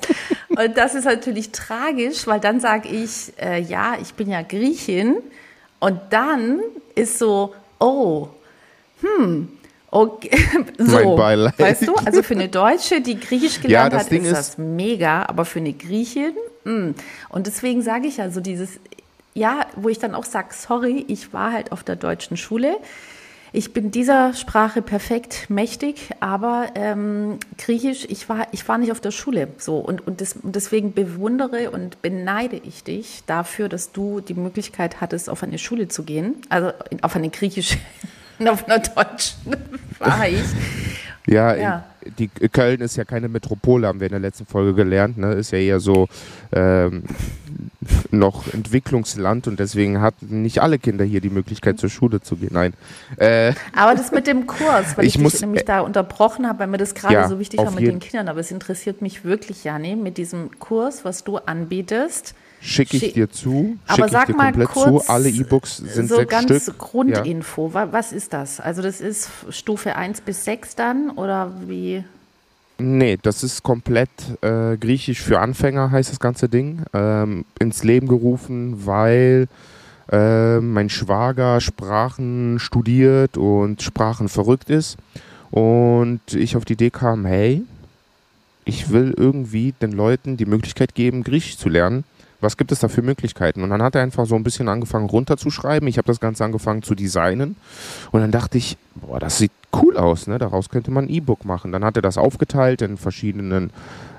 und 0.48 0.76
das 0.76 0.94
ist 0.94 1.04
natürlich 1.04 1.50
tragisch, 1.52 2.26
weil 2.26 2.40
dann 2.40 2.60
sage 2.60 2.88
ich, 2.88 3.32
äh, 3.38 3.60
ja, 3.60 3.96
ich 4.00 4.14
bin 4.14 4.30
ja 4.30 4.42
Griechin. 4.42 5.16
Und 5.78 6.00
dann 6.10 6.60
ist 6.94 7.18
so, 7.18 7.54
oh, 7.78 8.28
hm, 9.02 9.48
okay, 9.90 10.30
so, 10.78 10.96
weißt 10.96 11.88
du, 11.88 11.94
also 11.94 12.22
für 12.22 12.34
eine 12.34 12.48
Deutsche, 12.48 13.00
die 13.00 13.18
Griechisch 13.18 13.60
gelernt 13.60 13.92
ja, 13.92 13.98
hat, 14.00 14.12
ist, 14.12 14.24
ist 14.24 14.32
das 14.32 14.58
mega, 14.58 15.24
aber 15.26 15.44
für 15.44 15.60
eine 15.60 15.72
Griechin, 15.72 16.32
mh. 16.64 16.72
Hm. 16.72 16.94
und 17.30 17.46
deswegen 17.46 17.82
sage 17.82 18.06
ich 18.06 18.18
ja 18.18 18.30
so 18.30 18.40
dieses, 18.40 18.80
ja, 19.34 19.66
wo 19.76 19.88
ich 19.88 19.98
dann 19.98 20.14
auch 20.14 20.24
sage, 20.24 20.48
sorry, 20.52 21.04
ich 21.08 21.32
war 21.32 21.52
halt 21.52 21.72
auf 21.72 21.84
der 21.84 21.96
deutschen 21.96 22.36
Schule, 22.36 22.76
ich 23.56 23.72
bin 23.72 23.90
dieser 23.90 24.34
Sprache 24.34 24.82
perfekt 24.82 25.48
mächtig, 25.48 26.10
aber 26.20 26.66
ähm, 26.74 27.38
Griechisch, 27.56 28.04
ich 28.08 28.28
war, 28.28 28.48
ich 28.52 28.68
war 28.68 28.76
nicht 28.76 28.92
auf 28.92 29.00
der 29.00 29.12
Schule. 29.12 29.48
So 29.56 29.78
und, 29.78 30.06
und, 30.06 30.20
das, 30.20 30.36
deswegen 30.42 30.92
bewundere 30.92 31.70
und 31.70 32.02
beneide 32.02 32.56
ich 32.56 32.84
dich 32.84 33.22
dafür, 33.26 33.70
dass 33.70 33.92
du 33.92 34.20
die 34.20 34.34
Möglichkeit 34.34 35.00
hattest, 35.00 35.30
auf 35.30 35.42
eine 35.42 35.56
Schule 35.58 35.88
zu 35.88 36.02
gehen. 36.02 36.34
Also 36.50 36.72
auf 37.00 37.16
eine 37.16 37.30
griechische, 37.30 37.78
auf 38.48 38.66
einer 38.66 38.78
deutschen 38.78 39.56
war 39.98 40.28
ich. 40.28 40.40
Ja, 41.28 41.56
ja. 41.56 41.84
die 42.18 42.28
Köln 42.28 42.80
ist 42.80 42.94
ja 42.94 43.04
keine 43.04 43.28
Metropole, 43.28 43.88
haben 43.88 43.98
wir 43.98 44.06
in 44.06 44.12
der 44.12 44.20
letzten 44.20 44.46
Folge 44.46 44.74
gelernt. 44.74 45.18
Ne? 45.18 45.32
Ist 45.32 45.50
ja 45.50 45.58
eher 45.58 45.80
so 45.80 46.06
ähm, 46.52 47.02
noch 48.12 48.46
Entwicklungsland 48.52 49.48
und 49.48 49.58
deswegen 49.58 50.00
hatten 50.00 50.42
nicht 50.42 50.60
alle 50.60 50.78
Kinder 50.78 51.04
hier 51.04 51.20
die 51.20 51.30
Möglichkeit 51.30 51.80
zur 51.80 51.90
Schule 51.90 52.20
zu 52.20 52.36
gehen. 52.36 52.50
Nein. 52.52 52.74
Äh, 53.16 53.54
aber 53.74 53.96
das 53.96 54.12
mit 54.12 54.28
dem 54.28 54.46
Kurs, 54.46 54.96
weil 54.96 55.04
ich, 55.04 55.16
ich 55.16 55.20
muss, 55.20 55.40
nämlich 55.40 55.64
da 55.64 55.80
unterbrochen 55.80 56.46
habe, 56.46 56.60
weil 56.60 56.66
mir 56.68 56.78
das 56.78 56.94
gerade 56.94 57.14
ja, 57.14 57.28
so 57.28 57.40
wichtig 57.40 57.58
war 57.58 57.72
mit 57.72 57.86
den 57.86 57.98
Kindern. 57.98 58.28
Aber 58.28 58.38
es 58.38 58.52
interessiert 58.52 59.02
mich 59.02 59.24
wirklich, 59.24 59.64
Jani, 59.64 59.96
mit 59.96 60.16
diesem 60.16 60.60
Kurs, 60.60 61.04
was 61.04 61.24
du 61.24 61.38
anbietest. 61.38 62.36
Schicke 62.60 62.96
ich 62.96 63.12
dir 63.12 63.30
zu. 63.30 63.76
Aber 63.86 64.08
sag 64.08 64.36
mal 64.36 64.52
kurz, 64.52 65.06
zu. 65.06 65.12
Alle 65.12 65.28
E-Books 65.28 65.76
sind 65.76 66.08
so 66.08 66.16
sechs 66.16 66.30
ganz 66.30 66.62
Stück. 66.62 66.78
Grundinfo. 66.78 67.70
Ja. 67.72 67.92
Was 67.92 68.12
ist 68.12 68.32
das? 68.32 68.60
Also 68.60 68.82
das 68.82 69.00
ist 69.00 69.30
Stufe 69.50 69.94
1 69.96 70.22
bis 70.22 70.44
6 70.44 70.74
dann 70.74 71.10
oder 71.10 71.52
wie? 71.66 72.04
Nee, 72.78 73.18
das 73.22 73.42
ist 73.42 73.62
komplett 73.62 74.10
äh, 74.42 74.76
griechisch 74.76 75.22
für 75.22 75.40
Anfänger, 75.40 75.90
heißt 75.90 76.10
das 76.10 76.20
ganze 76.20 76.48
Ding. 76.48 76.82
Ähm, 76.92 77.44
ins 77.58 77.84
Leben 77.84 78.08
gerufen, 78.08 78.84
weil 78.84 79.48
äh, 80.10 80.58
mein 80.58 80.90
Schwager 80.90 81.60
Sprachen 81.60 82.58
studiert 82.58 83.36
und 83.36 83.82
Sprachen 83.82 84.28
verrückt 84.28 84.70
ist. 84.70 84.96
Und 85.50 86.20
ich 86.34 86.56
auf 86.56 86.64
die 86.64 86.74
Idee 86.74 86.90
kam, 86.90 87.24
hey, 87.24 87.62
ich 88.64 88.90
will 88.90 89.14
irgendwie 89.16 89.72
den 89.80 89.92
Leuten 89.92 90.36
die 90.36 90.46
Möglichkeit 90.46 90.94
geben, 90.94 91.22
Griechisch 91.22 91.56
zu 91.56 91.68
lernen 91.68 92.04
was 92.40 92.56
gibt 92.56 92.72
es 92.72 92.80
da 92.80 92.88
für 92.88 93.02
Möglichkeiten? 93.02 93.62
Und 93.62 93.70
dann 93.70 93.82
hat 93.82 93.94
er 93.94 94.02
einfach 94.02 94.26
so 94.26 94.34
ein 94.34 94.44
bisschen 94.44 94.68
angefangen 94.68 95.08
runterzuschreiben. 95.08 95.88
Ich 95.88 95.98
habe 95.98 96.06
das 96.06 96.20
Ganze 96.20 96.44
angefangen 96.44 96.82
zu 96.82 96.94
designen. 96.94 97.56
Und 98.12 98.20
dann 98.20 98.30
dachte 98.30 98.58
ich, 98.58 98.76
boah, 98.94 99.18
das 99.18 99.38
sieht 99.38 99.52
cool 99.82 99.96
aus, 99.96 100.26
ne? 100.26 100.38
Daraus 100.38 100.68
könnte 100.68 100.90
man 100.90 101.04
ein 101.04 101.10
E-Book 101.10 101.44
machen. 101.44 101.72
Dann 101.72 101.84
hat 101.84 101.96
er 101.96 102.02
das 102.02 102.18
aufgeteilt 102.18 102.82
in 102.82 102.96
verschiedenen 102.96 103.70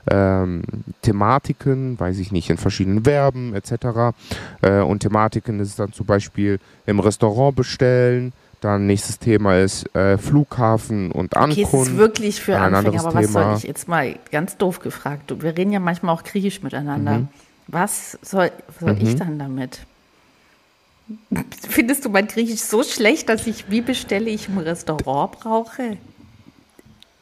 ähm, 0.09 0.63
Thematiken, 1.01 1.99
weiß 1.99 2.19
ich 2.19 2.31
nicht, 2.31 2.49
in 2.49 2.57
verschiedenen 2.57 3.03
Verben 3.03 3.53
etc. 3.53 4.15
Äh, 4.61 4.81
und 4.81 4.99
Thematiken 4.99 5.59
ist 5.59 5.79
dann 5.79 5.93
zum 5.93 6.05
Beispiel 6.05 6.59
im 6.85 6.99
Restaurant 6.99 7.55
bestellen. 7.55 8.33
Dann 8.61 8.87
nächstes 8.87 9.19
Thema 9.19 9.59
ist 9.59 9.95
äh, 9.95 10.17
Flughafen 10.17 11.11
und 11.11 11.37
Ankunft. 11.37 11.73
Okay, 11.73 11.81
es 11.81 11.87
ist 11.89 11.97
wirklich 11.97 12.41
für 12.41 12.57
Anfänger, 12.57 12.99
aber 13.05 13.13
was 13.13 13.31
soll 13.31 13.53
ich 13.57 13.63
jetzt 13.63 13.87
mal 13.87 14.15
ganz 14.31 14.57
doof 14.57 14.79
gefragt? 14.79 15.31
Wir 15.41 15.55
reden 15.55 15.71
ja 15.71 15.79
manchmal 15.79 16.15
auch 16.15 16.23
griechisch 16.23 16.63
miteinander. 16.63 17.19
Mhm. 17.19 17.27
Was 17.67 18.17
soll, 18.21 18.51
soll 18.79 18.93
mhm. 18.93 19.01
ich 19.01 19.15
dann 19.15 19.39
damit? 19.39 19.81
Findest 21.69 22.05
du 22.05 22.09
mein 22.09 22.27
Griechisch 22.27 22.61
so 22.61 22.83
schlecht, 22.83 23.29
dass 23.29 23.47
ich, 23.47 23.69
wie 23.69 23.81
bestelle 23.81 24.29
ich 24.29 24.49
im 24.49 24.57
Restaurant 24.57 25.31
brauche? 25.39 25.97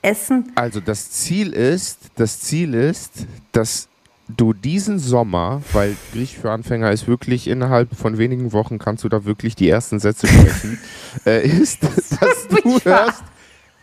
Essen? 0.01 0.51
Also 0.55 0.79
das 0.79 1.12
Ziel 1.12 1.53
ist, 1.53 1.99
das 2.15 2.39
Ziel 2.39 2.73
ist, 2.73 3.25
dass 3.51 3.88
du 4.27 4.53
diesen 4.53 4.97
Sommer, 4.97 5.62
weil 5.71 5.95
Griechisch 6.12 6.39
für 6.39 6.51
Anfänger 6.51 6.91
ist 6.91 7.08
wirklich 7.08 7.47
innerhalb 7.47 7.95
von 7.95 8.17
wenigen 8.17 8.53
Wochen 8.53 8.79
kannst 8.79 9.03
du 9.03 9.10
da 9.10 9.25
wirklich 9.25 9.55
die 9.55 9.69
ersten 9.69 9.99
Sätze 9.99 10.27
sprechen, 10.27 10.79
äh, 11.25 11.47
ist, 11.47 11.84
dass 11.84 12.47
du 12.47 12.79
hörst, 12.84 13.23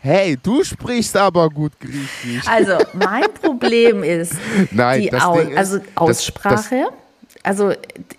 Hey, 0.04 0.36
du 0.36 0.64
sprichst 0.64 1.16
aber 1.16 1.48
gut 1.48 1.78
Griechisch. 1.78 2.48
Also, 2.48 2.72
mein 2.92 3.22
Problem 3.40 4.02
ist 4.02 4.34
Nein, 4.72 5.02
die 5.02 5.12
Au 5.12 5.38
ist, 5.38 5.56
also 5.56 5.78
Aussprache. 5.94 6.54
Das, 6.54 6.70
das, 6.70 7.01
also 7.42 7.72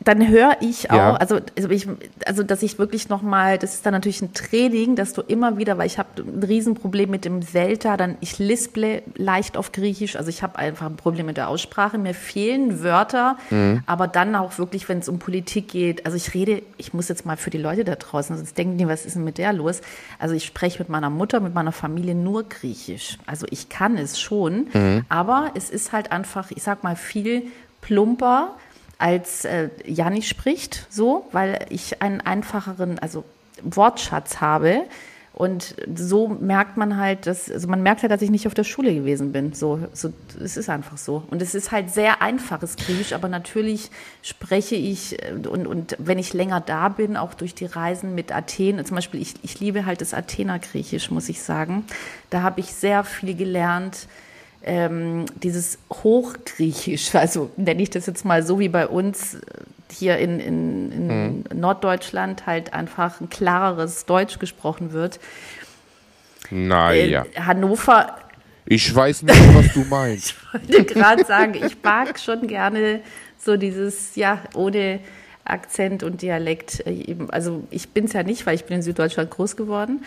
dann 0.03 0.27
höre 0.27 0.57
ich 0.59 0.91
auch, 0.91 0.95
ja. 0.95 1.15
also, 1.15 1.39
also, 1.57 1.69
ich, 1.69 1.87
also 2.25 2.43
dass 2.43 2.61
ich 2.61 2.77
wirklich 2.77 3.07
nochmal, 3.07 3.57
das 3.57 3.73
ist 3.75 3.85
dann 3.85 3.93
natürlich 3.93 4.21
ein 4.21 4.33
Training, 4.33 4.95
dass 4.95 5.13
du 5.13 5.21
immer 5.21 5.57
wieder, 5.57 5.77
weil 5.77 5.87
ich 5.87 5.97
habe 5.97 6.09
ein 6.21 6.43
Riesenproblem 6.43 7.09
mit 7.09 7.23
dem 7.23 7.41
Selta, 7.41 7.95
dann 7.95 8.17
ich 8.19 8.37
lisple 8.39 9.01
leicht 9.15 9.55
auf 9.55 9.71
Griechisch, 9.71 10.17
also 10.17 10.29
ich 10.29 10.43
habe 10.43 10.59
einfach 10.59 10.87
ein 10.87 10.97
Problem 10.97 11.25
mit 11.25 11.37
der 11.37 11.47
Aussprache, 11.47 11.97
mir 11.97 12.13
fehlen 12.13 12.83
Wörter, 12.83 13.37
mhm. 13.49 13.83
aber 13.85 14.07
dann 14.07 14.35
auch 14.35 14.57
wirklich, 14.57 14.89
wenn 14.89 14.99
es 14.99 15.07
um 15.07 15.19
Politik 15.19 15.69
geht, 15.69 16.05
also 16.05 16.17
ich 16.17 16.33
rede, 16.33 16.61
ich 16.77 16.93
muss 16.93 17.07
jetzt 17.07 17.25
mal 17.25 17.37
für 17.37 17.49
die 17.49 17.57
Leute 17.57 17.85
da 17.85 17.95
draußen, 17.95 18.35
sonst 18.35 18.57
denken 18.57 18.77
die, 18.77 18.87
was 18.87 19.05
ist 19.05 19.15
denn 19.15 19.23
mit 19.23 19.37
der 19.37 19.53
los? 19.53 19.79
Also 20.19 20.35
ich 20.35 20.43
spreche 20.43 20.79
mit 20.79 20.89
meiner 20.89 21.09
Mutter, 21.09 21.39
mit 21.39 21.53
meiner 21.53 21.71
Familie 21.71 22.13
nur 22.13 22.43
Griechisch. 22.43 23.17
Also 23.25 23.45
ich 23.49 23.69
kann 23.69 23.97
es 23.97 24.19
schon, 24.19 24.67
mhm. 24.73 25.05
aber 25.07 25.51
es 25.55 25.69
ist 25.69 25.93
halt 25.93 26.11
einfach, 26.11 26.51
ich 26.51 26.61
sag 26.61 26.83
mal, 26.83 26.97
viel 26.97 27.43
plumper 27.81 28.55
als 29.03 29.43
äh, 29.43 29.67
Janni 29.85 30.21
spricht, 30.21 30.87
so, 30.89 31.27
weil 31.33 31.65
ich 31.67 32.01
einen 32.01 32.21
einfacheren, 32.21 32.99
also 32.99 33.25
Wortschatz 33.61 34.39
habe. 34.39 34.83
Und 35.33 35.75
so 35.93 36.29
merkt 36.29 36.77
man 36.77 36.95
halt, 36.95 37.27
dass, 37.27 37.51
also 37.51 37.67
man 37.67 37.83
merkt 37.83 38.01
halt, 38.03 38.13
dass 38.13 38.21
ich 38.21 38.29
nicht 38.29 38.47
auf 38.47 38.53
der 38.53 38.63
Schule 38.63 38.95
gewesen 38.95 39.33
bin. 39.33 39.51
So, 39.51 39.79
so, 39.91 40.13
es 40.41 40.55
ist 40.55 40.69
einfach 40.69 40.97
so. 40.97 41.23
Und 41.29 41.41
es 41.41 41.53
ist 41.53 41.73
halt 41.73 41.89
sehr 41.89 42.21
einfaches 42.21 42.77
Griechisch, 42.77 43.11
aber 43.11 43.27
natürlich 43.27 43.91
spreche 44.21 44.75
ich 44.75 45.21
äh, 45.21 45.33
und, 45.33 45.67
und 45.67 45.97
wenn 45.99 46.17
ich 46.17 46.33
länger 46.33 46.61
da 46.61 46.87
bin, 46.87 47.17
auch 47.17 47.33
durch 47.33 47.53
die 47.53 47.65
Reisen 47.65 48.15
mit 48.15 48.33
Athen, 48.33 48.85
zum 48.85 48.95
Beispiel, 48.95 49.21
ich, 49.21 49.33
ich 49.41 49.59
liebe 49.59 49.85
halt 49.85 49.99
das 49.99 50.13
Athener 50.13 50.59
Griechisch, 50.59 51.11
muss 51.11 51.27
ich 51.27 51.41
sagen. 51.41 51.83
Da 52.29 52.41
habe 52.41 52.61
ich 52.61 52.73
sehr 52.73 53.03
viel 53.03 53.35
gelernt 53.35 54.07
ähm, 54.63 55.25
dieses 55.41 55.77
Hochgriechisch, 55.91 57.13
also 57.15 57.51
nenne 57.57 57.81
ich 57.81 57.89
das 57.89 58.05
jetzt 58.05 58.25
mal 58.25 58.43
so 58.43 58.59
wie 58.59 58.69
bei 58.69 58.87
uns 58.87 59.37
hier 59.91 60.17
in, 60.17 60.39
in, 60.39 60.91
in 60.91 61.07
mhm. 61.07 61.43
Norddeutschland 61.53 62.45
halt 62.45 62.73
einfach 62.73 63.21
ein 63.21 63.29
klareres 63.29 64.05
Deutsch 64.05 64.39
gesprochen 64.39 64.91
wird. 64.91 65.19
Naja. 66.49 67.25
Äh, 67.33 67.41
Hannover. 67.41 68.17
Ich 68.65 68.93
weiß 68.93 69.23
nicht, 69.23 69.55
was 69.55 69.73
du 69.73 69.83
meinst. 69.85 70.35
ich 70.67 70.77
wollte 70.77 70.93
gerade 70.93 71.25
sagen, 71.25 71.53
ich 71.55 71.77
mag 71.83 72.19
schon 72.19 72.47
gerne 72.47 73.01
so 73.37 73.57
dieses, 73.57 74.15
ja, 74.15 74.41
ohne 74.53 74.99
Akzent 75.43 76.03
und 76.03 76.21
Dialekt. 76.21 76.85
Äh, 76.87 77.15
also 77.29 77.63
ich 77.69 77.89
bin 77.89 78.05
es 78.05 78.13
ja 78.13 78.23
nicht, 78.23 78.45
weil 78.45 78.55
ich 78.55 78.65
bin 78.65 78.77
in 78.77 78.83
Süddeutschland 78.83 79.29
groß 79.29 79.55
geworden. 79.55 80.03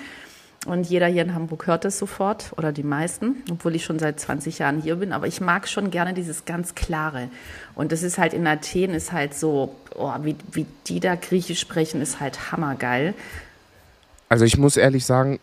Und 0.67 0.89
jeder 0.89 1.07
hier 1.07 1.23
in 1.23 1.35
Hamburg 1.35 1.67
hört 1.67 1.85
es 1.85 1.99
sofort 1.99 2.53
oder 2.57 2.73
die 2.73 2.83
meisten, 2.83 3.37
obwohl 3.51 3.77
ich 3.77 3.85
schon 3.85 3.99
seit 3.99 4.19
20 4.19 4.59
Jahren 4.59 4.83
hier 4.83 4.97
bin. 4.97 5.13
Aber 5.13 5.27
ich 5.27 5.41
mag 5.41 5.69
schon 5.69 5.91
gerne 5.91 6.13
dieses 6.13 6.45
ganz 6.45 6.75
Klare. 6.75 7.29
Und 7.75 7.93
das 7.93 8.03
ist 8.03 8.19
halt 8.19 8.35
in 8.35 8.47
Athen 8.47 8.91
ist 8.91 9.13
halt 9.13 9.35
so, 9.35 9.75
oh, 9.95 10.13
wie, 10.23 10.37
wie 10.53 10.67
die 10.89 11.01
da 11.01 11.15
Griechisch 11.15 11.61
sprechen, 11.61 12.01
ist 12.01 12.21
halt 12.21 12.51
hammergeil. 12.51 13.15
Also 14.29 14.45
ich 14.45 14.59
muss 14.59 14.77
ehrlich 14.77 15.07
sagen, 15.07 15.39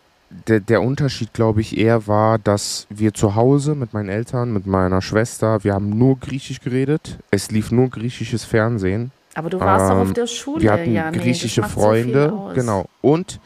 der, 0.48 0.60
der 0.60 0.82
Unterschied, 0.82 1.32
glaube 1.32 1.60
ich, 1.60 1.78
eher 1.78 2.06
war, 2.06 2.38
dass 2.38 2.86
wir 2.90 3.14
zu 3.14 3.34
Hause 3.34 3.74
mit 3.74 3.94
meinen 3.94 4.08
Eltern, 4.08 4.52
mit 4.52 4.66
meiner 4.66 5.00
Schwester, 5.00 5.64
wir 5.64 5.74
haben 5.74 5.96
nur 5.96 6.18
Griechisch 6.18 6.60
geredet. 6.60 7.18
Es 7.30 7.50
lief 7.50 7.70
nur 7.70 7.88
griechisches 7.88 8.44
Fernsehen. 8.44 9.10
Aber 9.34 9.50
du 9.50 9.58
warst 9.58 9.90
ähm, 9.90 9.98
doch 9.98 10.02
auf 10.02 10.12
der 10.12 10.26
Schule, 10.26 10.62
Wir 10.62 10.72
hatten 10.72 10.92
ja, 10.92 11.10
nee, 11.10 11.18
griechische 11.18 11.62
Freunde, 11.62 12.28
so 12.30 12.50
genau. 12.54 12.86
Und 13.00 13.40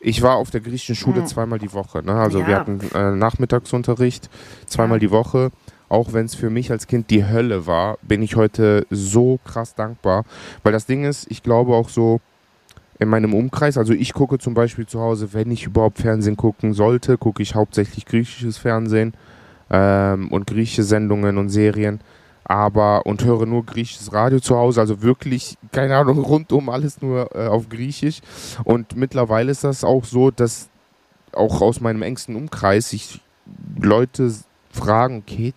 ich 0.00 0.22
war 0.22 0.36
auf 0.36 0.50
der 0.50 0.60
griechischen 0.60 0.94
Schule 0.94 1.20
hm. 1.20 1.26
zweimal 1.26 1.58
die 1.58 1.72
Woche. 1.72 2.02
Ne? 2.02 2.14
Also 2.14 2.40
ja. 2.40 2.46
wir 2.46 2.56
hatten 2.56 2.80
äh, 2.94 3.10
Nachmittagsunterricht 3.12 4.30
zweimal 4.66 4.98
die 4.98 5.10
Woche. 5.10 5.50
Auch 5.88 6.12
wenn 6.12 6.26
es 6.26 6.34
für 6.34 6.50
mich 6.50 6.70
als 6.70 6.86
Kind 6.86 7.08
die 7.10 7.26
Hölle 7.26 7.66
war, 7.66 7.98
bin 8.02 8.22
ich 8.22 8.36
heute 8.36 8.86
so 8.90 9.38
krass 9.44 9.74
dankbar. 9.74 10.24
Weil 10.62 10.72
das 10.72 10.84
Ding 10.84 11.04
ist, 11.04 11.30
ich 11.30 11.42
glaube 11.42 11.74
auch 11.74 11.88
so 11.88 12.20
in 12.98 13.08
meinem 13.08 13.32
Umkreis, 13.32 13.78
also 13.78 13.92
ich 13.92 14.12
gucke 14.12 14.38
zum 14.38 14.54
Beispiel 14.54 14.86
zu 14.86 15.00
Hause, 15.00 15.32
wenn 15.32 15.50
ich 15.50 15.64
überhaupt 15.64 15.98
Fernsehen 15.98 16.36
gucken 16.36 16.74
sollte, 16.74 17.16
gucke 17.16 17.42
ich 17.42 17.54
hauptsächlich 17.54 18.04
griechisches 18.04 18.58
Fernsehen 18.58 19.14
ähm, 19.70 20.28
und 20.30 20.46
griechische 20.46 20.82
Sendungen 20.82 21.38
und 21.38 21.48
Serien 21.48 22.00
aber 22.48 23.04
und 23.04 23.24
höre 23.24 23.44
nur 23.46 23.64
griechisches 23.64 24.12
Radio 24.12 24.40
zu 24.40 24.56
Hause, 24.56 24.80
also 24.80 25.02
wirklich, 25.02 25.56
keine 25.70 25.96
Ahnung, 25.96 26.18
rundum 26.24 26.70
alles 26.70 27.00
nur 27.02 27.34
äh, 27.36 27.46
auf 27.46 27.68
Griechisch. 27.68 28.20
Und 28.64 28.96
mittlerweile 28.96 29.52
ist 29.52 29.64
das 29.64 29.84
auch 29.84 30.04
so, 30.04 30.30
dass 30.30 30.68
auch 31.32 31.60
aus 31.60 31.80
meinem 31.80 32.02
engsten 32.02 32.34
Umkreis 32.34 32.90
sich 32.90 33.20
Leute 33.78 34.32
fragen, 34.70 35.18
okay, 35.18 35.52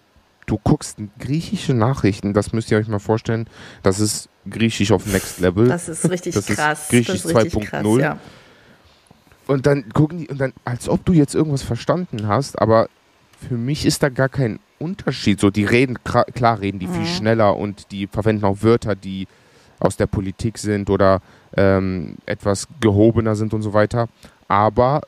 du 0.46 0.60
guckst 0.62 0.98
griechische 1.18 1.74
Nachrichten, 1.74 2.34
das 2.34 2.52
müsst 2.52 2.70
ihr 2.72 2.78
euch 2.78 2.88
mal 2.90 3.00
vorstellen, 3.00 3.48
das 3.84 4.00
ist 4.00 4.28
Griechisch 4.50 4.92
auf 4.92 5.06
Next 5.06 5.40
Level. 5.40 5.68
Das 5.68 5.88
ist 5.88 6.10
richtig 6.10 6.34
das 6.34 6.48
krass. 6.48 6.82
Ist 6.84 6.90
Griechisch 6.90 7.22
2.0. 7.22 8.02
Ja. 8.02 8.18
Und 9.48 9.66
dann 9.66 9.90
gucken 9.90 10.20
die, 10.20 10.28
und 10.28 10.40
dann, 10.40 10.54
als 10.66 10.90
ob 10.90 11.06
du 11.06 11.14
jetzt 11.14 11.36
irgendwas 11.36 11.62
verstanden 11.62 12.28
hast, 12.28 12.60
aber 12.60 12.90
für 13.48 13.56
mich 13.56 13.86
ist 13.86 14.04
da 14.04 14.10
gar 14.10 14.30
kein 14.30 14.60
Unterschied. 14.82 15.40
So, 15.40 15.50
die 15.50 15.66
reden, 15.66 15.98
klar 16.04 16.60
reden 16.60 16.80
die 16.80 16.88
mhm. 16.88 16.94
viel 16.94 17.06
schneller 17.06 17.56
und 17.56 17.92
die 17.92 18.08
verwenden 18.08 18.46
auch 18.46 18.58
Wörter, 18.62 18.96
die 18.96 19.28
aus 19.80 19.98
der 19.98 20.08
Politik 20.08 20.58
sind 20.58 20.90
oder 20.90 21.22
ähm, 21.58 22.16
etwas 22.26 22.68
gehobener 22.80 23.36
sind 23.36 23.54
und 23.54 23.62
so 23.62 23.74
weiter. 23.74 24.08
Aber 24.48 25.02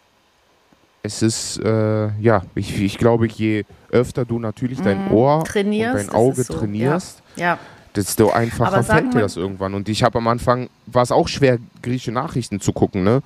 es 1.04 1.22
ist, 1.22 1.60
äh, 1.64 2.18
ja, 2.20 2.44
ich, 2.56 2.82
ich 2.82 2.98
glaube, 2.98 3.28
je 3.28 3.66
öfter 3.92 4.26
du 4.26 4.40
natürlich 4.40 4.80
mhm. 4.80 4.84
dein 4.84 5.12
Ohr 5.12 5.44
trainierst, 5.44 6.06
und 6.06 6.08
dein 6.08 6.16
Auge 6.16 6.44
so. 6.44 6.54
trainierst, 6.54 7.22
ja. 7.36 7.44
ja. 7.44 7.60
desto 7.96 8.32
einfacher 8.32 8.84
fällt 8.84 9.14
dir 9.14 9.20
das 9.20 9.36
irgendwann. 9.36 9.74
Und 9.74 9.90
ich 9.90 10.04
habe 10.04 10.18
am 10.18 10.28
Anfang, 10.28 10.70
war 10.86 11.04
es 11.04 11.12
auch 11.12 11.28
schwer, 11.28 11.60
griechische 11.82 12.12
Nachrichten 12.12 12.60
zu 12.60 12.74
gucken, 12.74 13.04
ne? 13.04 13.22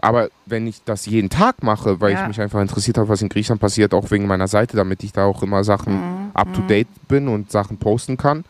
Aber 0.00 0.28
wenn 0.46 0.66
ich 0.66 0.84
das 0.84 1.06
jeden 1.06 1.28
Tag 1.28 1.62
mache, 1.62 2.00
weil 2.00 2.12
ja. 2.12 2.22
ich 2.22 2.28
mich 2.28 2.40
einfach 2.40 2.60
interessiert 2.60 2.98
habe, 2.98 3.08
was 3.08 3.22
in 3.22 3.28
Griechenland 3.28 3.60
passiert, 3.60 3.94
auch 3.94 4.10
wegen 4.10 4.26
meiner 4.26 4.48
Seite, 4.48 4.76
damit 4.76 5.02
ich 5.02 5.12
da 5.12 5.24
auch 5.24 5.42
immer 5.42 5.64
Sachen 5.64 5.94
mhm. 5.94 6.30
up 6.34 6.52
to 6.54 6.62
date 6.62 6.88
bin 7.08 7.28
und 7.28 7.50
Sachen 7.50 7.78
posten 7.78 8.16
kann, 8.16 8.44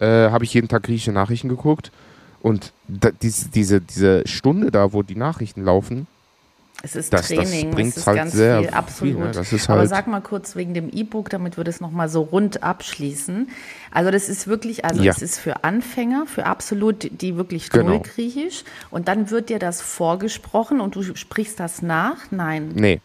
äh, 0.00 0.30
habe 0.30 0.44
ich 0.44 0.54
jeden 0.54 0.68
Tag 0.68 0.84
griechische 0.84 1.12
Nachrichten 1.12 1.48
geguckt. 1.48 1.90
Und 2.40 2.72
da, 2.88 3.10
diese, 3.10 3.48
diese, 3.48 3.80
diese 3.80 4.26
Stunde 4.26 4.70
da, 4.70 4.92
wo 4.92 5.02
die 5.02 5.16
Nachrichten 5.16 5.64
laufen, 5.64 6.06
es 6.82 6.96
ist 6.96 7.12
das, 7.12 7.28
Training, 7.28 7.66
das 7.66 7.74
bringt 7.76 7.90
es 7.90 7.96
ist 7.98 8.06
halt 8.06 8.16
ganz 8.16 8.32
sehr 8.32 8.58
viel, 8.60 8.70
absolut. 8.70 9.14
Viel, 9.14 9.24
ne? 9.24 9.30
das 9.30 9.52
ist 9.52 9.70
Aber 9.70 9.80
halt 9.80 9.88
sag 9.88 10.06
mal 10.08 10.20
kurz 10.20 10.56
wegen 10.56 10.74
dem 10.74 10.88
E-Book, 10.90 11.30
damit 11.30 11.56
wir 11.56 11.64
das 11.64 11.80
nochmal 11.80 12.08
so 12.08 12.22
rund 12.22 12.62
abschließen. 12.62 13.48
Also 13.92 14.10
das 14.10 14.28
ist 14.28 14.46
wirklich, 14.48 14.84
also 14.84 15.02
Ja. 15.02 15.12
es 15.12 15.22
ist 15.22 15.38
für 15.38 15.64
Anfänger, 15.64 16.26
für 16.26 16.46
absolut, 16.46 17.08
die 17.22 17.36
wirklich 17.36 17.70
Genau. 17.70 17.90
null 17.90 18.00
Griechisch. 18.00 18.64
Und 18.90 19.08
dann 19.08 19.30
wird 19.30 19.48
dir 19.48 19.58
das 19.58 19.80
vorgesprochen 19.80 20.80
und 20.80 20.94
du 20.96 21.02
sprichst 21.14 21.60
das 21.60 21.82
nach? 21.82 22.16
Nein. 22.30 22.72
Nee. 22.74 23.00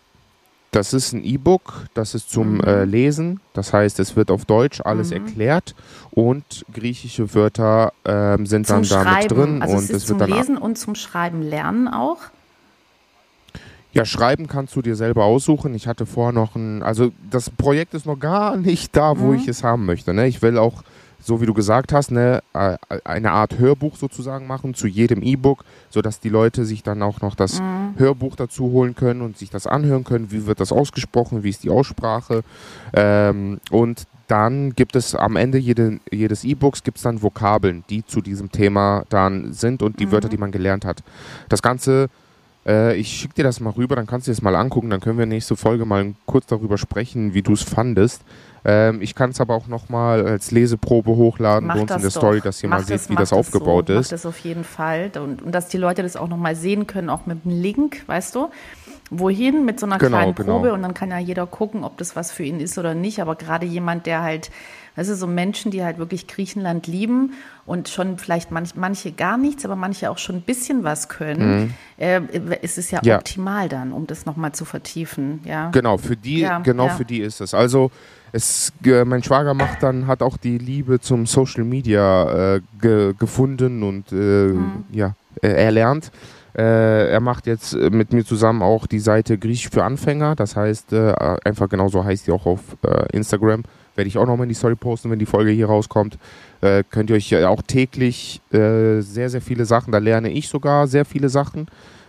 Das 0.71 0.93
ist 0.93 1.13
ein 1.13 1.23
E-Book, 1.23 1.85
das 1.93 2.13
ist 2.13 2.29
zum 2.29 2.55
Mhm. 2.55 2.59
äh, 2.61 2.83
Lesen. 2.83 3.39
Das 3.53 3.71
heißt, 3.73 3.99
es 4.01 4.15
wird 4.17 4.29
auf 4.29 4.43
Deutsch 4.45 4.81
alles 4.83 5.11
erklärt 5.11 5.75
und 6.11 6.65
griechische 6.73 7.33
Wörter 7.33 7.93
ähm, 8.05 8.45
sind 8.45 8.67
Zum 8.67 8.81
dann 8.81 8.89
da 8.89 8.99
mit 8.99 9.07
Schreiben. 9.23 9.27
drin 9.35 9.61
also 9.61 9.75
und 9.77 9.83
es 9.85 9.89
es 9.89 9.95
ist 9.97 10.07
zum 10.07 10.19
wird 10.19 10.29
dann 10.29 10.37
Lesen 10.37 10.57
und 10.57 10.77
zum 10.77 10.95
Schreiben 10.95 11.41
lernen 11.41 11.87
auch. 11.87 12.17
Ja, 13.93 14.06
schreiben 14.06 14.47
kannst 14.47 14.76
du 14.76 14.82
dir 14.82 14.95
selber 14.95 15.23
aussuchen. 15.26 15.73
Ich 15.73 15.88
hatte 15.88 16.06
vorher 16.06 16.34
noch 16.34 16.56
ein, 16.56 16.84
also 16.84 17.12
das 17.32 17.50
Projekt 17.50 17.93
ist 17.93 18.06
noch 18.06 18.19
gar 18.19 18.56
nicht 18.58 18.95
da, 18.95 19.17
wo 19.17 19.28
Mhm. 19.28 19.36
ich 19.36 19.47
es 19.47 19.63
haben 19.63 19.86
möchte. 19.86 20.13
Ne? 20.13 20.28
Ich 20.28 20.41
will 20.41 20.58
auch, 20.58 20.84
so 21.19 21.41
wie 21.41 21.45
du 21.47 21.54
gesagt 21.54 21.93
hast, 21.93 22.12
ne, 22.12 22.41
eine 23.04 23.32
Art 23.32 23.58
Hörbuch 23.58 23.95
sozusagen 23.95 24.45
machen 24.45 24.76
zu 24.76 24.86
jedem 24.88 25.23
E-Book, 25.23 25.63
sodass 25.89 26.19
die 26.19 26.30
Leute 26.30 26.63
sich 26.65 26.84
dann 26.84 27.02
auch 27.02 27.21
noch 27.21 27.34
das 27.34 27.60
Mhm. 27.60 27.95
Hörbuch 27.97 28.36
dazu 28.36 28.65
holen 28.71 28.93
können 28.93 29.21
und 29.21 29.38
sich 29.38 29.50
das 29.50 29.65
anhören 29.65 30.04
können. 30.04 30.32
Wie 30.32 30.45
wird 30.45 30.60
das 30.60 30.71
ausgesprochen? 30.71 31.43
Wie 31.43 31.50
ist 31.50 31.63
die 31.63 31.69
Aussprache? 31.71 32.43
Ähm, 32.93 33.60
und 33.71 34.04
dann 34.28 34.73
gibt 34.76 34.95
es 34.97 35.15
am 35.15 35.38
Ende 35.38 35.58
jede, 35.58 36.00
jedes 36.12 36.43
E-Books 36.43 36.84
gibt 36.84 36.97
es 36.97 37.04
dann 37.04 37.21
Vokabeln, 37.23 37.84
die 37.89 38.06
zu 38.06 38.21
diesem 38.21 38.52
Thema 38.52 39.06
dann 39.10 39.54
sind 39.54 39.82
und 39.82 40.00
die 40.02 40.12
Wörter, 40.12 40.28
die 40.30 40.38
man 40.38 40.52
gelernt 40.52 40.84
hat. 40.86 41.02
Das 41.50 41.62
Ganze 41.62 42.10
äh, 42.67 42.95
ich 42.95 43.08
schicke 43.08 43.36
dir 43.36 43.43
das 43.43 43.60
mal 43.60 43.71
rüber, 43.71 43.95
dann 43.95 44.06
kannst 44.06 44.27
du 44.27 44.32
es 44.32 44.41
mal 44.41 44.56
angucken, 44.56 44.89
dann 44.89 44.99
können 44.99 45.17
wir 45.17 45.25
nächste 45.25 45.56
Folge 45.56 45.86
mal 45.86 46.13
kurz 46.25 46.45
darüber 46.47 46.77
sprechen, 46.77 47.34
wie 47.34 47.41
du 47.41 47.53
es 47.53 47.63
fandest. 47.63 48.21
Ähm, 48.65 49.01
ich 49.01 49.15
kann 49.15 49.30
es 49.30 49.39
aber 49.39 49.56
auch 49.56 49.67
nochmal 49.67 50.27
als 50.27 50.51
Leseprobe 50.51 51.12
hochladen 51.12 51.67
Mach 51.67 51.75
bei 51.75 51.82
uns 51.82 51.91
in 51.91 51.95
das 51.95 52.01
der 52.01 52.12
doch. 52.12 52.19
Story, 52.27 52.41
dass 52.41 52.62
ihr 52.62 52.69
Mach 52.69 52.80
mal 52.80 52.84
seht, 52.84 52.95
das, 52.95 53.10
wie 53.10 53.13
mach 53.13 53.21
das 53.21 53.34
aufgebaut 53.34 53.88
so. 53.88 53.93
ist. 53.93 54.08
Mach 54.08 54.10
das 54.10 54.25
auf 54.25 54.38
jeden 54.39 54.65
Fall. 54.65 55.12
Und, 55.15 55.41
und 55.41 55.53
dass 55.53 55.69
die 55.69 55.77
Leute 55.77 56.03
das 56.03 56.17
auch 56.17 56.27
nochmal 56.27 56.56
sehen 56.56 56.86
können, 56.86 57.10
auch 57.10 57.25
mit 57.25 57.45
einem 57.45 57.62
Link, 57.62 58.03
weißt 58.08 58.36
du? 58.36 58.49
Wohin 59.10 59.63
mit 59.63 59.80
so 59.80 59.86
einer 59.86 60.00
Genau, 60.00 60.17
kleinen 60.17 60.36
genau. 60.36 60.54
Probe 60.56 60.74
und 60.74 60.82
dann 60.82 60.93
kann 60.93 61.12
ja 61.12 61.17
jeder 61.17 61.48
gucken, 61.48 61.84
ob 61.86 61.98
das 61.98 62.15
was 62.17 62.32
für 62.32 62.43
ihn 62.43 62.60
ist 62.60 62.78
oder 62.78 62.93
nicht. 62.93 63.22
Aber 63.22 63.36
gerade 63.36 63.65
jemand, 63.65 64.06
der 64.06 64.22
halt, 64.22 64.52
weißt 64.98 65.10
du, 65.12 65.15
so 65.15 65.28
Menschen, 65.28 65.72
die 65.72 65.82
halt 65.82 65.98
wirklich 65.98 66.28
Griechenland 66.28 66.88
lieben 66.88 67.32
und 67.65 67.88
schon 67.88 68.17
vielleicht 68.17 68.52
manch, 68.52 68.76
manche 68.76 69.13
gar 69.13 69.38
nichts, 69.38 69.63
aber 69.63 69.78
manche 69.78 70.10
auch 70.12 70.17
schon 70.17 70.36
ein 70.38 70.41
bisschen 70.41 70.84
was 70.84 71.08
können, 71.08 71.74
äh, 71.98 72.20
ist 72.62 72.78
es 72.78 72.91
ja, 72.91 73.00
Mhm. 73.02 73.08
Ja. 73.08 73.17
optimal 73.20 73.70
dann, 73.70 73.93
um 73.93 74.08
das 74.08 74.26
nochmal 74.26 74.52
zu 74.52 74.65
vertiefen. 74.65 75.39
Ja. 75.46 75.70
Genau, 75.72 75.98
für 75.98 76.17
die, 76.17 76.39
Ja, 76.41 76.60
genau 76.60 76.88
ja. 76.88 76.89
für 76.93 77.06
die 77.06 77.20
ist 77.22 77.39
es. 77.39 77.54
Also 77.54 77.91
es, 78.34 78.74
äh, 78.86 79.06
mein 79.06 79.24
Schwager 79.24 79.54
macht 79.54 79.84
dann, 79.84 80.08
hat 80.08 80.22
auch 80.22 80.36
die 80.36 80.58
Liebe 80.58 81.00
zum 81.00 81.26
Social 81.28 81.63
Media 81.63 82.56
äh, 82.56 82.62
ge, 82.82 83.13
gefunden 83.17 83.84
und 83.84 84.12
äh, 84.12 84.15
Mhm. 84.15 84.84
ja, 84.91 85.13
äh, 85.41 85.48
erlernt. 85.48 86.08
Äh, 86.08 86.37
er 86.62 87.20
macht 87.20 87.46
jetzt 87.46 87.74
äh, 87.74 87.89
mit 87.91 88.13
mir 88.13 88.26
zusammen 88.26 88.62
auch 88.62 88.88
die 88.88 89.00
Seite 89.00 89.38
Griechisch 89.38 89.70
für 89.70 89.84
Anfänger. 89.84 90.36
Das 90.36 90.56
heißt, 90.56 90.93
äh, 90.93 91.13
einfach 91.43 91.70
genauso 91.70 92.04
heißt 92.04 92.28
die 92.28 92.32
auch 92.32 92.46
auf 92.46 92.62
äh, 92.84 93.06
Instagram. 93.15 93.63
Werde 93.96 94.08
ich 94.08 94.17
auch 94.17 94.26
nochmal 94.26 94.46
in 94.46 94.50
die 94.50 94.56
Story 94.56 94.76
posten, 94.76 95.12
wenn 95.12 95.20
die 95.20 95.26
Folge 95.26 95.52
hier 95.52 95.67
rauskommt. 95.67 96.17
Äh, 96.62 96.84
könnt 96.89 97.10
ihr 97.10 97.15
euch 97.15 97.30
ja 97.30 97.50
auch 97.50 97.62
täglich 97.62 98.41
äh, 98.52 99.02
sehr, 99.02 99.30
sehr 99.30 99.41
viele 99.41 99.65
Sachen, 99.65 99.91
da 99.91 100.00
lerne 100.00 100.30
ich 100.30 100.50
sogar 100.50 100.88
sehr 100.88 101.06
viele 101.06 101.30
Sachen, 101.30 101.67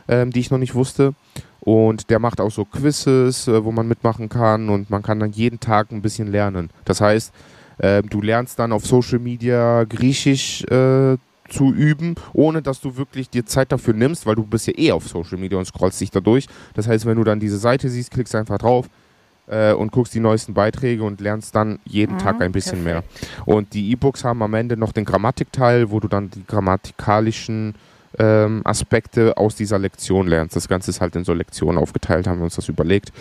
ähm, 0.08 0.30
die 0.30 0.40
ich 0.40 0.50
noch 0.50 0.58
nicht 0.58 0.74
wusste. 0.74 1.14
Und 1.60 2.08
der 2.08 2.18
macht 2.18 2.40
auch 2.40 2.50
so 2.50 2.64
Quizzes, 2.64 3.48
äh, 3.48 3.64
wo 3.64 3.72
man 3.72 3.88
mitmachen 3.88 4.28
kann 4.28 4.70
und 4.70 4.88
man 4.88 5.02
kann 5.02 5.20
dann 5.20 5.32
jeden 5.32 5.60
Tag 5.60 5.90
ein 5.90 6.02
bisschen 6.02 6.30
lernen. 6.30 6.70
Das 6.84 7.00
heißt, 7.00 7.32
äh, 7.78 8.02
du 8.02 8.22
lernst 8.22 8.58
dann 8.58 8.72
auf 8.72 8.86
Social 8.86 9.18
Media 9.18 9.84
Griechisch 9.84 10.64
äh, 10.64 11.16
zu 11.48 11.72
üben, 11.72 12.14
ohne 12.32 12.62
dass 12.62 12.80
du 12.80 12.96
wirklich 12.96 13.30
dir 13.30 13.46
Zeit 13.46 13.72
dafür 13.72 13.94
nimmst, 13.94 14.26
weil 14.26 14.34
du 14.36 14.44
bist 14.44 14.66
ja 14.66 14.74
eh 14.76 14.92
auf 14.92 15.08
Social 15.08 15.38
Media 15.38 15.58
und 15.58 15.64
scrollst 15.66 16.00
dich 16.00 16.10
da 16.10 16.20
durch. 16.20 16.46
Das 16.74 16.86
heißt, 16.88 17.06
wenn 17.06 17.16
du 17.16 17.24
dann 17.24 17.40
diese 17.40 17.58
Seite 17.58 17.88
siehst, 17.88 18.10
klickst 18.10 18.34
einfach 18.34 18.58
drauf 18.58 18.88
äh, 19.46 19.72
und 19.72 19.92
guckst 19.92 20.14
die 20.14 20.20
neuesten 20.20 20.54
Beiträge 20.54 21.02
und 21.02 21.20
lernst 21.20 21.54
dann 21.54 21.78
jeden 21.84 22.16
Mhm, 22.16 22.18
Tag 22.18 22.40
ein 22.40 22.52
bisschen 22.52 22.82
perfekt. 22.84 23.06
mehr. 23.46 23.54
Und 23.54 23.74
die 23.74 23.90
E-Books 23.92 24.24
haben 24.24 24.42
am 24.42 24.54
Ende 24.54 24.76
noch 24.76 24.92
den 24.92 25.04
Grammatikteil, 25.04 25.90
wo 25.90 26.00
du 26.00 26.08
dann 26.08 26.30
die 26.30 26.44
grammatikalischen 26.46 27.74
ähm, 28.18 28.62
Aspekte 28.64 29.36
aus 29.36 29.54
dieser 29.54 29.78
Lektion 29.78 30.26
lernst. 30.26 30.56
Das 30.56 30.66
Ganze 30.68 30.90
ist 30.90 31.00
halt 31.00 31.14
in 31.14 31.24
so 31.24 31.34
Lektionen 31.34 31.78
aufgeteilt, 31.78 32.26
haben 32.26 32.38
wir 32.40 32.44
uns 32.44 32.56
das 32.56 32.68
überlegt. 32.68 33.12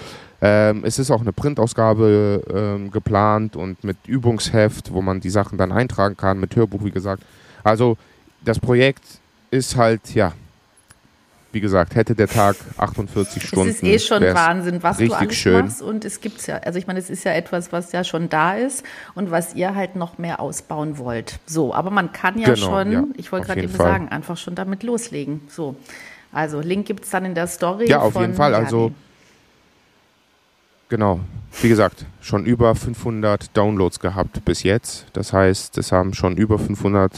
Ähm, 0.42 0.84
es 0.86 0.98
ist 1.00 1.12
auch 1.12 1.22
eine 1.22 1.34
Printausgabe 1.34 2.42
ähm, 2.54 2.92
geplant 2.92 3.56
und 3.56 3.84
mit 3.84 3.98
Übungsheft, 4.08 4.94
wo 4.94 5.02
man 5.02 5.20
die 5.20 5.30
Sachen 5.30 5.58
dann 5.58 5.72
eintragen 5.72 6.16
kann, 6.16 6.40
mit 6.40 6.56
Hörbuch, 6.56 6.84
wie 6.84 6.92
gesagt. 6.92 7.24
Also 7.64 7.98
das 8.42 8.60
Projekt 8.60 9.04
ist 9.52 9.76
halt, 9.76 10.14
ja, 10.14 10.34
wie 11.52 11.62
gesagt, 11.62 11.96
hätte 11.96 12.14
der 12.14 12.28
Tag 12.28 12.56
48 12.78 13.42
Stunden. 13.48 13.70
Es 13.70 13.78
ist 13.78 13.84
eh 13.84 14.00
schon 14.00 14.22
Wahnsinn, 14.22 14.84
was 14.84 14.98
du 14.98 15.14
alles 15.14 15.36
schön. 15.36 15.66
machst. 15.66 15.82
Und 15.82 16.06
es 16.06 16.20
gibt's 16.22 16.46
ja, 16.46 16.58
also 16.58 16.78
ich 16.78 16.88
meine, 16.88 17.00
es 17.00 17.10
ist 17.10 17.24
ja 17.24 17.34
etwas, 17.34 17.72
was 17.72 17.92
ja 17.94 18.04
schon 18.04 18.30
da 18.30 18.54
ist 18.56 18.84
und 19.16 19.32
was 19.32 19.56
ihr 19.56 19.74
halt 19.74 19.96
noch 19.96 20.18
mehr 20.18 20.40
ausbauen 20.40 20.98
wollt. 20.98 21.40
So, 21.46 21.74
aber 21.74 21.90
man 21.90 22.12
kann 22.12 22.38
ja 22.38 22.54
Genau, 22.54 22.68
schon, 22.68 22.92
ja, 22.92 23.04
ich 23.16 23.32
wollte 23.32 23.48
gerade 23.48 23.64
eben 23.64 23.74
Fall. 23.74 23.88
sagen, 23.88 24.10
einfach 24.10 24.38
schon 24.38 24.56
damit 24.56 24.84
loslegen. 24.84 25.42
So. 25.50 25.76
Also 26.32 26.60
Link 26.60 26.86
gibt's 26.86 27.10
dann 27.10 27.26
in 27.26 27.34
der 27.34 27.48
Story. 27.48 27.88
Ja, 27.90 28.02
auf 28.02 28.14
von 28.14 28.24
jeden 28.24 28.34
Fall. 28.36 28.54
Also, 28.54 28.92
genau. 30.90 31.22
Wie 31.62 31.70
gesagt, 31.70 32.06
schon 32.22 32.46
über 32.46 32.76
500 32.76 33.56
Downloads 33.58 34.00
gehabt 34.00 34.44
bis 34.46 34.64
jetzt. 34.64 35.06
Das 35.14 35.34
heißt, 35.34 35.78
es 35.78 35.92
haben 35.92 36.14
schon 36.14 36.38
über 36.38 36.60
500 36.60 37.14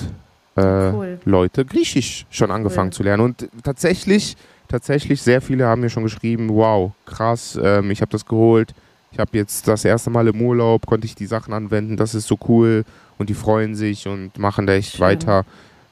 äh, 0.56 0.62
Cool. 0.92 1.20
Leute 1.26 1.66
Griechisch 1.66 2.26
schon 2.30 2.52
angefangen 2.52 2.92
zu 2.92 3.04
lernen. 3.04 3.24
Und 3.24 3.50
tatsächlich, 3.64 4.36
tatsächlich, 4.68 5.22
sehr 5.22 5.42
viele 5.42 5.66
haben 5.66 5.82
mir 5.82 5.90
schon 5.90 6.04
geschrieben, 6.04 6.50
wow, 6.50 6.92
krass, 7.06 7.58
ähm, 7.62 7.92
ich 7.92 8.02
habe 8.02 8.12
das 8.12 8.26
geholt. 8.26 8.74
Ich 9.12 9.18
habe 9.20 9.32
jetzt 9.38 9.68
das 9.68 9.86
erste 9.86 10.10
Mal 10.12 10.28
im 10.28 10.40
Urlaub, 10.42 10.86
konnte 10.86 11.06
ich 11.06 11.16
die 11.16 11.26
Sachen 11.26 11.54
anwenden, 11.54 11.98
das 11.98 12.14
ist 12.14 12.28
so 12.28 12.38
cool. 12.48 12.84
Und 13.18 13.30
die 13.30 13.34
freuen 13.34 13.76
sich 13.76 14.08
und 14.08 14.38
machen 14.38 14.66
da 14.68 14.74
echt 14.74 14.94
Schön. 14.94 15.02
weiter. 15.02 15.46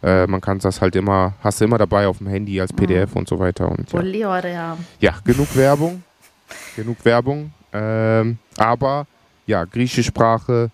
Äh, 0.03 0.27
man 0.27 0.39
kann 0.39 0.59
das 0.59 0.79
halt 0.79 0.95
immer, 0.95 1.33
hast 1.43 1.59
du 1.59 1.65
immer 1.65 1.77
dabei 1.79 2.07
auf 2.07 2.19
dem 2.19 2.27
Handy 2.27 2.61
als 2.61 2.71
PDF 2.71 3.15
und 3.15 3.27
so 3.27 3.39
weiter. 3.39 3.69
Und 3.69 3.91
ja. 4.49 4.77
Ja, 4.99 5.15
genug 5.23 5.55
Werbung. 5.55 6.03
genug 6.75 6.97
Werbung. 7.03 7.51
Ähm, 7.73 8.37
aber 8.57 9.07
ja, 9.47 9.65
griechische 9.65 10.03
Sprache, 10.03 10.69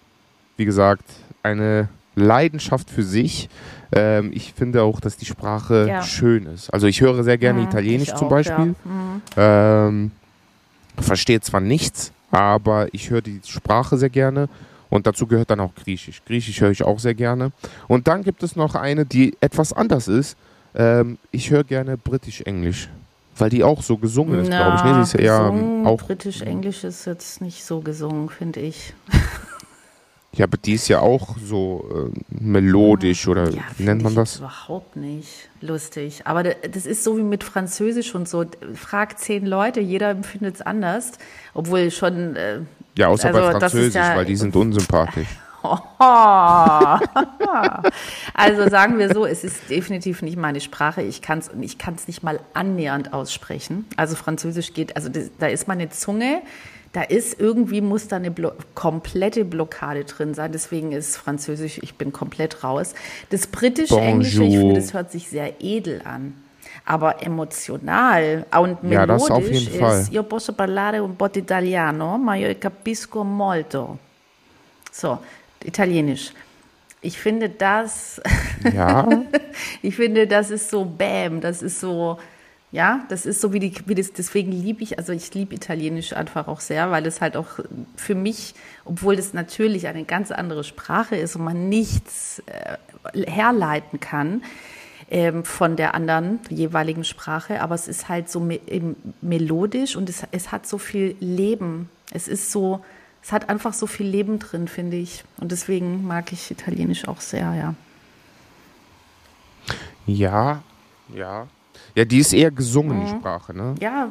wie 0.57 0.65
gesagt, 0.65 1.05
eine 1.41 1.87
Leidenschaft 2.15 2.89
für 2.89 3.03
sich. 3.03 3.49
Ähm, 3.91 4.31
ich 4.33 4.53
finde 4.53 4.83
auch, 4.83 4.99
dass 4.99 5.17
die 5.17 5.25
Sprache 5.25 5.87
Ja. 5.87 6.01
schön 6.03 6.45
ist. 6.47 6.69
Also 6.73 6.87
ich 6.87 7.01
höre 7.01 7.23
sehr 7.23 7.37
gerne 7.37 7.59
Mhm, 7.61 7.67
Italienisch 7.67 8.09
ich 8.09 8.15
zum 8.15 8.27
auch, 8.27 8.31
Beispiel. 8.31 8.75
Ja. 8.85 8.91
Mhm. 8.91 9.21
Ähm, 9.37 10.11
verstehe 10.99 11.41
zwar 11.41 11.61
nichts, 11.61 12.11
aber 12.31 12.87
ich 12.93 13.09
höre 13.09 13.21
die 13.21 13.39
Sprache 13.45 13.97
sehr 13.97 14.09
gerne. 14.09 14.47
Und 14.89 15.07
dazu 15.07 15.25
gehört 15.25 15.49
dann 15.49 15.59
auch 15.59 15.73
Griechisch. 15.73 16.21
Griechisch 16.25 16.61
höre 16.61 16.69
ich 16.69 16.83
auch 16.83 16.99
sehr 16.99 17.15
gerne. 17.15 17.51
Und 17.87 18.07
dann 18.07 18.23
gibt 18.23 18.43
es 18.43 18.55
noch 18.55 18.75
eine, 18.75 19.05
die 19.05 19.35
etwas 19.41 19.73
anders 19.73 20.07
ist. 20.07 20.37
Ähm, 20.75 21.17
ich 21.31 21.49
höre 21.49 21.63
gerne 21.63 21.97
Britisch-Englisch. 21.97 22.89
Weil 23.35 23.49
die 23.49 23.63
auch 23.63 23.81
so 23.81 23.97
gesungen 23.97 24.39
ist, 24.39 24.49
glaube 24.51 24.75
ich. 24.77 24.83
Ne? 24.83 24.93
Die 24.93 25.01
ist 25.01 25.19
ja 25.19 25.51
auch. 25.85 25.97
Britisch-Englisch 26.03 26.83
ist 26.83 27.05
jetzt 27.05 27.41
nicht 27.41 27.63
so 27.65 27.79
gesungen, 27.79 28.29
finde 28.29 28.59
ich. 28.59 28.93
Ja, 30.35 30.45
aber 30.45 30.57
die 30.57 30.73
ist 30.73 30.87
ja 30.87 30.99
auch 30.99 31.37
so 31.37 32.09
äh, 32.11 32.19
melodisch 32.43 33.27
oder 33.27 33.49
Ja, 33.51 33.61
wie 33.77 33.83
nennt 33.83 34.01
man 34.01 34.15
das? 34.15 34.37
Überhaupt 34.39 34.95
nicht 34.95 35.49
lustig. 35.61 36.21
Aber 36.25 36.41
das 36.43 36.87
ist 36.87 37.03
so 37.03 37.17
wie 37.17 37.23
mit 37.23 37.43
Französisch 37.43 38.15
und 38.15 38.27
so. 38.27 38.43
Frag 38.73 39.19
zehn 39.19 39.45
Leute, 39.45 39.79
jeder 39.79 40.09
empfindet 40.09 40.55
es 40.55 40.61
anders. 40.61 41.11
Obwohl 41.53 41.91
schon. 41.91 42.35
Äh, 42.35 42.61
Ja, 42.97 43.09
außer 43.09 43.27
also, 43.27 43.39
bei 43.41 43.51
Französisch, 43.59 43.93
ja- 43.93 44.15
weil 44.15 44.25
die 44.25 44.35
sind 44.35 44.55
unsympathisch. 44.55 45.27
also 48.33 48.69
sagen 48.69 48.99
wir 48.99 49.13
so, 49.13 49.25
es 49.25 49.43
ist 49.45 49.69
definitiv 49.69 50.21
nicht 50.21 50.35
meine 50.37 50.59
Sprache. 50.59 51.01
Ich 51.01 51.21
kann 51.21 51.39
es 51.39 51.49
ich 51.61 51.77
kann's 51.77 52.07
nicht 52.07 52.21
mal 52.23 52.39
annähernd 52.53 53.13
aussprechen. 53.13 53.85
Also 53.95 54.15
Französisch 54.15 54.73
geht, 54.73 54.95
also 54.97 55.07
das, 55.07 55.29
da 55.39 55.47
ist 55.47 55.67
meine 55.69 55.89
Zunge, 55.89 56.41
da 56.93 57.01
ist 57.01 57.39
irgendwie, 57.39 57.81
muss 57.81 58.07
da 58.07 58.17
eine 58.17 58.31
Blo 58.31 58.51
komplette 58.75 59.45
Blockade 59.45 60.05
drin 60.05 60.33
sein. 60.35 60.51
Deswegen 60.51 60.91
ist 60.91 61.17
Französisch, 61.17 61.79
ich 61.81 61.95
bin 61.95 62.13
komplett 62.13 62.63
raus. 62.63 62.93
Das 63.31 63.47
britische 63.47 63.99
Englische, 63.99 64.43
ich 64.43 64.55
finde, 64.57 64.75
das 64.75 64.93
hört 64.93 65.11
sich 65.11 65.27
sehr 65.27 65.61
edel 65.61 66.01
an. 66.05 66.35
Aber 66.85 67.23
emotional 67.23 68.45
und 68.51 68.77
Ja, 68.91 69.05
das 69.05 69.23
melodisch 69.23 69.31
auf 69.31 69.51
jeden 69.51 69.79
Fall. 69.79 70.01
ist, 70.01 70.11
io 70.11 70.23
posso 70.23 70.53
parlare 70.53 71.01
un 71.01 71.15
po' 71.15 71.27
di 71.29 71.39
italiano, 71.39 72.17
ma 72.17 72.35
io 72.35 72.53
capisco 72.59 73.23
molto. 73.23 73.97
So, 74.91 75.17
italienisch. 75.63 76.33
Ich 77.01 77.17
finde 77.17 77.49
das, 77.49 78.21
Ja, 78.73 79.07
ich 79.81 79.95
finde, 79.95 80.27
das 80.27 80.51
ist 80.51 80.69
so 80.69 80.85
Bam, 80.85 81.41
das 81.41 81.61
ist 81.61 81.79
so, 81.79 82.17
ja, 82.73 83.05
das 83.07 83.27
ist 83.27 83.39
so 83.39 83.53
wie 83.53 83.59
die, 83.59 83.71
wie 83.85 83.93
das, 83.93 84.13
deswegen 84.13 84.51
liebe 84.51 84.81
ich, 84.81 84.97
also 84.97 85.13
ich 85.13 85.31
liebe 85.35 85.53
Italienisch 85.53 86.13
einfach 86.13 86.47
auch 86.47 86.59
sehr, 86.59 86.89
weil 86.89 87.05
es 87.05 87.21
halt 87.21 87.37
auch 87.37 87.59
für 87.95 88.15
mich, 88.15 88.55
obwohl 88.83 89.15
das 89.15 89.31
natürlich 89.31 89.85
eine 89.85 90.05
ganz 90.05 90.31
andere 90.31 90.63
Sprache 90.63 91.15
ist 91.15 91.35
und 91.35 91.43
man 91.43 91.69
nichts 91.69 92.41
äh, 92.47 93.29
herleiten 93.29 93.99
kann 93.99 94.41
ähm, 95.11 95.45
von 95.45 95.75
der 95.75 95.93
anderen 95.93 96.39
jeweiligen 96.49 97.03
Sprache, 97.03 97.61
aber 97.61 97.75
es 97.75 97.87
ist 97.87 98.09
halt 98.09 98.27
so 98.27 98.39
me 98.39 98.59
melodisch 99.21 99.95
und 99.95 100.09
es, 100.09 100.23
es 100.31 100.51
hat 100.51 100.65
so 100.65 100.79
viel 100.79 101.15
Leben. 101.19 101.89
Es 102.09 102.27
ist 102.27 102.51
so, 102.51 102.83
es 103.21 103.31
hat 103.31 103.49
einfach 103.49 103.73
so 103.73 103.85
viel 103.85 104.07
Leben 104.07 104.39
drin, 104.39 104.67
finde 104.67 104.97
ich. 104.97 105.23
Und 105.37 105.51
deswegen 105.51 106.07
mag 106.07 106.33
ich 106.33 106.49
Italienisch 106.49 107.07
auch 107.07 107.21
sehr, 107.21 107.53
ja. 107.53 107.75
ja, 110.07 110.63
ja. 111.13 111.47
Ja, 111.95 112.05
die 112.05 112.19
ist 112.19 112.33
eher 112.33 112.51
gesungene 112.51 113.07
Sprache, 113.09 113.53
ne? 113.55 113.75
Ja, 113.79 114.09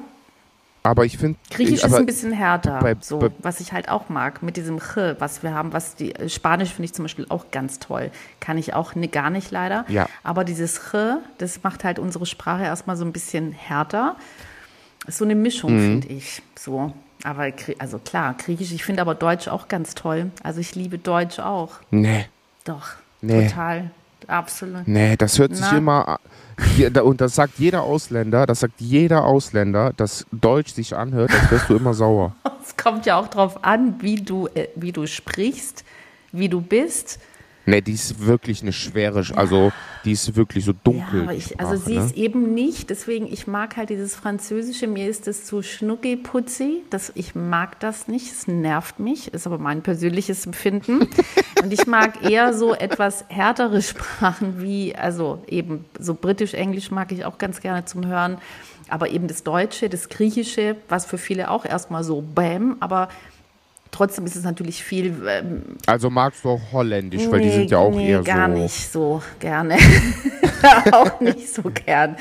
Aber 0.84 1.04
ich 1.04 1.16
finde. 1.16 1.38
Griechisch 1.50 1.74
ist 1.74 1.84
aber- 1.84 1.98
ein 1.98 2.06
bisschen 2.06 2.32
härter, 2.32 2.80
bei- 2.80 2.96
so, 3.00 3.18
bei- 3.20 3.30
was 3.38 3.60
ich 3.60 3.72
halt 3.72 3.88
auch 3.88 4.08
mag, 4.08 4.42
mit 4.42 4.56
diesem 4.56 4.80
Ch, 4.80 4.96
was 5.20 5.44
wir 5.44 5.54
haben, 5.54 5.72
was 5.72 5.94
die, 5.94 6.12
äh, 6.12 6.28
Spanisch 6.28 6.70
finde 6.70 6.86
ich 6.86 6.92
zum 6.92 7.04
Beispiel 7.04 7.24
auch 7.28 7.52
ganz 7.52 7.78
toll. 7.78 8.10
Kann 8.40 8.58
ich 8.58 8.74
auch 8.74 8.96
ne, 8.96 9.06
gar 9.06 9.30
nicht 9.30 9.52
leider. 9.52 9.84
Ja. 9.88 10.08
Aber 10.24 10.42
dieses 10.42 10.80
Ch, 10.80 10.94
das 11.38 11.62
macht 11.62 11.84
halt 11.84 12.00
unsere 12.00 12.26
Sprache 12.26 12.64
erstmal 12.64 12.96
so 12.96 13.04
ein 13.04 13.12
bisschen 13.12 13.52
härter. 13.52 14.16
Ist 15.06 15.18
so 15.18 15.24
eine 15.24 15.36
Mischung, 15.36 15.74
Mhm. 15.76 15.80
finde 16.02 16.08
ich. 16.08 16.42
So. 16.58 16.92
Aber, 17.22 17.46
also 17.78 17.98
klar, 18.00 18.34
Griechisch, 18.36 18.72
ich 18.72 18.82
finde 18.82 19.02
aber 19.02 19.14
Deutsch 19.14 19.46
auch 19.46 19.68
ganz 19.68 19.94
toll. 19.94 20.32
Also 20.42 20.58
ich 20.58 20.74
liebe 20.74 20.98
Deutsch 20.98 21.38
auch. 21.38 21.74
Nee, 21.92 22.26
Doch. 22.64 22.88
Nee. 23.20 23.46
Total. 23.48 23.90
Absolut. 24.26 24.86
nee, 24.88 25.16
das 25.16 25.38
hört 25.38 25.54
sich 25.54 25.64
Na. 25.70 25.78
immer. 25.78 26.18
Und 27.02 27.20
das 27.20 27.34
sagt 27.34 27.58
jeder 27.58 27.82
Ausländer, 27.82 28.46
das 28.46 28.60
sagt 28.60 28.80
jeder 28.80 29.24
Ausländer, 29.24 29.92
dass 29.96 30.26
Deutsch 30.32 30.72
sich 30.72 30.96
anhört, 30.96 31.30
als 31.32 31.50
wärst 31.50 31.68
du 31.70 31.76
immer 31.76 31.94
sauer. 31.94 32.34
Es 32.64 32.76
kommt 32.76 33.06
ja 33.06 33.18
auch 33.18 33.26
drauf 33.26 33.64
an, 33.64 33.96
wie 34.00 34.22
du, 34.22 34.46
äh, 34.54 34.68
wie 34.76 34.92
du 34.92 35.08
sprichst, 35.08 35.84
wie 36.30 36.48
du 36.48 36.60
bist. 36.60 37.18
Nee, 37.64 37.80
die 37.80 37.92
ist 37.92 38.24
wirklich 38.26 38.62
eine 38.62 38.72
schwere, 38.72 39.20
Sch- 39.20 39.34
also 39.34 39.72
die 40.04 40.12
ist 40.12 40.34
wirklich 40.34 40.64
so 40.64 40.72
dunkel. 40.72 41.26
Ja, 41.26 41.30
ich, 41.32 41.60
also 41.60 41.76
Sprache, 41.76 41.88
sie 41.90 41.98
ne? 41.98 42.04
ist 42.06 42.16
eben 42.16 42.54
nicht, 42.54 42.90
deswegen, 42.90 43.32
ich 43.32 43.46
mag 43.46 43.76
halt 43.76 43.90
dieses 43.90 44.16
Französische, 44.16 44.88
mir 44.88 45.08
ist 45.08 45.26
das 45.28 45.44
zu 45.44 45.62
schnucki-putzi, 45.62 46.82
das, 46.90 47.12
ich 47.14 47.34
mag 47.34 47.78
das 47.80 48.08
nicht, 48.08 48.32
es 48.32 48.48
nervt 48.48 48.98
mich, 48.98 49.32
ist 49.32 49.46
aber 49.46 49.58
mein 49.58 49.82
persönliches 49.82 50.44
Empfinden. 50.46 51.08
Und 51.62 51.72
ich 51.72 51.86
mag 51.86 52.28
eher 52.28 52.52
so 52.54 52.74
etwas 52.74 53.24
härtere 53.28 53.80
Sprachen 53.82 54.60
wie, 54.60 54.96
also 54.96 55.42
eben 55.46 55.84
so 55.98 56.14
britisch-englisch 56.14 56.90
mag 56.90 57.12
ich 57.12 57.24
auch 57.24 57.38
ganz 57.38 57.60
gerne 57.60 57.84
zum 57.84 58.06
Hören, 58.06 58.38
aber 58.88 59.10
eben 59.10 59.28
das 59.28 59.44
Deutsche, 59.44 59.88
das 59.88 60.08
Griechische, 60.08 60.76
was 60.88 61.06
für 61.06 61.18
viele 61.18 61.50
auch 61.50 61.64
erstmal 61.64 62.02
so 62.02 62.20
bäm, 62.20 62.76
aber 62.80 63.08
trotzdem 63.92 64.26
ist 64.26 64.34
es 64.34 64.42
natürlich 64.42 64.82
viel 64.82 65.14
ähm, 65.28 65.62
Also 65.86 66.10
magst 66.10 66.44
du 66.44 66.50
auch 66.50 66.60
Holländisch, 66.72 67.30
weil 67.30 67.40
die 67.42 67.50
sind 67.50 67.70
ja 67.70 67.78
auch 67.78 67.94
nee, 67.94 68.10
eher 68.10 68.22
gar 68.22 68.48
so. 68.48 68.54
nicht 68.60 68.92
so 68.92 69.22
gerne. 69.38 69.76
auch 70.92 71.20
nicht 71.20 71.54
so 71.54 71.62
gern. 71.62 72.16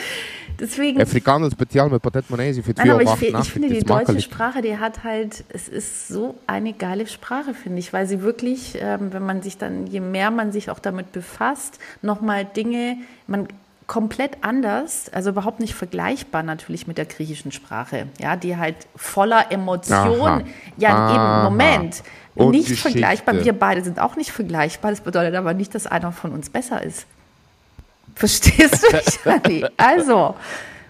Deswegen, 0.60 1.02
Afrikaner 1.02 1.50
speciaal 1.50 1.90
met 1.90 2.04
patat 2.04 2.30
mayonaise 2.30 2.62
für 2.62 2.74
nein, 2.78 2.92
aber 2.92 3.02
ich, 3.02 3.10
2,88 3.10 3.16
fi- 3.18 3.36
ich 3.42 3.52
finde, 3.52 3.70
die 3.70 3.80
deutsche. 3.80 4.22
Sprache, 4.22 4.62
die 4.62 4.78
hat 4.78 5.04
halt, 5.04 5.44
es 5.50 5.68
ist 5.68 6.08
so 6.08 6.36
eine 6.46 6.74
geile 6.74 7.08
Sprache, 7.08 7.56
finde 7.56 7.80
ich, 7.80 7.92
weil 7.94 8.06
sie 8.06 8.22
wirklich, 8.22 8.78
ähm, 8.80 9.12
wenn 9.12 9.24
man 9.26 9.42
sich 9.42 9.58
dann, 9.58 9.88
je 9.88 10.02
mehr 10.02 10.30
man 10.30 10.52
sich 10.52 10.70
auch 10.70 10.78
damit 10.78 11.14
befasst, 11.14 11.80
nochmal 12.04 12.46
Dinge, 12.46 12.98
man 13.26 13.48
komplett 13.92 14.38
anders, 14.40 15.10
also 15.12 15.32
überhaupt 15.32 15.60
nicht 15.60 15.74
vergleichbar 15.74 16.44
natürlich 16.44 16.88
mit 16.88 16.98
der 16.98 17.04
griechischen 17.04 17.52
Sprache, 17.52 18.08
ja, 18.22 18.38
die 18.38 18.56
halt 18.56 18.78
voller 18.96 19.52
Emotion, 19.52 20.22
Aha. 20.30 20.42
ja, 20.78 20.96
Aha. 20.96 21.14
eben, 21.14 21.44
Moment, 21.44 22.02
Und 22.34 22.52
nicht 22.52 22.70
Geschichte. 22.70 22.90
vergleichbar, 22.90 23.44
wir 23.44 23.52
beide 23.52 23.84
sind 23.84 24.00
auch 24.00 24.16
nicht 24.16 24.32
vergleichbar, 24.32 24.92
das 24.92 25.02
bedeutet 25.02 25.36
aber 25.36 25.54
nicht, 25.54 25.76
dass 25.76 25.88
einer 25.88 26.14
von 26.14 26.32
uns 26.32 26.50
besser 26.50 26.82
ist. 26.82 27.06
Verstehst 28.16 28.82
du 28.82 28.96
mich, 28.96 29.26
Anni? 29.26 29.66
Also, 29.76 30.36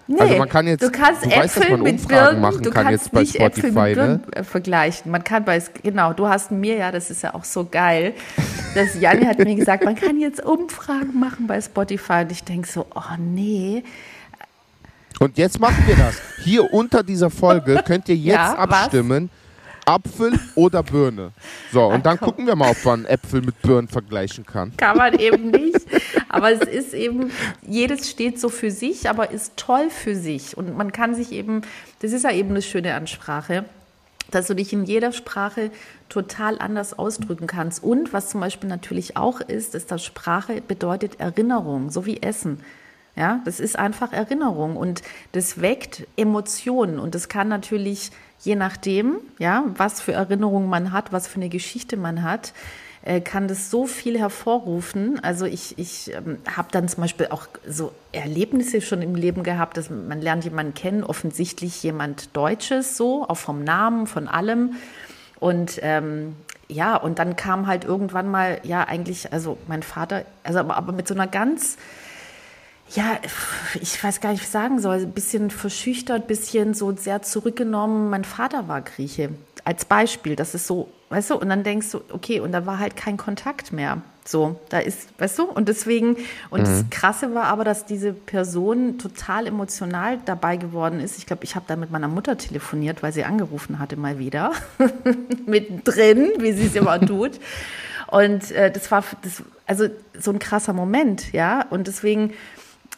nee, 0.08 0.20
Also 0.20 0.36
man 0.38 0.50
kann 0.50 0.68
jetzt- 0.68 0.84
du 0.84 0.90
kannst 0.92 1.26
du 1.26 1.30
weißt, 1.30 1.38
dass 1.58 1.64
Äpfel 1.64 1.72
man 1.78 1.82
mit 1.84 2.08
Birnen, 2.08 2.42
machen 2.42 2.62
du 2.64 2.70
kann 2.72 2.86
kannst 2.88 3.06
jetzt 3.06 3.12
bei 3.14 3.20
nicht 3.22 3.36
Äpfel 3.36 3.64
mit 3.64 3.72
Spotify, 3.74 3.94
Birnen 3.96 4.22
ne? 4.28 4.36
äh, 4.36 4.44
vergleichen. 4.44 5.12
Man 5.12 5.24
kann 5.24 5.46
bei, 5.46 5.62
genau, 5.84 6.14
du 6.14 6.28
hast 6.28 6.52
mir 6.52 6.78
ja, 6.78 6.92
das 6.92 7.10
ist 7.12 7.24
ja 7.24 7.34
auch 7.34 7.44
so 7.44 7.66
geil, 7.70 8.14
dass 8.76 9.00
Janni 9.00 9.26
hat 9.26 9.40
mir 9.40 9.56
gesagt, 9.56 9.84
man 9.86 9.96
kann 9.96 10.20
jetzt 10.20 10.44
Umfragen 10.46 11.20
machen 11.20 11.48
bei 11.48 11.60
Spotify 11.62 12.22
und 12.24 12.32
ich 12.32 12.44
denke 12.44 12.68
so, 12.68 12.86
oh 12.96 13.02
nee, 13.20 13.84
Und 15.20 15.38
jetzt 15.38 15.60
machen 15.60 15.84
wir 15.86 15.96
das. 15.96 16.16
Hier 16.44 16.74
unter 16.74 17.04
dieser 17.04 17.30
Folge 17.30 17.82
könnt 17.86 18.10
ihr 18.10 18.16
jetzt 18.32 18.34
Ja, 18.36 18.66
was? 18.68 18.90
Apfel 19.86 20.40
oder 20.56 20.84
Birne. 20.84 21.32
So, 21.72 21.86
und 21.86 22.06
dann 22.06 22.18
komm. 22.18 22.30
gucken 22.30 22.48
wir 22.48 22.56
mal, 22.56 22.72
ob 22.72 22.86
man 22.86 23.06
Äpfel 23.06 23.42
mit 23.42 23.62
Birnen 23.62 23.88
vergleichen 23.88 24.46
kann. 24.46 24.76
kann 24.78 24.98
man 24.98 25.14
eben 25.20 25.52
nicht. 25.52 25.86
Aber 26.30 26.52
es 26.52 26.62
ist 26.62 26.94
eben, 26.94 27.32
jedes 27.62 28.10
steht 28.10 28.40
so 28.40 28.50
für 28.50 28.72
sich, 28.72 29.10
aber 29.10 29.32
ist 29.32 29.58
toll 29.58 29.90
für 29.90 30.16
sich. 30.16 30.58
Und 30.58 30.76
man 30.78 30.92
kann 30.92 31.16
sich 31.16 31.32
eben, 31.32 31.62
das 32.00 32.14
ist 32.14 32.24
ja 32.24 32.32
eben 32.32 32.56
das 32.56 32.66
Schöne 32.66 32.96
an 32.96 33.08
Sprache, 33.08 33.66
dass 34.30 34.48
du 34.48 34.56
dich 34.56 34.72
in 34.74 34.86
jeder 34.86 35.12
Sprache 35.12 35.72
total 36.10 36.60
anders 36.60 36.98
ausdrücken 36.98 37.48
kannst. 37.48 37.84
Und 37.84 38.14
was 38.14 38.30
zum 38.30 38.42
Beispiel 38.42 38.70
natürlich 38.70 39.18
auch 39.18 39.42
ist, 39.42 39.76
ist, 39.76 39.92
dass 39.92 40.04
Sprache 40.04 40.62
bedeutet 40.62 41.20
Erinnerung, 41.20 41.90
so 41.90 42.06
wie 42.06 42.22
Essen. 42.22 42.60
Ja, 43.16 43.42
das 43.44 43.60
ist 43.60 43.78
einfach 43.78 44.14
Erinnerung 44.14 44.78
und 44.78 45.02
das 45.34 45.60
weckt 45.60 46.08
Emotionen 46.16 46.98
und 46.98 47.14
das 47.14 47.28
kann 47.28 47.50
natürlich 47.50 48.12
je 48.42 48.56
nachdem, 48.56 49.18
ja, 49.40 49.64
was 49.78 50.02
für 50.02 50.14
Erinnerungen 50.14 50.70
man 50.70 50.92
hat, 50.92 51.12
was 51.14 51.28
für 51.28 51.36
eine 51.36 51.50
Geschichte 51.50 51.98
man 51.98 52.24
hat, 52.24 52.54
äh, 53.04 53.22
kann 53.22 53.48
das 53.48 53.72
so 53.72 53.88
viel 53.88 54.20
hervorrufen. 54.20 55.20
Also 55.24 55.46
ich, 55.46 55.78
ich 55.78 56.14
ähm, 56.14 56.38
habe 56.56 56.68
dann 56.72 56.88
zum 56.88 57.02
Beispiel 57.02 57.28
auch 57.32 57.48
so 57.68 57.92
Erlebnisse 58.12 58.82
schon 58.82 59.02
im 59.02 59.16
Leben 59.16 59.44
gehabt, 59.44 59.78
dass 59.78 59.90
man 59.90 60.22
lernt 60.22 60.44
jemanden 60.44 60.74
kennen, 60.74 61.04
offensichtlich 61.04 61.82
jemand 61.82 62.36
Deutsches, 62.36 62.98
so, 62.98 63.28
auch 63.28 63.38
vom 63.38 63.64
Namen, 63.64 64.06
von 64.06 64.28
allem. 64.28 64.76
Und 65.40 65.80
ähm, 65.82 66.36
ja, 66.68 66.96
und 66.96 67.20
dann 67.20 67.36
kam 67.36 67.68
halt 67.68 67.86
irgendwann 67.86 68.30
mal, 68.30 68.60
ja, 68.64 68.84
eigentlich, 68.84 69.34
also 69.34 69.58
mein 69.68 69.84
Vater, 69.84 70.24
also 70.44 70.60
aber, 70.60 70.78
aber 70.78 70.94
mit 70.94 71.08
so 71.08 71.14
einer 71.16 71.28
ganz, 71.28 71.78
ja, 72.94 73.20
ich 73.80 74.04
weiß 74.04 74.20
gar 74.22 74.32
nicht, 74.32 74.42
was 74.42 74.48
ich 74.48 74.52
sagen 74.52 74.80
soll, 74.80 74.98
ein 74.98 75.12
bisschen 75.12 75.50
verschüchtert, 75.50 76.24
ein 76.24 76.28
bisschen 76.28 76.74
so 76.74 76.96
sehr 76.96 77.22
zurückgenommen. 77.22 78.10
Mein 78.10 78.24
Vater 78.24 78.68
war 78.68 78.82
Grieche, 78.82 79.30
als 79.64 79.86
Beispiel, 79.86 80.36
das 80.36 80.56
ist 80.56 80.68
so, 80.68 80.90
weißt 81.10 81.32
du, 81.32 81.36
und 81.36 81.50
dann 81.50 81.64
denkst 81.64 81.92
du, 81.92 82.02
okay, 82.12 82.40
und 82.40 82.52
da 82.52 82.66
war 82.66 82.80
halt 82.80 82.96
kein 82.96 83.18
Kontakt 83.18 83.72
mehr. 83.72 84.02
So, 84.24 84.60
da 84.70 84.78
ist, 84.78 85.10
weißt 85.20 85.40
du, 85.40 85.44
und 85.46 85.68
deswegen, 85.68 86.16
und 86.52 86.62
das 86.62 86.86
Krasse 86.92 87.34
war 87.34 87.46
aber, 87.46 87.64
dass 87.64 87.86
diese 87.86 88.14
Person 88.14 89.00
total 89.00 89.48
emotional 89.48 90.20
dabei 90.26 90.58
geworden 90.58 91.00
ist. 91.00 91.18
Ich 91.18 91.26
glaube, 91.26 91.44
ich 91.44 91.56
habe 91.56 91.66
da 91.68 91.76
mit 91.76 91.90
meiner 91.90 92.08
Mutter 92.08 92.38
telefoniert, 92.38 93.02
weil 93.02 93.14
sie 93.14 93.24
angerufen 93.24 93.80
hatte 93.80 93.98
mal 93.98 94.20
wieder, 94.20 94.52
mittendrin, 95.48 96.34
wie 96.38 96.52
sie 96.52 96.68
es 96.68 96.76
immer 96.76 97.00
tut. 97.02 97.40
Und 98.08 98.52
äh, 98.52 98.70
das 98.70 98.92
war 98.92 99.04
das, 99.24 99.42
also 99.66 99.88
so 100.20 100.32
ein 100.32 100.40
krasser 100.40 100.74
Moment, 100.74 101.34
ja. 101.34 101.66
Und 101.70 101.88
deswegen, 101.88 102.34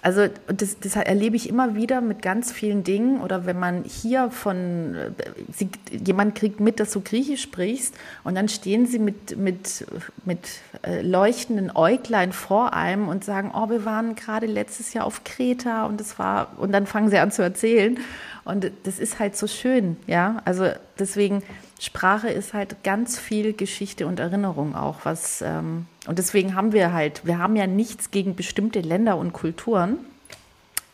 also 0.04 0.28
das, 0.48 0.80
das 0.80 0.98
erlebe 0.98 1.38
ich 1.38 1.48
immer 1.48 1.76
wieder 1.76 2.02
mit 2.02 2.22
ganz 2.22 2.52
vielen 2.52 2.84
Dingen. 2.84 3.22
Oder 3.22 3.46
wenn 3.46 3.58
man 3.58 3.86
hier 3.86 4.30
von 4.32 4.96
äh, 4.96 5.12
sie, 5.52 5.70
jemand 5.92 6.36
kriegt 6.36 6.60
mit, 6.60 6.82
dass 6.82 6.92
du 6.92 7.00
Griechisch 7.00 7.42
sprichst, 7.42 7.96
und 8.26 8.36
dann 8.36 8.50
stehen 8.50 8.86
sie 8.86 9.00
mit, 9.00 9.38
mit, 9.38 9.88
mit 10.26 10.40
äh, 10.86 11.02
leuchtenden 11.02 11.72
Äuglein 11.74 12.34
vor 12.34 12.74
einem 12.74 13.08
und 13.08 13.24
sagen, 13.24 13.52
oh, 13.56 13.70
wir 13.70 13.86
waren 13.86 14.16
gerade 14.16 14.46
letztes 14.46 14.94
Jahr 14.94 15.06
auf 15.06 15.24
Kreta 15.24 15.86
und 15.86 16.02
das 16.02 16.20
war, 16.20 16.52
und 16.58 16.74
dann 16.74 16.86
fangen 16.86 17.10
sie 17.10 17.18
an 17.18 17.32
zu 17.32 17.42
erzählen. 17.42 17.98
Und 18.44 18.72
das 18.84 19.00
ist 19.00 19.20
halt 19.20 19.38
so 19.38 19.48
schön, 19.48 19.96
ja. 20.06 20.42
Also 20.44 20.68
deswegen, 21.00 21.44
Sprache 21.80 22.30
ist 22.30 22.54
halt 22.54 22.84
ganz 22.84 23.20
viel 23.20 23.54
Geschichte 23.54 24.08
und 24.08 24.20
Erinnerung 24.20 24.76
auch, 24.76 25.00
was 25.04 25.42
ähm, 25.42 25.86
und 26.06 26.20
deswegen 26.20 26.56
haben 26.56 26.74
wir 26.74 26.92
halt, 26.92 27.26
wir 27.26 27.38
haben 27.38 27.56
ja 27.56 27.68
nichts 27.68 28.12
gegen 28.12 28.36
bestimmte 28.36 28.82
Länder 28.82 29.18
und 29.18 29.34
Kulturen. 29.34 30.00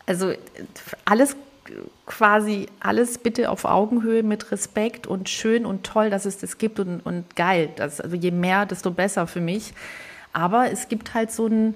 Also 0.06 0.34
alles 1.06 1.36
quasi, 2.06 2.68
alles 2.80 3.18
bitte 3.18 3.50
auf 3.50 3.66
Augenhöhe 3.66 4.24
mit 4.24 4.52
Respekt 4.52 5.08
und 5.08 5.30
schön 5.30 5.66
und 5.66 5.84
toll, 5.84 6.10
dass 6.10 6.26
es 6.26 6.38
das 6.38 6.58
gibt 6.58 6.80
und, 6.80 7.00
und 7.02 7.36
geil. 7.36 7.70
Das, 7.76 8.02
also 8.02 8.16
je 8.16 8.32
mehr, 8.32 8.66
desto 8.66 8.92
besser 8.92 9.28
für 9.28 9.42
mich. 9.42 9.74
Aber 10.34 10.72
es 10.72 10.90
gibt 10.90 11.14
halt 11.14 11.32
so 11.32 11.48
ein, 11.48 11.76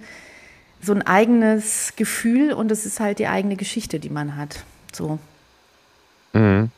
so 0.81 0.93
ein 0.93 1.01
eigenes 1.01 1.95
Gefühl 1.95 2.53
und 2.53 2.71
es 2.71 2.85
ist 2.85 2.99
halt 2.99 3.19
die 3.19 3.27
eigene 3.27 3.55
Geschichte, 3.55 3.99
die 3.99 4.09
man 4.09 4.35
hat. 4.35 4.63
So. 4.91 5.19
Mhm. 6.33 6.71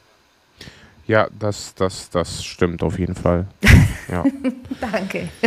Ja, 1.07 1.27
das, 1.37 1.73
das, 1.75 2.09
das 2.09 2.43
stimmt 2.43 2.81
auf 2.83 2.97
jeden 2.99 3.15
Fall. 3.15 3.47
Ja. 4.11 4.23
Danke. 4.79 5.29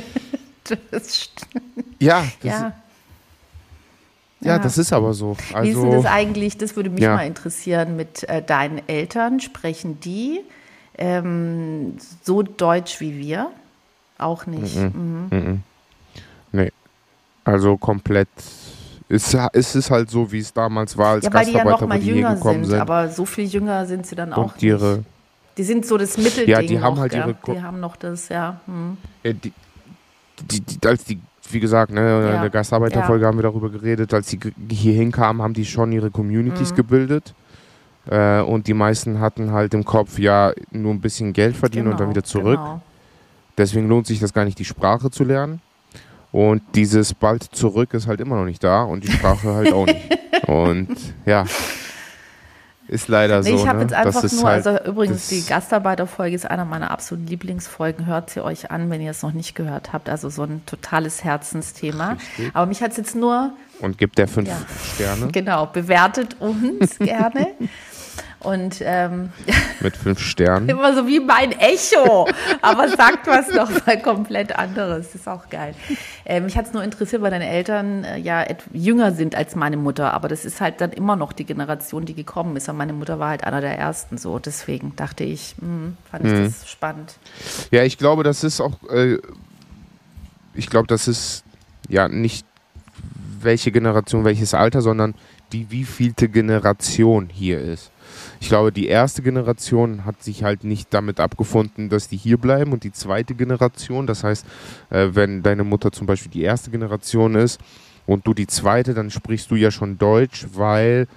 Das 0.90 1.30
ja, 1.98 2.24
das 2.42 2.42
ja. 2.42 2.61
ja. 2.61 2.72
Ja, 4.40 4.59
das 4.59 4.76
ist 4.78 4.92
aber 4.92 5.14
so. 5.14 5.36
Also, 5.54 5.64
Wie 5.66 5.70
ist 5.72 5.82
denn 5.82 5.90
das 6.02 6.04
eigentlich, 6.04 6.59
das 6.59 6.76
würde 6.76 6.90
mich 6.90 7.02
Ja. 7.02 7.14
mal 7.16 7.26
interessieren, 7.26 7.96
mit 7.96 8.28
äh, 8.28 8.42
deinen 8.42 8.86
Eltern, 8.86 9.40
sprechen 9.40 9.98
die 10.00 10.40
ähm, 10.98 11.96
so 12.22 12.42
deutsch 12.42 13.00
wie 13.00 13.18
wir? 13.18 13.50
Auch 14.18 14.44
nicht. 14.46 14.76
Mhm. 14.76 15.28
Mhm. 15.30 15.62
Nee. 16.52 16.70
Also 17.44 17.76
komplett. 17.78 18.28
Ist, 19.09 19.34
ist 19.52 19.74
es 19.74 19.90
halt 19.90 20.11
so, 20.11 20.30
wie 20.30 20.40
es 20.40 20.52
damals 20.52 20.98
war, 20.98 21.12
als 21.12 21.24
Ja, 21.24 21.32
weil 21.32 21.46
die 21.46 21.52
ja 21.52 21.64
noch 21.64 21.80
Gastarbeiter, 21.80 21.84
wo 21.84 21.88
mal 21.88 22.16
jünger 22.16 22.34
gekommen 22.34 22.64
sind, 22.64 22.72
sind. 22.72 22.80
aber 22.80 23.09
so 23.09 23.24
viel 23.24 23.46
jünger 23.46 23.86
sind 23.86 24.06
sie 24.06 24.16
dann 24.16 24.34
auch 24.34 24.52
und 24.54 24.62
ihre. 24.62 24.96
nicht. 24.98 25.06
Die 25.59 25.64
sind 25.64 25.84
so 25.84 25.98
das 25.98 26.16
Mittelding 26.16 26.48
Ja, 26.48 26.62
die 26.62 26.80
haben 26.80 26.94
noch, 26.94 27.00
halt 27.02 27.12
ihre 27.14 27.34
Ko- 27.34 27.52
Die 27.52 27.61
haben 27.61 27.80
noch 27.80 27.96
das, 27.96 28.28
ja. 28.28 28.61
Hm. 28.66 28.96
Ja, 29.24 29.32
die, 29.32 29.52
die, 30.50 30.61
die, 30.61 30.86
als 30.86 31.04
die, 31.04 31.18
wie 31.50 31.61
gesagt, 31.61 31.90
ne, 31.92 32.20
in 32.20 32.26
Ja. 32.34 32.40
der 32.40 32.50
Gastarbeiterfolge 32.50 33.26
haben 33.26 33.36
wir 33.38 33.42
darüber 33.42 33.68
geredet, 33.70 34.14
als 34.14 34.28
die 34.28 34.38
hier 34.70 34.92
hinkamen, 34.94 35.42
haben 35.42 35.54
die 35.54 35.64
schon 35.66 35.90
ihre 35.92 36.06
Mhm. 36.06 36.12
Communities 36.12 36.74
gebildet. 36.74 37.34
Äh, 38.11 38.40
und 38.40 38.66
die 38.68 38.74
meisten 38.74 39.20
hatten 39.20 39.50
halt 39.52 39.74
im 39.74 39.84
Kopf, 39.84 40.18
ja, 40.18 40.52
nur 40.70 40.94
ein 40.94 41.00
bisschen 41.00 41.32
Geld 41.34 41.56
verdienen 41.56 41.88
und 41.88 41.92
dann 41.94 42.06
Genau, 42.09 42.11
wieder 42.11 42.24
zurück. 42.24 42.59
Genau. 42.61 42.80
Deswegen 43.59 43.88
lohnt 43.88 44.06
sich 44.06 44.20
das 44.20 44.32
gar 44.32 44.44
nicht, 44.44 44.59
die 44.59 44.64
Sprache 44.64 45.11
zu 45.11 45.24
lernen. 45.24 45.61
Und 46.30 46.62
dieses 46.74 47.12
bald 47.14 47.42
zurück 47.42 47.92
ist 47.94 48.06
halt 48.06 48.20
immer 48.20 48.36
noch 48.36 48.44
nicht 48.44 48.62
da 48.62 48.82
und 48.84 49.02
die 49.02 49.11
Sprache 49.11 49.52
halt 49.54 49.72
auch 49.72 49.86
nicht. 49.86 50.16
Und 50.46 50.88
ja, 51.26 51.44
ist 52.89 53.09
leider 53.09 53.41
Nee, 53.43 53.51
so. 53.51 53.57
ich 53.57 53.66
habe 53.68 53.78
ne? 53.78 53.82
jetzt 53.84 53.95
einfach 53.95 54.22
das 54.22 54.32
nur, 54.32 54.45
halt, 54.45 54.66
also 54.66 54.91
übrigens, 54.91 55.28
die 55.28 55.45
Gastarbeiterfolge 55.45 56.34
ist 56.34 56.51
einer 56.51 56.64
meiner 56.64 56.91
absoluten 56.91 57.26
Lieblingsfolgen. 57.26 58.07
Hört 58.07 58.30
sie 58.30 58.43
euch 58.43 58.70
an, 58.70 58.91
wenn 58.91 59.01
ihr 59.01 59.11
es 59.11 59.22
noch 59.22 59.32
nicht 59.32 59.55
gehört 59.55 59.93
habt. 59.93 60.09
Also 60.09 60.30
so 60.30 60.43
ein 60.43 60.62
totales 60.66 61.22
Herzensthema. 61.24 62.12
Richtig. 62.12 62.51
Aber 62.55 62.66
mich 62.66 62.82
hat 62.82 62.93
es 62.93 62.97
jetzt 62.97 63.14
nur, 63.14 63.53
Und 63.80 63.99
gibt 63.99 64.18
der 64.18 64.26
fünf 64.26 64.49
Ja. 64.49 64.57
Sterne 64.95 65.28
genau, 65.32 65.66
bewertet 65.66 66.36
uns 66.41 66.99
gerne. 66.99 67.49
Und 68.41 68.76
ähm, 68.82 69.32
mit 69.80 69.97
fünf 69.97 70.20
Sternen. 70.20 70.68
immer 70.68 70.95
so 70.95 71.09
wie 71.09 71.18
mein 71.18 71.53
Echo, 71.53 72.28
aber 72.62 72.89
sagt 72.89 73.26
was 73.26 73.49
noch 73.49 73.68
mal 73.84 73.99
komplett 74.03 74.57
anderes. 74.57 75.07
Das 75.07 75.22
ist 75.22 75.28
auch 75.28 75.49
geil. 75.51 75.74
Äh, 76.24 76.41
mich 76.41 76.57
hat 76.57 76.66
es 76.66 76.72
nur 76.72 76.84
interessiert, 76.84 77.20
weil 77.20 77.32
deine 77.32 77.49
Eltern 77.49 78.05
äh, 78.05 78.18
ja 78.18 78.45
jünger 78.72 79.12
sind 79.12 79.34
als 79.34 79.57
meine 79.57 79.76
Mutter, 79.76 80.14
aber 80.14 80.28
das 80.28 80.45
ist 80.45 80.61
halt 80.61 80.80
dann 80.80 80.93
immer 80.93 81.16
noch 81.16 81.32
die 81.32 81.45
Generation, 81.45 82.05
die 82.05 82.14
gekommen 82.14 82.57
ist. 82.57 82.68
Und 82.68 82.76
meine 82.76 82.93
Mutter 82.93 83.18
war 83.18 83.30
halt 83.30 83.43
einer 83.43 83.61
der 83.61 83.76
ersten 83.76 84.18
so. 84.18 84.39
Deswegen 84.39 84.95
dachte 84.95 85.24
ich, 85.24 85.57
hm, 85.59 85.97
fand 86.09 86.24
ich 86.24 86.32
das 86.32 86.68
spannend. 86.68 87.14
Ja, 87.72 87.82
ich 87.82 87.99
glaube, 87.99 88.22
das 88.22 88.45
ist 88.45 88.61
auch, 88.61 88.76
äh, 88.89 89.18
ich 90.55 90.70
glaube, 90.70 90.86
das 90.86 91.09
ist 91.09 91.43
ja 91.89 92.09
nicht 92.09 92.47
welche 93.41 93.72
Generation, 93.72 94.24
welches 94.24 94.55
Alter, 94.55 94.80
sondern 94.80 95.14
die 95.53 95.70
wievielte 95.70 96.28
Generation 96.28 97.28
hier 97.32 97.61
ist. 97.61 97.91
Ich 98.41 98.49
glaube, 98.49 98.70
die 98.72 98.86
erste 98.86 99.22
Generation 99.22 100.05
hat 100.05 100.22
sich 100.22 100.45
halt 100.45 100.64
nicht 100.64 100.95
damit 100.95 101.18
abgefunden, 101.20 101.89
dass 101.89 102.09
die 102.09 102.16
hier 102.16 102.39
bleiben 102.39 102.72
und 102.72 102.84
die 102.84 102.93
zweite 102.93 103.34
Generation, 103.34 104.07
das 104.07 104.22
heißt, 104.24 104.47
äh, 104.91 105.09
wenn 105.12 105.43
deine 105.43 105.64
Mutter 105.64 105.91
zum 105.93 106.07
Beispiel 106.07 106.30
die 106.30 106.43
erste 106.43 106.70
Generation 106.70 107.34
ist 107.34 107.61
und 108.07 108.26
du 108.26 108.34
die 108.34 108.47
zweite, 108.47 108.95
dann 108.95 109.11
sprichst 109.11 109.51
du 109.51 109.57
ja 109.57 109.70
schon 109.70 109.99
Deutsch, 109.99 110.47
weil 110.55 111.09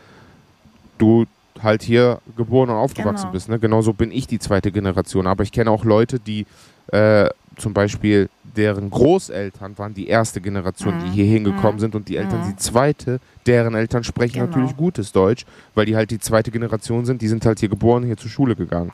du 0.97 1.25
halt 1.61 1.83
hier 1.83 2.19
geboren 2.37 2.69
und 2.69 2.75
aufgewachsen 2.75 3.23
Genau. 3.25 3.33
bist. 3.33 3.49
Ne? 3.49 3.59
Genauso 3.59 3.93
bin 3.93 4.11
ich 4.11 4.25
die 4.25 4.39
zweite 4.39 4.71
Generation. 4.71 5.27
Aber 5.27 5.43
ich 5.43 5.51
kenne 5.51 5.69
auch 5.69 5.83
Leute, 5.85 6.19
die 6.19 6.45
äh, 6.87 7.29
zum 7.57 7.73
Beispiel 7.73 8.29
deren 8.55 8.89
Großeltern 8.89 9.77
waren 9.77 9.93
die 9.93 10.07
erste 10.07 10.41
Generation, 10.41 10.93
die 11.05 11.09
hier 11.11 11.25
hingekommen 11.25 11.79
sind 11.79 11.95
und 11.95 12.07
die 12.07 12.17
Eltern 12.17 12.43
die 12.49 12.55
zweite, 12.55 13.19
deren 13.45 13.75
Eltern 13.75 14.03
sprechen 14.03 14.33
Genau. 14.33 14.45
natürlich 14.47 14.75
gutes 14.77 15.11
Deutsch, 15.11 15.45
weil 15.75 15.85
die 15.85 15.95
halt 15.95 16.11
die 16.11 16.19
zweite 16.19 16.51
Generation 16.51 17.05
sind, 17.05 17.21
die 17.21 17.27
sind 17.27 17.45
halt 17.45 17.59
hier 17.59 17.69
geboren, 17.69 18.03
hier 18.03 18.17
zur 18.17 18.29
Schule 18.29 18.55
gegangen. 18.55 18.91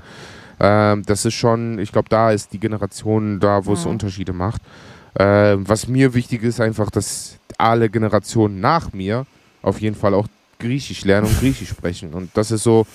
Ähm, 0.60 1.04
das 1.06 1.26
ist 1.26 1.36
schon, 1.36 1.80
ich 1.80 1.92
glaube, 1.92 2.10
da 2.10 2.32
ist 2.32 2.54
die 2.54 2.60
Generation 2.60 3.40
da, 3.40 3.66
wo 3.66 3.74
es 3.74 3.86
Unterschiede 3.86 4.34
macht. 4.34 4.62
Ähm, 5.20 5.68
was 5.68 5.88
mir 5.88 6.14
wichtig 6.14 6.44
ist, 6.44 6.60
einfach, 6.62 6.90
dass 6.90 7.38
alle 7.58 7.90
Generationen 7.90 8.60
nach 8.60 8.94
mir 8.94 9.26
auf 9.62 9.82
jeden 9.82 9.96
Fall 9.96 10.14
auch 10.14 10.28
Griechisch 10.60 11.06
lernen 11.06 11.28
und 11.28 11.40
Griechisch 11.40 11.70
sprechen. 11.70 12.14
Und 12.14 12.32
das 12.36 12.52
ist 12.52 12.64
so, 12.64 12.86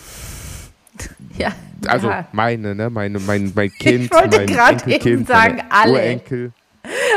Ja, 1.39 1.53
also 1.87 2.09
ja. 2.11 2.27
meine, 2.33 2.75
ne, 2.75 2.91
meine, 2.91 3.19
mein, 3.19 3.53
mein 3.55 3.71
Kind, 3.73 4.13
wollte 4.13 4.37
mein 4.39 4.47
gerade 4.47 4.73
Enkelkind, 4.85 5.07
eben 5.07 5.27
sagen, 5.27 5.63
alle. 5.71 5.93
Urenkel. 5.93 6.53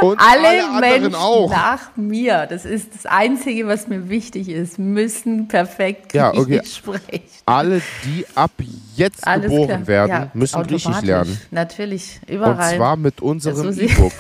Und 0.02 0.20
alle, 0.20 0.70
alle, 0.70 0.80
Menschen 0.80 1.16
auch. 1.16 1.50
nach 1.50 1.98
mir, 1.98 2.46
das 2.48 2.66
ist 2.66 2.94
das 2.94 3.06
Einzige, 3.08 3.68
was 3.68 3.88
mir 3.88 4.10
wichtig 4.10 4.48
ist, 4.50 4.78
müssen 4.78 5.48
perfekt 5.48 6.14
Ja, 6.14 6.32
Griechisch 6.32 6.82
okay. 6.86 7.00
sprechen. 7.02 7.30
Alle, 7.48 7.82
die 8.04 8.26
ab 8.36 8.52
jetzt 8.96 9.26
Alles 9.28 9.50
geboren 9.50 9.68
klar. 9.68 9.88
werden, 9.88 10.12
Ja, 10.12 10.32
müssen 10.34 10.64
Griechisch 10.64 11.02
lernen. 11.02 11.42
Natürlich, 11.52 12.20
Und 12.28 12.36
überall. 12.36 12.76
zwar 12.78 12.96
mit 12.96 13.22
unserem 13.22 13.56
so 13.58 13.72
sie- 13.72 13.86
E-Book. 13.88 14.14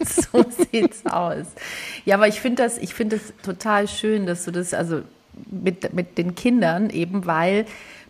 so 0.04 0.44
sieht's 0.70 1.04
aus. 1.06 1.46
Ja, 2.04 2.16
aber 2.16 2.28
ich 2.28 2.40
finde 2.40 2.62
das, 2.62 2.76
ich 2.78 2.92
finde 2.94 3.16
das 3.16 3.32
total 3.42 3.88
schön, 3.88 4.26
dass 4.26 4.44
du 4.44 4.50
das, 4.50 4.74
also 4.74 5.00
mit, 5.50 5.94
mit 5.94 6.18
den 6.18 6.34
Kindern 6.34 6.90
eben, 6.90 7.26
weil 7.26 7.64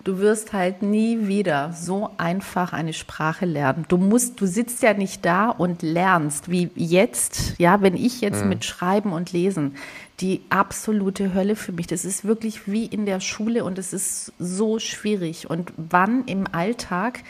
du 0.05 0.19
wirst 0.19 0.53
halt 0.53 0.83
nie 0.83 1.27
wieder 1.27 1.73
so 1.73 2.11
einfach 2.19 2.73
eine 2.73 2.93
Sprache 2.93 3.47
lernen. 3.47 3.87
Du 3.89 3.97
musst, 3.97 4.41
du 4.41 4.47
sitzt 4.47 4.83
ja 4.83 4.95
nicht 4.95 5.25
da 5.25 5.49
und 5.49 5.83
lernst, 5.83 6.51
wie 6.51 6.71
jetzt, 6.75 7.55
ja, 7.59 7.81
wenn 7.81 7.97
ich 7.97 8.21
jetzt 8.21 8.45
mit 8.45 8.65
Schreiben 8.65 9.13
und 9.13 9.33
Lesen, 9.33 9.77
die 10.21 10.43
absolute 10.51 11.35
Hölle 11.35 11.57
für 11.57 11.73
mich. 11.73 11.87
Das 11.87 12.05
ist 12.05 12.25
wirklich 12.25 12.69
wie 12.69 12.85
in 12.85 13.07
der 13.07 13.21
Schule 13.21 13.65
und 13.65 13.79
es 13.79 13.93
ist 13.93 14.33
so 14.39 14.79
schwierig. 14.79 15.51
Und 15.51 15.73
wann 15.77 16.25
im 16.27 16.47
Alltag 16.53 17.21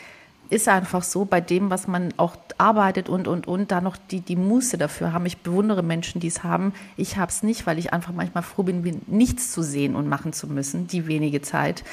ist 0.49 0.67
einfach 0.67 1.03
so, 1.03 1.25
bei 1.25 1.41
dem, 1.41 1.69
was 1.69 1.87
man 1.87 2.13
auch 2.17 2.35
arbeitet 2.57 3.09
und, 3.09 3.27
und, 3.27 3.47
und, 3.47 3.71
da 3.71 3.81
noch 3.81 3.97
die, 3.97 4.21
die 4.21 4.35
Muße 4.35 4.77
dafür 4.77 5.13
haben. 5.13 5.25
Ich 5.25 5.39
bewundere 5.39 5.83
Menschen, 5.83 6.21
die 6.21 6.27
es 6.27 6.43
haben. 6.43 6.73
Ich 6.97 7.17
habe 7.17 7.31
es 7.31 7.43
nicht, 7.43 7.65
weil 7.65 7.79
ich 7.79 7.93
einfach 7.93 8.13
manchmal 8.13 8.43
froh 8.43 8.63
bin, 8.63 9.01
nichts 9.07 9.51
zu 9.51 9.63
sehen 9.63 9.95
und 9.95 10.07
machen 10.07 10.33
zu 10.33 10.47
müssen, 10.47 10.87
die 10.87 11.07
wenige 11.07 11.41
Zeit. 11.41 11.83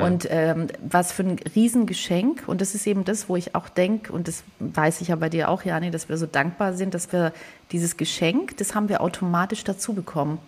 Und 0.00 0.28
ähm, 0.30 0.68
was 0.80 1.10
für 1.10 1.24
ein 1.24 1.38
Riesengeschenk. 1.54 2.44
Und 2.46 2.60
das 2.60 2.74
ist 2.74 2.86
eben 2.86 3.04
das, 3.04 3.28
wo 3.28 3.36
ich 3.36 3.54
auch 3.56 3.68
denke, 3.68 4.12
und 4.12 4.28
das 4.28 4.44
weiß 4.60 5.00
ich 5.00 5.08
ja 5.08 5.16
bei 5.16 5.28
dir 5.28 5.48
auch, 5.48 5.64
Jani, 5.64 5.90
dass 5.90 6.08
wir 6.08 6.16
so 6.18 6.26
dankbar 6.26 6.74
sind, 6.74 6.94
dass 6.94 7.12
wir 7.12 7.32
dieses 7.72 7.96
Geschenk, 7.96 8.56
das 8.58 8.74
haben 8.74 8.88
wir 8.88 9.00
automatisch 9.00 9.64
dazu 9.64 9.92
bekommen. 9.92 10.38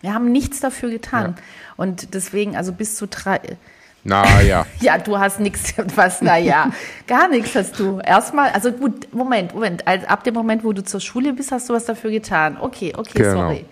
Wir 0.00 0.12
haben 0.12 0.32
nichts 0.32 0.60
dafür 0.60 0.90
getan. 0.90 1.36
Und 1.76 2.14
deswegen, 2.14 2.56
also 2.56 2.72
bis 2.72 2.96
zu 2.96 3.06
drei, 3.06 3.40
Na 4.04 4.40
ja. 4.40 4.64
ja, 4.80 4.96
du 4.98 5.18
hast 5.18 5.40
nichts, 5.40 5.74
was, 5.94 6.22
naja, 6.22 6.70
gar 7.06 7.28
nichts 7.28 7.54
hast 7.54 7.78
du. 7.78 7.98
Erstmal, 8.00 8.50
also 8.50 8.72
gut, 8.72 9.12
Moment, 9.12 9.54
Moment, 9.54 9.86
also 9.86 10.06
ab 10.06 10.24
dem 10.24 10.34
Moment, 10.34 10.64
wo 10.64 10.72
du 10.72 10.82
zur 10.82 11.00
Schule 11.00 11.32
bist, 11.34 11.52
hast 11.52 11.68
du 11.68 11.74
was 11.74 11.84
dafür 11.84 12.10
getan. 12.10 12.56
Okay, 12.60 12.92
okay, 12.96 13.10
Genau. 13.22 13.32
sorry. 13.48 13.64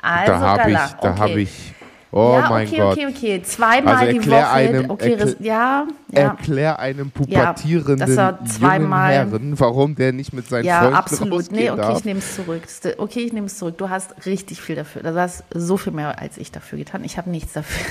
Also, 0.00 0.32
da 0.32 0.40
habe 0.40 0.70
ich, 0.70 0.76
da 0.76 1.10
okay. 1.10 1.20
habe 1.20 1.40
ich, 1.40 1.74
oh 2.12 2.38
ja, 2.40 2.50
mein 2.50 2.66
okay, 2.66 2.76
Gott. 2.76 2.92
okay, 2.92 3.06
okay, 3.06 3.42
zweimal 3.42 3.94
Also 3.96 4.12
die 4.12 4.30
Woche. 4.30 4.48
einem- 4.48 4.90
okay, 4.90 5.14
erklär- 5.14 5.36
ja, 5.40 5.86
ja. 6.12 6.20
Erklär 6.20 6.78
einem 6.78 7.10
pubertierenden 7.10 8.16
er 8.18 8.38
zweimal- 8.44 9.14
jungen 9.14 9.30
Herren, 9.30 9.60
warum 9.60 9.94
der 9.94 10.12
nicht 10.12 10.32
mit 10.32 10.48
seinen 10.48 10.64
Ja, 10.64 10.80
Freunden 10.80 10.96
absolut. 10.96 11.50
Nee, 11.52 11.70
okay, 11.70 11.80
darf. 11.80 11.98
ich 11.98 12.04
nehme 12.04 12.18
es 12.20 12.34
zurück. 12.34 12.62
Okay, 12.98 13.20
ich 13.20 13.32
nehme 13.32 13.46
es 13.46 13.58
zurück. 13.58 13.76
Du 13.78 13.90
hast 13.90 14.26
richtig 14.26 14.60
viel 14.60 14.76
dafür. 14.76 15.02
Du 15.02 15.14
hast 15.14 15.44
so 15.54 15.76
viel 15.76 15.92
mehr 15.92 16.18
als 16.20 16.36
ich 16.38 16.50
dafür 16.52 16.78
getan. 16.78 17.02
Ich 17.04 17.16
habe 17.18 17.30
nichts 17.30 17.52
dafür. 17.52 17.86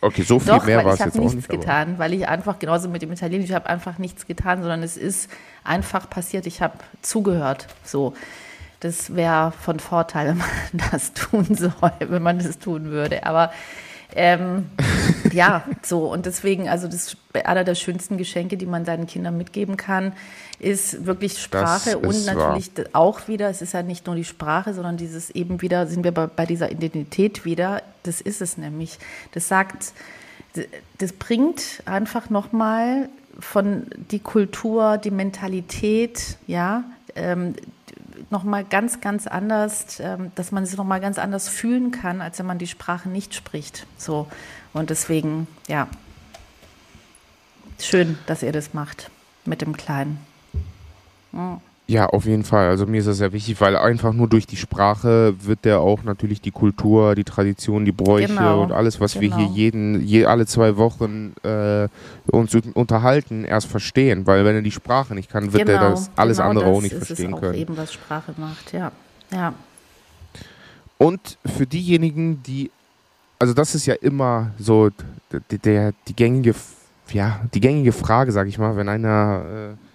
Okay, 0.00 0.22
so 0.22 0.38
viel 0.38 0.52
Doch, 0.52 0.64
mehr 0.64 0.84
war 0.84 0.94
ich 0.94 1.00
es 1.00 1.06
jetzt 1.06 1.14
habe 1.16 1.26
auch 1.26 1.32
nichts 1.32 1.48
nicht. 1.48 1.50
aber- 1.50 1.58
getan, 1.58 1.98
weil 1.98 2.14
ich 2.14 2.28
einfach, 2.28 2.58
genauso 2.58 2.88
mit 2.88 3.02
dem 3.02 3.12
Italienisch, 3.12 3.48
ich 3.50 3.54
habe 3.54 3.68
einfach 3.68 3.98
nichts 3.98 4.26
getan, 4.26 4.60
sondern 4.60 4.82
es 4.82 4.96
ist 4.96 5.28
einfach 5.64 6.08
passiert. 6.08 6.46
Ich 6.46 6.62
habe 6.62 6.74
zugehört. 7.02 7.66
So. 7.84 8.14
Das 8.80 9.16
wäre 9.16 9.52
von 9.60 9.80
Vorteil, 9.80 10.28
wenn 10.28 10.38
man 10.38 10.90
das 10.92 11.12
tun 11.12 11.46
soll, 11.54 11.72
wenn 11.98 12.22
man 12.22 12.38
das 12.38 12.58
tun 12.60 12.86
würde. 12.90 13.26
Aber 13.26 13.50
ähm, 14.14 14.66
ja, 15.32 15.64
so. 15.82 16.10
Und 16.10 16.26
deswegen, 16.26 16.68
also 16.68 16.88
das 16.88 17.16
einer 17.44 17.64
der 17.64 17.74
schönsten 17.74 18.16
Geschenke, 18.16 18.56
die 18.56 18.66
man 18.66 18.84
seinen 18.84 19.06
Kindern 19.06 19.36
mitgeben 19.36 19.76
kann, 19.76 20.12
ist 20.58 21.06
wirklich 21.06 21.40
Sprache 21.40 21.90
ist 21.90 21.96
und 21.96 22.26
wahr. 22.26 22.34
natürlich 22.34 22.74
d- 22.74 22.84
auch 22.92 23.28
wieder, 23.28 23.48
es 23.48 23.62
ist 23.62 23.74
ja 23.74 23.82
nicht 23.82 24.06
nur 24.06 24.16
die 24.16 24.24
Sprache, 24.24 24.74
sondern 24.74 24.96
dieses 24.96 25.30
eben 25.30 25.60
wieder, 25.62 25.86
sind 25.86 26.04
wir 26.04 26.12
bei, 26.12 26.26
bei 26.26 26.46
dieser 26.46 26.70
Identität 26.70 27.44
wieder, 27.44 27.82
das 28.02 28.20
ist 28.20 28.40
es 28.40 28.56
nämlich. 28.56 28.98
Das 29.32 29.46
sagt, 29.48 29.92
das 30.98 31.12
bringt 31.12 31.82
einfach 31.84 32.30
nochmal 32.30 33.08
von 33.38 33.86
die 34.10 34.18
Kultur, 34.18 34.98
die 34.98 35.12
Mentalität, 35.12 36.38
ja, 36.48 36.82
ähm, 37.14 37.54
nochmal 38.30 38.64
ganz, 38.64 39.00
ganz 39.00 39.26
anders, 39.26 40.00
ähm, 40.00 40.32
dass 40.34 40.52
man 40.52 40.62
es 40.62 40.76
nochmal 40.76 41.00
ganz 41.00 41.18
anders 41.18 41.48
fühlen 41.48 41.90
kann, 41.90 42.20
als 42.20 42.38
wenn 42.38 42.46
man 42.46 42.58
die 42.58 42.66
Sprache 42.66 43.08
nicht 43.08 43.34
spricht. 43.34 43.86
So. 43.96 44.28
Und 44.72 44.90
deswegen, 44.90 45.46
ja, 45.66 45.88
schön, 47.80 48.18
dass 48.26 48.42
ihr 48.42 48.52
das 48.52 48.74
macht 48.74 49.10
mit 49.44 49.62
dem 49.62 49.76
Kleinen. 49.76 50.18
Ja. 51.32 51.60
Ja, 51.90 52.04
auf 52.04 52.26
jeden 52.26 52.44
Fall. 52.44 52.68
Also 52.68 52.84
mir 52.84 52.98
ist 52.98 53.08
das 53.08 53.16
sehr 53.16 53.32
wichtig, 53.32 53.58
weil 53.62 53.74
einfach 53.74 54.12
nur 54.12 54.28
durch 54.28 54.46
die 54.46 54.58
Sprache 54.58 55.34
wird 55.40 55.64
der 55.64 55.80
auch 55.80 56.02
natürlich 56.02 56.42
die 56.42 56.50
Kultur, 56.50 57.14
die 57.14 57.24
Tradition, 57.24 57.86
die 57.86 57.92
Bräuche 57.92 58.28
genau. 58.28 58.62
und 58.62 58.72
alles, 58.72 59.00
was 59.00 59.14
genau. 59.14 59.22
wir 59.22 59.36
hier 59.36 59.46
genau. 59.46 59.56
jeden, 59.56 60.06
je, 60.06 60.26
alle 60.26 60.44
zwei 60.44 60.76
Wochen 60.76 61.32
äh, 61.44 61.88
uns 62.26 62.54
unterhalten, 62.74 63.46
erst 63.46 63.68
verstehen. 63.68 64.26
Weil 64.26 64.44
wenn 64.44 64.56
er 64.56 64.60
die 64.60 64.70
Sprache 64.70 65.14
nicht 65.14 65.30
kann, 65.30 65.54
wird 65.54 65.64
genau. 65.64 65.82
er 65.82 65.90
das 65.92 66.10
alles 66.14 66.36
genau 66.36 66.50
andere 66.50 66.66
das 66.66 66.76
auch 66.76 66.82
nicht 66.82 66.94
verstehen 66.94 67.32
auch 67.32 67.40
können. 67.40 67.54
Eben 67.54 67.74
was 67.78 67.94
Sprache 67.94 68.34
macht, 68.36 68.74
ja. 68.74 68.92
ja. 69.32 69.54
Und 70.98 71.38
für 71.46 71.66
diejenigen, 71.66 72.42
die, 72.42 72.70
also 73.38 73.54
das 73.54 73.74
ist 73.74 73.86
ja 73.86 73.94
immer 73.94 74.50
so 74.58 74.90
der, 75.32 75.58
der 75.58 75.92
die 76.06 76.14
gängige, 76.14 76.54
ja, 77.12 77.40
die 77.54 77.60
gängige 77.60 77.92
Frage, 77.92 78.30
sag 78.30 78.46
ich 78.46 78.58
mal, 78.58 78.76
wenn 78.76 78.90
einer 78.90 79.72
äh, 79.72 79.87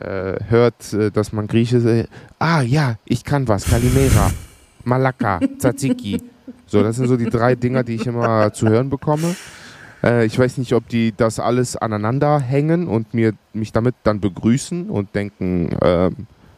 äh, 0.00 0.34
hört, 0.48 0.92
äh, 0.92 1.10
dass 1.10 1.32
man 1.32 1.46
Grieche 1.46 1.76
äh, 1.78 2.06
ah 2.38 2.62
ja, 2.62 2.96
ich 3.04 3.24
kann 3.24 3.46
was, 3.48 3.64
Kalimera, 3.64 4.30
Malaka, 4.84 5.40
Tzatziki. 5.58 6.20
So, 6.66 6.82
das 6.82 6.96
sind 6.96 7.08
so 7.08 7.16
die 7.16 7.30
drei 7.30 7.54
Dinger, 7.54 7.84
die 7.84 7.96
ich 7.96 8.06
immer 8.06 8.52
zu 8.52 8.68
hören 8.68 8.90
bekomme. 8.90 9.36
Äh, 10.02 10.26
ich 10.26 10.38
weiß 10.38 10.58
nicht, 10.58 10.72
ob 10.72 10.88
die 10.88 11.12
das 11.16 11.38
alles 11.38 11.76
aneinander 11.76 12.40
hängen 12.40 12.88
und 12.88 13.14
mir, 13.14 13.32
mich 13.52 13.72
damit 13.72 13.94
dann 14.02 14.20
begrüßen 14.20 14.90
und 14.90 15.14
denken, 15.14 15.72
äh, 15.80 16.10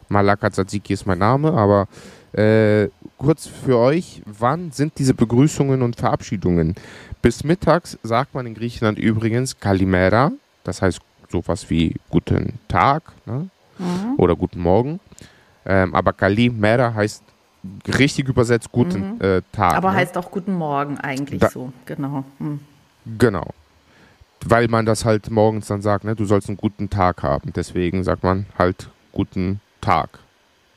Malaka 0.09 0.49
Tzatziki 0.49 0.93
ist 0.93 1.05
mein 1.05 1.19
Name, 1.19 1.53
aber 1.53 1.87
äh, 2.33 2.89
kurz 3.17 3.47
für 3.47 3.77
euch, 3.77 4.21
wann 4.25 4.71
sind 4.71 4.93
diese 4.97 5.13
Begrüßungen 5.13 5.81
und 5.81 5.95
Verabschiedungen? 5.95 6.75
Bis 7.21 7.43
mittags 7.43 7.97
sagt 8.03 8.35
man 8.35 8.45
in 8.45 8.53
Griechenland 8.53 8.99
übrigens 8.99 9.59
Kalimera, 9.59 10.31
das 10.63 10.81
heißt 10.81 10.99
sowas 11.35 11.69
wie 11.69 11.95
guten 12.09 12.59
Tag 12.67 13.03
ne? 13.25 13.49
mhm. 13.77 14.13
oder 14.17 14.35
guten 14.35 14.61
Morgen. 14.61 14.99
Ähm, 15.65 15.93
aber 15.93 16.13
Kalimera 16.13 16.93
heißt 16.93 17.23
richtig 17.87 18.27
übersetzt 18.27 18.71
guten 18.71 19.15
mhm. 19.15 19.21
äh, 19.21 19.41
Tag. 19.51 19.75
Aber 19.75 19.91
ne? 19.91 19.97
heißt 19.97 20.17
auch 20.17 20.31
guten 20.31 20.53
Morgen 20.53 20.97
eigentlich 20.99 21.41
da, 21.41 21.49
so, 21.49 21.73
genau. 21.85 22.23
Mhm. 22.39 22.59
Genau. 23.17 23.47
Weil 24.45 24.67
man 24.67 24.85
das 24.85 25.05
halt 25.05 25.29
morgens 25.31 25.67
dann 25.67 25.81
sagt, 25.81 26.05
ne? 26.05 26.15
du 26.15 26.25
sollst 26.25 26.47
einen 26.47 26.57
guten 26.57 26.89
Tag 26.89 27.23
haben. 27.23 27.51
Deswegen 27.53 28.03
sagt 28.03 28.23
man 28.23 28.45
halt 28.57 28.89
guten 29.11 29.59
Tag. 29.81 30.19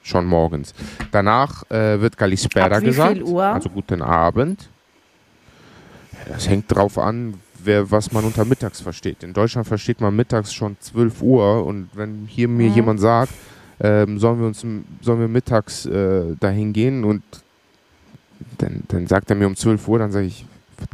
Schon 0.02 0.24
morgens. 0.24 0.74
Danach 1.12 1.70
äh, 1.70 2.00
wird 2.00 2.16
Kalispera 2.16 2.80
gesagt. 2.80 3.20
Also 3.20 3.68
guten 3.68 4.00
Abend. 4.00 4.70
Das 6.28 6.48
hängt 6.48 6.74
drauf 6.74 6.96
an, 6.98 7.34
wer, 7.64 7.90
was 7.90 8.12
man 8.12 8.24
unter 8.24 8.44
mittags 8.44 8.80
versteht. 8.80 9.22
In 9.22 9.32
Deutschland 9.32 9.66
versteht 9.66 10.00
man 10.00 10.14
mittags 10.14 10.52
schon 10.52 10.76
12 10.80 11.22
Uhr 11.22 11.64
und 11.66 11.88
wenn 11.94 12.26
hier 12.26 12.48
mir 12.48 12.70
mhm. 12.70 12.74
jemand 12.74 13.00
sagt, 13.00 13.32
ähm, 13.80 14.18
sollen 14.18 14.40
wir 14.40 14.46
uns 14.46 14.60
sollen 15.00 15.20
wir 15.20 15.28
mittags 15.28 15.86
äh, 15.86 16.34
dahin 16.40 16.72
gehen 16.72 17.04
und 17.04 17.22
dann, 18.58 18.82
dann 18.88 19.06
sagt 19.06 19.30
er 19.30 19.36
mir 19.36 19.46
um 19.46 19.56
12 19.56 19.86
Uhr, 19.88 19.98
dann 19.98 20.10
sage 20.10 20.26
ich, 20.26 20.44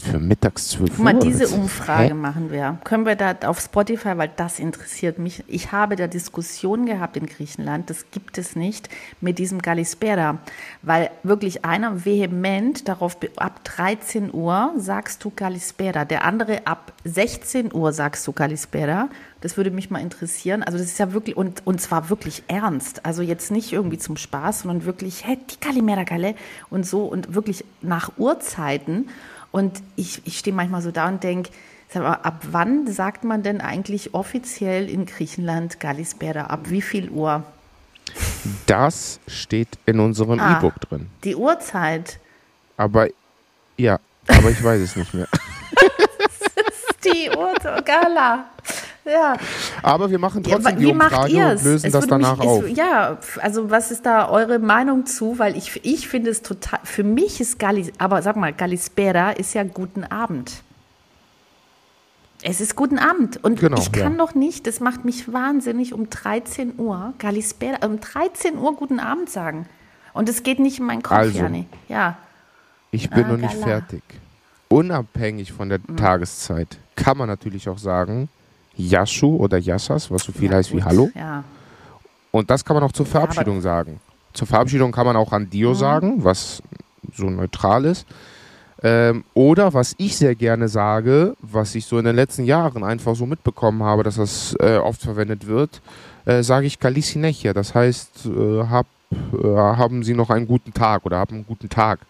für 0.02 0.18
mittags 0.18 0.68
12 0.68 0.80
Uhr. 0.80 0.96
Guck 0.96 1.04
mal, 1.04 1.18
diese 1.18 1.48
Umfrage 1.48 2.08
Hä? 2.08 2.14
machen 2.14 2.50
wir. 2.50 2.78
Können 2.84 3.06
wir 3.06 3.16
da 3.16 3.36
auf 3.46 3.60
Spotify, 3.60 4.16
weil 4.16 4.30
das 4.34 4.58
interessiert 4.58 5.18
mich. 5.18 5.44
Ich 5.46 5.72
habe 5.72 5.96
da 5.96 6.06
Diskussionen 6.06 6.86
gehabt 6.86 7.16
in 7.16 7.26
Griechenland, 7.26 7.90
das 7.90 8.10
gibt 8.10 8.38
es 8.38 8.56
nicht, 8.56 8.88
mit 9.20 9.38
diesem 9.38 9.60
Galispera. 9.60 10.38
Weil 10.82 11.10
wirklich 11.22 11.64
einer 11.64 12.04
vehement 12.04 12.88
darauf, 12.88 13.16
ab 13.36 13.60
13 13.64 14.32
Uhr 14.32 14.72
sagst 14.76 15.24
du 15.24 15.32
Galispera. 15.34 16.04
Der 16.04 16.24
andere 16.24 16.66
ab 16.66 16.92
16 17.04 17.72
Uhr 17.74 17.92
sagst 17.92 18.26
du 18.26 18.32
Galispera. 18.32 19.08
Das 19.40 19.58
würde 19.58 19.70
mich 19.70 19.90
mal 19.90 20.00
interessieren. 20.00 20.62
Also 20.62 20.78
das 20.78 20.86
ist 20.86 20.98
ja 20.98 21.12
wirklich, 21.12 21.36
und, 21.36 21.66
und 21.66 21.78
zwar 21.80 22.08
wirklich 22.08 22.44
ernst. 22.48 23.04
Also 23.04 23.20
jetzt 23.20 23.50
nicht 23.50 23.72
irgendwie 23.72 23.98
zum 23.98 24.16
Spaß, 24.16 24.60
sondern 24.60 24.86
wirklich, 24.86 25.26
hey, 25.26 25.38
die 25.50 25.56
Kalimera 25.56 26.04
Gale 26.04 26.34
und 26.70 26.86
so 26.86 27.04
und 27.04 27.34
wirklich 27.34 27.64
nach 27.82 28.12
Uhrzeiten. 28.16 29.08
Und 29.54 29.84
ich, 29.94 30.20
ich 30.24 30.40
stehe 30.40 30.52
manchmal 30.52 30.82
so 30.82 30.90
da 30.90 31.06
und 31.06 31.22
denke, 31.22 31.48
ab 31.94 32.42
wann 32.50 32.88
sagt 32.88 33.22
man 33.22 33.44
denn 33.44 33.60
eigentlich 33.60 34.12
offiziell 34.12 34.90
in 34.90 35.06
Griechenland 35.06 35.78
Gallisberda? 35.78 36.46
Ab 36.46 36.70
wie 36.70 36.82
viel 36.82 37.08
Uhr? 37.08 37.44
Das 38.66 39.20
steht 39.28 39.68
in 39.86 40.00
unserem 40.00 40.40
ah, 40.40 40.58
E-Book 40.58 40.80
drin. 40.80 41.06
Die 41.22 41.36
Uhrzeit. 41.36 42.18
Aber 42.76 43.06
ja, 43.76 44.00
aber 44.26 44.50
ich 44.50 44.60
weiß 44.60 44.80
es 44.80 44.96
nicht 44.96 45.14
mehr. 45.14 45.28
das 45.70 46.64
ist 46.66 47.04
die 47.04 47.30
Uhrzeit, 47.30 47.86
Gala. 47.86 48.46
Ja. 49.04 49.36
Aber 49.82 50.10
wir 50.10 50.18
machen 50.18 50.42
trotzdem 50.42 50.78
die 50.78 50.86
Umfrage 50.86 51.50
und 51.50 51.64
lösen 51.64 51.92
das 51.92 52.06
danach 52.06 52.38
mich, 52.38 52.48
auf. 52.48 52.64
Ist, 52.64 52.76
ja, 52.76 53.18
also 53.40 53.70
was 53.70 53.90
ist 53.90 54.06
da 54.06 54.28
eure 54.28 54.58
Meinung 54.58 55.04
zu? 55.06 55.38
Weil 55.38 55.56
ich, 55.56 55.84
ich 55.84 56.08
finde 56.08 56.30
es 56.30 56.42
total, 56.42 56.80
für 56.84 57.04
mich 57.04 57.40
ist 57.40 57.58
Gallis, 57.58 57.92
aber 57.98 58.22
sag 58.22 58.36
mal, 58.36 58.52
Gallispera 58.52 59.32
ist 59.32 59.54
ja 59.54 59.62
guten 59.62 60.04
Abend. 60.04 60.62
Es 62.42 62.60
ist 62.60 62.76
guten 62.76 62.98
Abend. 62.98 63.42
Und 63.42 63.60
genau, 63.60 63.78
ich 63.78 63.92
kann 63.92 64.12
ja. 64.12 64.18
doch 64.18 64.34
nicht, 64.34 64.66
das 64.66 64.80
macht 64.80 65.04
mich 65.04 65.32
wahnsinnig, 65.32 65.94
um 65.94 66.10
13 66.10 66.74
Uhr, 66.78 67.14
Gallispera, 67.18 67.86
um 67.86 68.00
13 68.00 68.58
Uhr 68.58 68.74
guten 68.74 69.00
Abend 69.00 69.30
sagen. 69.30 69.66
Und 70.12 70.28
es 70.28 70.42
geht 70.42 70.58
nicht 70.58 70.78
in 70.78 70.86
meinen 70.86 71.02
Kopf, 71.02 71.18
also, 71.18 71.38
Jani. 71.38 71.66
Ja. 71.88 72.16
Ich 72.90 73.10
bin 73.10 73.24
ah, 73.24 73.28
noch 73.28 73.36
nicht 73.38 73.54
fertig. 73.54 74.02
Unabhängig 74.68 75.52
von 75.52 75.68
der 75.68 75.80
mhm. 75.86 75.96
Tageszeit 75.96 76.78
kann 76.96 77.16
man 77.16 77.28
natürlich 77.28 77.68
auch 77.68 77.78
sagen, 77.78 78.28
Yashu 78.76 79.36
oder 79.36 79.58
Yassas, 79.58 80.10
was 80.10 80.24
so 80.24 80.32
viel 80.32 80.50
ja, 80.50 80.56
heißt 80.56 80.70
gut. 80.70 80.80
wie 80.80 80.84
Hallo. 80.84 81.10
Ja. 81.14 81.44
Und 82.30 82.50
das 82.50 82.64
kann 82.64 82.74
man 82.74 82.82
auch 82.82 82.92
zur 82.92 83.06
Verabschiedung 83.06 83.56
ja, 83.56 83.62
sagen. 83.62 84.00
Zur 84.32 84.46
Verabschiedung 84.46 84.90
kann 84.90 85.06
man 85.06 85.16
auch 85.16 85.32
an 85.32 85.48
Dio 85.48 85.70
mhm. 85.70 85.74
sagen, 85.74 86.24
was 86.24 86.62
so 87.12 87.30
neutral 87.30 87.84
ist. 87.84 88.06
Ähm, 88.82 89.24
oder 89.32 89.72
was 89.72 89.94
ich 89.98 90.16
sehr 90.16 90.34
gerne 90.34 90.68
sage, 90.68 91.36
was 91.40 91.74
ich 91.74 91.86
so 91.86 91.98
in 91.98 92.04
den 92.04 92.16
letzten 92.16 92.44
Jahren 92.44 92.84
einfach 92.84 93.14
so 93.14 93.24
mitbekommen 93.24 93.82
habe, 93.82 94.02
dass 94.02 94.16
das 94.16 94.54
äh, 94.60 94.76
oft 94.76 95.00
verwendet 95.00 95.46
wird, 95.46 95.80
äh, 96.26 96.42
sage 96.42 96.66
ich 96.66 96.78
Kalisineche. 96.78 97.54
Das 97.54 97.74
heißt, 97.74 98.26
äh, 98.26 98.64
hab, 98.64 98.86
äh, 99.12 99.46
haben 99.56 100.02
Sie 100.02 100.14
noch 100.14 100.28
einen 100.28 100.46
guten 100.46 100.74
Tag 100.74 101.06
oder 101.06 101.18
haben 101.18 101.36
einen 101.36 101.46
guten 101.46 101.68
Tag. 101.68 102.00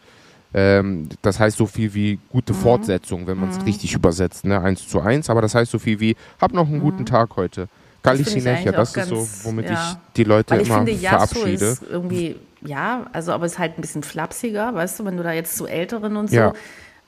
Ähm, 0.54 1.08
das 1.20 1.40
heißt 1.40 1.56
so 1.56 1.66
viel 1.66 1.92
wie 1.94 2.20
gute 2.30 2.52
mhm. 2.52 2.58
Fortsetzung, 2.58 3.26
wenn 3.26 3.38
man 3.38 3.50
es 3.50 3.58
mhm. 3.58 3.64
richtig 3.64 3.94
übersetzt, 3.94 4.44
ne? 4.44 4.60
eins 4.60 4.88
zu 4.88 5.00
eins. 5.00 5.28
Aber 5.28 5.42
das 5.42 5.54
heißt 5.54 5.70
so 5.70 5.80
viel 5.80 5.98
wie, 5.98 6.16
hab 6.40 6.52
noch 6.52 6.66
einen 6.66 6.78
mhm. 6.78 6.82
guten 6.82 7.06
Tag 7.06 7.36
heute. 7.36 7.68
Galicinecha, 8.04 8.70
das, 8.70 8.92
das 8.92 9.10
ist 9.10 9.42
so, 9.42 9.48
womit 9.48 9.70
ja. 9.70 9.72
ich 9.72 10.12
die 10.16 10.24
Leute 10.24 10.56
ich 10.56 10.68
immer 10.68 10.84
finde, 10.84 10.94
verabschiede. 10.94 11.64
Ist 11.64 11.82
irgendwie, 11.90 12.36
ja, 12.60 13.06
also 13.12 13.32
aber 13.32 13.46
es 13.46 13.52
ist 13.52 13.58
halt 13.58 13.78
ein 13.78 13.80
bisschen 13.80 14.02
flapsiger, 14.02 14.74
weißt 14.74 15.00
du, 15.00 15.04
wenn 15.06 15.16
du 15.16 15.22
da 15.22 15.32
jetzt 15.32 15.56
zu 15.56 15.66
Älteren 15.66 16.16
und 16.16 16.28
so 16.28 16.36
ja. 16.36 16.52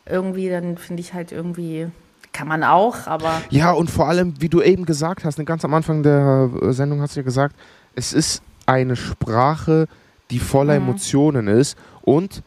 irgendwie, 0.07 0.49
dann 0.49 0.79
finde 0.79 1.03
ich 1.03 1.13
halt 1.13 1.33
irgendwie, 1.33 1.89
kann 2.33 2.49
man 2.49 2.65
auch, 2.65 3.07
aber. 3.07 3.43
Ja, 3.51 3.73
und 3.73 3.91
vor 3.91 4.09
allem, 4.09 4.41
wie 4.41 4.49
du 4.49 4.63
eben 4.63 4.87
gesagt 4.87 5.25
hast, 5.25 5.39
ne, 5.39 5.45
ganz 5.45 5.65
am 5.67 5.75
Anfang 5.75 6.03
der 6.03 6.51
äh, 6.63 6.73
Sendung 6.73 7.03
hast 7.03 7.15
du 7.15 7.21
ja 7.21 7.25
gesagt, 7.25 7.55
es 7.95 8.15
ist 8.15 8.43
eine 8.65 8.97
Sprache, 8.97 9.89
die 10.31 10.39
voller 10.39 10.81
mhm. 10.81 10.89
Emotionen 10.89 11.47
ist 11.47 11.77
und 12.03 12.43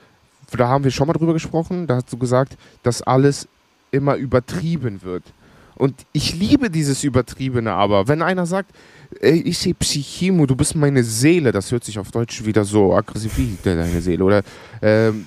da 0.57 0.67
haben 0.67 0.83
wir 0.83 0.91
schon 0.91 1.07
mal 1.07 1.13
drüber 1.13 1.33
gesprochen, 1.33 1.87
da 1.87 1.95
hast 1.95 2.11
du 2.11 2.17
gesagt, 2.17 2.57
dass 2.83 3.01
alles 3.01 3.47
immer 3.91 4.15
übertrieben 4.15 5.01
wird. 5.03 5.23
Und 5.75 6.05
ich 6.11 6.35
liebe 6.35 6.69
dieses 6.69 7.03
Übertriebene 7.03 7.71
aber. 7.71 8.07
Wenn 8.07 8.21
einer 8.21 8.45
sagt, 8.45 8.71
ey, 9.21 9.41
ich 9.41 9.57
sehe 9.57 9.73
Psychimo, 9.73 10.45
du 10.45 10.55
bist 10.55 10.75
meine 10.75 11.03
Seele, 11.03 11.51
das 11.51 11.71
hört 11.71 11.85
sich 11.85 11.97
auf 11.97 12.11
Deutsch 12.11 12.43
wieder 12.45 12.65
so 12.65 12.93
aggressiv 12.93 13.37
wie 13.37 13.57
deine 13.63 14.01
Seele. 14.01 14.23
Oder 14.23 14.41
ähm, 14.81 15.25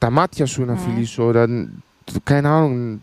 Damatja 0.00 0.46
schon 0.46 0.66
mhm. 0.66 0.78
Felice 0.78 1.20
oder 1.20 1.48
keine 2.24 2.48
Ahnung, 2.48 3.00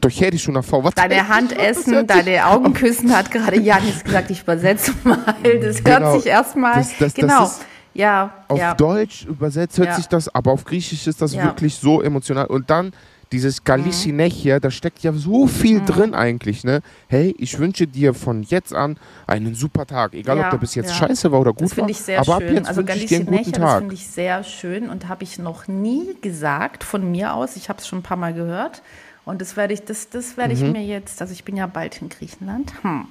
durch 0.00 0.20
hätte 0.20 0.36
ich 0.36 0.42
schon 0.42 0.56
eine 0.56 0.62
Frau. 0.62 0.82
Was 0.82 0.94
deine 0.94 1.28
Hand 1.28 1.58
essen, 1.58 2.06
deine 2.06 2.46
Augen 2.46 2.72
küssen, 2.72 3.14
hat 3.14 3.30
gerade 3.30 3.60
Janis 3.60 4.02
gesagt, 4.02 4.30
ich 4.30 4.42
übersetze 4.42 4.92
mal. 5.04 5.18
Das 5.60 5.82
genau. 5.82 6.00
hört 6.00 6.22
sich 6.22 6.30
erstmal. 6.30 6.74
Das, 6.76 6.98
das, 6.98 7.14
genau. 7.14 7.40
Das 7.40 7.52
ist, 7.58 7.66
ja. 7.94 8.32
Auf 8.48 8.58
ja. 8.58 8.74
Deutsch 8.74 9.24
übersetzt 9.24 9.78
hört 9.78 9.88
ja. 9.88 9.94
sich 9.96 10.06
das, 10.06 10.34
aber 10.34 10.52
auf 10.52 10.64
Griechisch 10.64 11.06
ist 11.06 11.20
das 11.20 11.34
ja. 11.34 11.44
wirklich 11.44 11.74
so 11.74 12.02
emotional. 12.02 12.46
Und 12.46 12.70
dann 12.70 12.92
dieses 13.32 13.64
Galicinechia, 13.64 14.56
mhm. 14.56 14.60
da 14.60 14.70
steckt 14.70 15.02
ja 15.02 15.12
so 15.12 15.46
viel 15.46 15.80
mhm. 15.80 15.86
drin 15.86 16.14
eigentlich, 16.14 16.64
ne? 16.64 16.82
Hey, 17.08 17.34
ich 17.38 17.58
wünsche 17.58 17.86
dir 17.86 18.14
von 18.14 18.42
jetzt 18.42 18.74
an 18.74 18.98
einen 19.26 19.54
super 19.54 19.86
Tag. 19.86 20.14
Egal, 20.14 20.38
ob 20.38 20.50
der 20.50 20.58
bis 20.58 20.74
jetzt 20.74 20.94
scheiße 20.94 21.32
war 21.32 21.40
oder 21.40 21.52
gut 21.52 21.70
das 21.70 21.78
war. 21.78 21.88
Ich 21.88 21.98
sehr 21.98 22.20
aber 22.20 22.38
schön. 22.38 22.48
ab 22.48 22.54
jetzt 22.54 22.68
also 22.68 22.86
wünsche 22.86 22.98
ich 22.98 23.06
dir 23.06 23.20
einen 23.20 23.26
guten 23.26 23.52
Tag. 23.52 23.62
Das 23.62 23.78
finde 23.78 23.94
ich 23.94 24.06
sehr 24.06 24.44
schön 24.44 24.90
und 24.90 25.08
habe 25.08 25.24
ich 25.24 25.38
noch 25.38 25.66
nie 25.66 26.14
gesagt 26.20 26.84
von 26.84 27.10
mir 27.10 27.34
aus. 27.34 27.56
Ich 27.56 27.68
habe 27.68 27.78
es 27.78 27.88
schon 27.88 28.00
ein 28.00 28.02
paar 28.02 28.18
Mal 28.18 28.34
gehört. 28.34 28.82
Und 29.24 29.40
das 29.40 29.56
werde 29.56 29.72
ich, 29.72 29.84
das, 29.84 30.10
das 30.10 30.36
werde 30.36 30.54
mhm. 30.54 30.64
ich 30.64 30.72
mir 30.72 30.84
jetzt, 30.84 31.20
also 31.20 31.32
ich 31.32 31.44
bin 31.44 31.56
ja 31.56 31.66
bald 31.66 32.02
in 32.02 32.08
Griechenland. 32.08 32.72
Hm. 32.82 33.06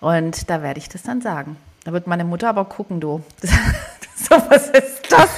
Und 0.00 0.50
da 0.50 0.62
werde 0.62 0.78
ich 0.78 0.88
das 0.88 1.02
dann 1.02 1.20
sagen. 1.20 1.56
Da 1.84 1.92
wird 1.92 2.06
meine 2.06 2.24
Mutter 2.24 2.48
aber 2.48 2.64
gucken, 2.64 3.00
du. 3.00 3.22
so, 4.16 4.36
was 4.48 4.68
ist 4.70 5.02
das 5.10 5.30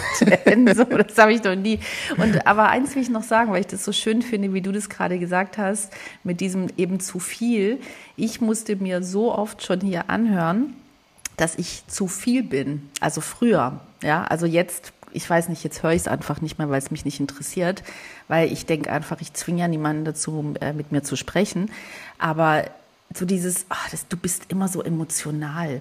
denn? 0.45 0.74
So, 0.74 0.84
das 0.84 1.16
habe 1.18 1.32
ich 1.32 1.43
noch 1.43 1.55
nie. 1.55 1.80
Und 2.16 2.47
aber 2.47 2.68
eins 2.68 2.95
will 2.95 3.03
ich 3.03 3.11
noch 3.11 3.22
sagen, 3.22 3.53
weil 3.53 3.61
ich 3.61 3.66
das 3.66 3.84
so 3.84 3.93
schön 3.93 4.22
finde, 4.22 4.53
wie 4.53 4.62
du 4.62 4.72
das 4.72 4.88
gerade 4.88 5.18
gesagt 5.18 5.59
hast, 5.59 5.93
mit 6.24 6.41
diesem 6.41 6.68
eben 6.76 7.01
zu 7.01 7.18
viel. 7.18 7.80
Ich 8.16 8.41
musste 8.41 8.76
mir 8.76 9.03
so 9.03 9.34
oft 9.34 9.62
schon 9.62 9.80
hier 9.80 10.11
anhören, 10.11 10.74
dass 11.36 11.57
ich 11.57 11.86
zu 11.86 12.09
viel 12.09 12.43
bin. 12.43 12.91
Also 13.01 13.20
früher, 13.20 13.80
ja, 14.03 14.24
also 14.24 14.47
jetzt 14.47 14.93
ich 15.12 15.28
weiß 15.28 15.49
nicht, 15.49 15.64
jetzt 15.64 15.82
höre 15.82 15.93
ich 15.93 16.03
es 16.03 16.09
einfach 16.09 16.41
nicht 16.41 16.59
mehr, 16.59 16.70
weil 16.70 16.78
es 16.78 16.91
mich 16.91 17.05
nicht 17.05 17.20
interessiert, 17.20 17.82
weil 18.28 18.53
ich 18.53 18.66
denke 18.66 18.93
einfach, 18.93 19.20
ich 19.20 19.32
zwinge 19.32 19.61
ja 19.61 19.68
niemanden 19.68 20.05
dazu, 20.05 20.55
äh, 20.61 20.72
mit 20.72 20.93
mir 20.93 21.03
zu 21.03 21.16
sprechen. 21.16 21.70
Aber 22.18 22.64
so 23.14 23.24
dieses, 23.24 23.66
ach, 23.68 23.91
das, 23.91 24.07
du 24.09 24.16
bist 24.16 24.45
immer 24.49 24.68
so 24.68 24.82
emotional, 24.82 25.80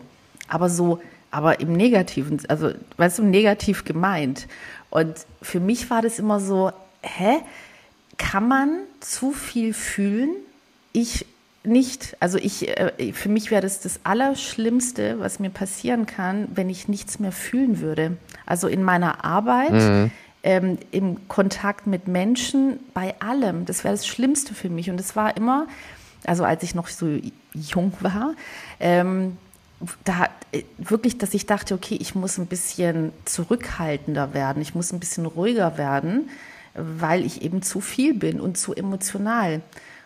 aber 0.49 0.69
so, 0.69 0.99
aber 1.31 1.59
im 1.59 1.73
Negativen, 1.73 2.41
also 2.47 2.71
weißt 2.97 3.19
du, 3.19 3.23
negativ 3.23 3.85
gemeint. 3.85 4.47
Und 4.89 5.25
für 5.41 5.59
mich 5.59 5.89
war 5.89 6.01
das 6.01 6.19
immer 6.19 6.39
so, 6.39 6.71
hä? 7.01 7.39
Kann 8.17 8.47
man 8.47 8.79
zu 8.99 9.31
viel 9.31 9.73
fühlen? 9.73 10.31
Ich 10.91 11.25
nicht. 11.63 12.17
Also 12.19 12.37
ich, 12.37 12.67
äh, 12.67 13.13
für 13.13 13.29
mich 13.29 13.51
wäre 13.51 13.61
das 13.61 13.79
das 13.79 13.99
Allerschlimmste, 14.03 15.19
was 15.19 15.39
mir 15.39 15.49
passieren 15.49 16.05
kann, 16.05 16.47
wenn 16.53 16.69
ich 16.69 16.87
nichts 16.87 17.19
mehr 17.19 17.31
fühlen 17.31 17.79
würde. 17.79 18.17
Also 18.45 18.67
in 18.67 18.83
meiner 18.83 19.23
Arbeit, 19.23 19.71
mhm. 19.71 20.11
ähm, 20.43 20.77
im 20.91 21.27
Kontakt 21.27 21.87
mit 21.87 22.07
Menschen, 22.07 22.79
bei 22.93 23.15
allem. 23.21 23.65
Das 23.65 23.83
wäre 23.83 23.93
das 23.93 24.07
Schlimmste 24.07 24.53
für 24.53 24.69
mich. 24.69 24.89
Und 24.89 24.99
es 24.99 25.15
war 25.15 25.37
immer, 25.37 25.67
also 26.25 26.43
als 26.43 26.63
ich 26.63 26.75
noch 26.75 26.87
so 26.87 27.07
jung 27.53 27.93
war, 27.99 28.33
ähm, 28.79 29.37
da 30.03 30.29
äh, 30.51 30.63
wirklich, 30.77 31.17
dass 31.17 31.33
ich 31.33 31.45
dachte, 31.45 31.73
okay, 31.73 31.97
ich 31.99 32.15
muss 32.15 32.37
ein 32.37 32.47
bisschen 32.47 33.11
zurückhaltender 33.25 34.33
werden, 34.33 34.61
ich 34.61 34.75
muss 34.75 34.91
ein 34.91 34.99
bisschen 34.99 35.25
ruhiger 35.25 35.77
werden, 35.77 36.29
weil 36.73 37.25
ich 37.25 37.41
eben 37.41 37.61
zu 37.61 37.81
viel 37.81 38.13
bin 38.13 38.39
und 38.39 38.57
zu 38.57 38.73
emotional. 38.73 39.61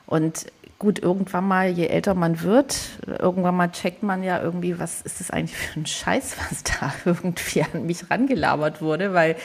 Und 0.05 0.45
gut, 0.83 0.99
irgendwann 1.01 1.47
mal, 1.47 1.69
je 1.69 1.87
älter 1.87 2.13
man 2.13 2.41
wird, 2.41 2.77
irgendwann 3.07 3.55
mal 3.55 3.71
checkt 3.71 4.03
man 4.03 4.21
ja 4.21 4.43
irgendwie, 4.43 4.77
was 4.79 5.01
ist 5.01 5.21
das 5.21 5.31
eigentlich 5.31 5.55
für 5.57 5.79
ein 5.79 5.85
Scheiß, 5.85 6.35
was 6.49 6.63
da 6.63 6.93
irgendwie 7.05 7.63
an 7.63 7.85
mich 7.85 8.11
rangelabert 8.11 8.81
wurde, 8.81 9.13
weil 9.13 9.37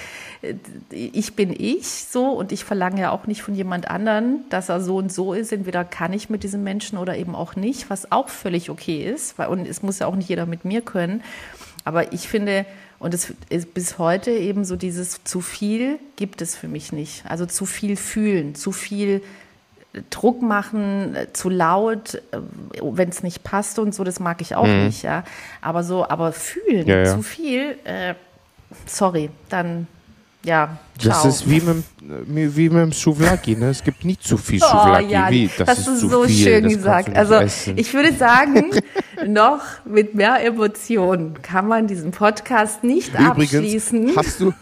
äh, 0.43 0.55
ich 0.91 1.37
bin 1.37 1.55
ich 1.57 1.87
so 1.87 2.31
und 2.31 2.51
ich 2.51 2.65
verlange 2.65 3.03
ja 3.03 3.11
auch 3.13 3.29
nicht 3.29 3.43
von 3.43 3.55
jemand 3.55 3.89
anderen, 3.89 4.47
dass 4.51 4.69
er 4.69 4.81
so 4.81 4.97
und 4.97 5.13
so 5.13 5.33
ist. 5.33 5.53
Entweder 5.53 5.85
kann 5.85 6.13
ich 6.13 6.29
mit 6.29 6.43
diesem 6.43 6.65
Menschen 6.65 6.99
oder 6.99 7.17
eben 7.17 7.37
auch 7.37 7.55
nicht, 7.55 7.89
was 7.89 8.11
auch 8.11 8.29
völlig 8.29 8.69
okay 8.69 9.09
ist, 9.09 9.39
und 9.39 9.65
es 9.65 9.81
muss 9.81 10.01
ja 10.01 10.09
auch 10.09 10.17
nicht 10.17 10.29
jeder 10.29 10.45
mit 10.45 10.65
mir 10.65 10.81
können. 10.81 11.23
Aber 11.85 12.13
ich 12.13 12.29
finde, 12.29 12.67
und 12.99 13.15
es 13.15 13.33
ist 13.49 13.75
bis 13.75 13.99
heute 13.99 14.33
eben 14.33 14.65
so 14.65 14.75
dieses 14.75 15.23
zu 15.23 15.41
viel 15.41 16.01
gibt 16.17 16.43
es 16.43 16.57
für 16.57 16.67
mich 16.67 16.93
nicht. 16.93 17.23
Also 17.29 17.47
zu 17.47 17.65
viel 17.65 17.95
fühlen, 17.95 18.57
zu 18.57 18.73
viel 18.73 19.23
Druck 20.11 20.43
machen, 20.43 21.15
äh, 21.15 21.33
zu 21.33 21.49
laut, 21.49 22.15
äh, 22.15 22.39
wenn 22.83 23.09
es 23.09 23.23
nicht 23.23 23.45
passt 23.45 23.79
und 23.79 23.95
so, 23.95 24.05
das 24.05 24.21
mag 24.21 24.41
ich 24.41 24.55
auch 24.55 24.67
mhm. 24.67 24.87
nicht, 24.87 25.03
ja. 25.03 25.25
Aber 25.61 25.83
so, 25.83 26.09
aber 26.09 26.33
fühlen 26.33 26.87
ja, 26.87 26.99
ja. 26.99 27.15
zu 27.15 27.23
viel, 27.23 27.77
äh, 27.85 28.15
sorry, 28.87 29.31
dann 29.49 29.87
ja, 30.45 30.79
ciao. 30.99 31.13
Das 31.13 31.25
ist 31.25 31.51
wie 31.51 31.61
mit, 31.61 31.85
wie 32.57 32.71
mit 32.71 32.83
dem 32.83 32.93
Souvlaki, 32.93 33.57
ne? 33.57 33.71
Es 33.71 33.83
gibt 33.83 34.05
nicht 34.05 34.23
zu 34.23 34.37
viel 34.37 34.61
Souvlaki. 34.61 35.07
Oh, 35.07 35.11
ja, 35.11 35.31
wie, 35.31 35.51
das, 35.59 35.67
das 35.67 35.79
ist, 35.81 35.89
ist 35.89 36.01
so 36.11 36.25
viel, 36.25 36.45
schön 36.45 36.69
gesagt. 36.69 37.15
Also 37.17 37.35
essen. 37.35 37.77
ich 37.77 37.93
würde 37.93 38.13
sagen, 38.15 38.71
noch 39.27 39.61
mit 39.85 40.15
mehr 40.15 40.45
Emotionen 40.45 41.43
kann 41.43 41.67
man 41.67 41.89
diesen 41.89 42.13
Podcast 42.13 42.85
nicht 42.85 43.13
Übrigens, 43.13 43.55
abschließen. 43.55 44.13
Hast 44.17 44.41
du, 44.41 44.55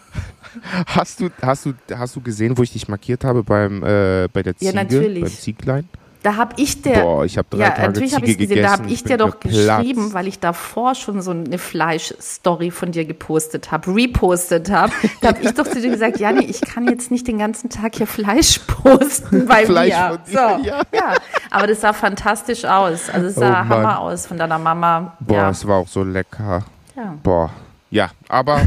Hast 0.87 1.21
du, 1.21 1.31
hast, 1.43 1.67
du, 1.67 1.75
hast 1.95 2.17
du 2.17 2.21
gesehen, 2.21 2.57
wo 2.57 2.63
ich 2.63 2.73
dich 2.73 2.89
markiert 2.89 3.25
habe 3.25 3.43
beim, 3.43 3.83
äh, 3.83 4.29
bei 4.33 4.43
der 4.43 4.57
Ziege, 4.57 4.73
ja, 4.73 4.83
natürlich. 4.83 5.23
beim 5.23 5.33
Zieglein? 5.33 5.89
Da 6.27 6.35
habe 6.35 6.55
ich 6.57 6.83
der. 6.83 7.03
Boah, 7.03 7.25
ich 7.25 7.39
habe 7.39 7.47
drei 7.51 7.61
ja, 7.61 7.71
Tage 7.71 7.87
natürlich 7.87 8.13
Ziege 8.15 8.27
ich 8.27 8.39
gesehen, 8.39 8.63
Da 8.63 8.73
habe 8.73 8.89
ich 8.89 9.05
dir 9.05 9.17
doch 9.17 9.39
geschrieben, 9.39 10.13
weil 10.13 10.27
ich 10.27 10.41
davor 10.41 10.97
schon 10.97 11.23
so 11.23 11.31
eine 11.31 11.57
Fleischstory 11.57 12.73
von 12.73 12.91
dir 12.91 13.05
gepostet 13.05 13.71
habe, 13.71 13.95
repostet 13.95 14.69
habe. 14.69 14.93
Da 15.21 15.29
habe 15.29 15.43
ich 15.43 15.53
doch 15.53 15.69
zu 15.69 15.81
dir 15.81 15.89
gesagt, 15.89 16.19
Jani, 16.19 16.45
ich 16.45 16.61
kann 16.63 16.89
jetzt 16.89 17.13
nicht 17.13 17.29
den 17.29 17.39
ganzen 17.39 17.71
Tag 17.71 17.95
hier 17.95 18.09
Fleisch 18.09 18.59
posten 18.59 19.47
bei 19.47 19.67
Fleisch 19.67 19.95
mir. 19.95 20.19
So, 20.27 20.37
ja. 20.37 20.83
ja. 20.93 21.15
Aber 21.53 21.69
das 21.69 21.83
sah 21.83 21.93
fantastisch 21.93 22.65
aus. 22.65 23.09
Also 23.09 23.29
es 23.29 23.37
sah 23.37 23.63
oh, 23.63 23.69
Hammer 23.69 24.01
aus 24.01 24.27
von 24.27 24.37
deiner 24.37 24.59
Mama. 24.59 25.17
Boah, 25.21 25.37
ja. 25.37 25.51
es 25.51 25.65
war 25.65 25.77
auch 25.77 25.89
so 25.89 26.03
lecker. 26.03 26.65
Ja. 26.97 27.15
Boah. 27.23 27.51
Ja, 27.91 28.11
aber 28.29 28.63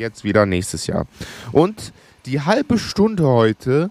jetzt 0.00 0.24
wieder 0.24 0.46
nächstes 0.46 0.88
Jahr. 0.88 1.06
Und 1.52 1.92
die 2.26 2.40
halbe 2.40 2.78
Stunde 2.78 3.26
heute, 3.26 3.90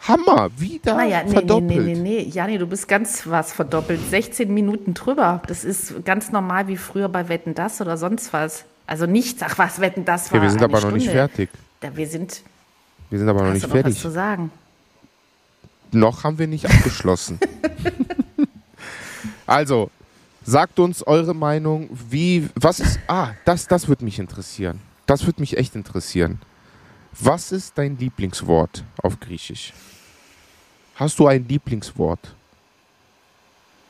Hammer, 0.00 0.50
wieder 0.56 0.96
naja, 0.96 1.22
nee, 1.24 1.32
verdoppelt. 1.32 1.68
Nee, 1.70 1.94
nee, 1.94 1.94
nee, 1.94 2.22
nee. 2.24 2.30
Jani, 2.30 2.58
du 2.58 2.66
bist 2.66 2.88
ganz 2.88 3.26
was 3.26 3.52
verdoppelt. 3.52 4.00
16 4.10 4.52
Minuten 4.52 4.94
drüber. 4.94 5.42
Das 5.46 5.64
ist 5.64 6.04
ganz 6.04 6.32
normal 6.32 6.68
wie 6.68 6.76
früher 6.76 7.08
bei 7.08 7.28
Wetten, 7.28 7.54
das 7.54 7.80
oder 7.80 7.96
sonst 7.96 8.32
was. 8.32 8.64
Also 8.86 9.06
nichts, 9.06 9.42
ach 9.42 9.58
was, 9.58 9.80
Wetten, 9.80 10.04
das 10.04 10.30
war 10.32 10.38
ja, 10.38 10.42
wir 10.42 10.50
sind 10.50 10.62
aber 10.62 10.78
Stunde. 10.78 10.96
noch 10.96 11.02
nicht 11.02 11.12
fertig. 11.12 11.50
Ja, 11.82 11.96
wir 11.96 12.06
sind, 12.06 12.42
wir 13.10 13.18
sind 13.18 13.28
aber 13.28 13.44
noch 13.44 13.52
nicht 13.52 13.66
fertig. 13.66 13.94
Was 13.94 14.02
zu 14.02 14.10
sagen? 14.10 14.50
Noch 15.92 16.24
haben 16.24 16.38
wir 16.38 16.48
nicht 16.48 16.66
abgeschlossen. 16.66 17.38
also, 19.46 19.90
sagt 20.42 20.80
uns 20.80 21.06
eure 21.06 21.34
Meinung, 21.34 21.88
wie, 22.10 22.48
was 22.56 22.80
ist, 22.80 22.98
ah, 23.06 23.30
das, 23.44 23.68
das 23.68 23.86
würde 23.86 24.04
mich 24.04 24.18
interessieren. 24.18 24.80
Das 25.06 25.26
würde 25.26 25.40
mich 25.40 25.56
echt 25.56 25.74
interessieren. 25.74 26.40
Was 27.12 27.52
ist 27.52 27.76
dein 27.76 27.98
Lieblingswort 27.98 28.84
auf 29.02 29.20
Griechisch? 29.20 29.72
Hast 30.94 31.18
du 31.18 31.26
ein 31.26 31.46
Lieblingswort? 31.46 32.34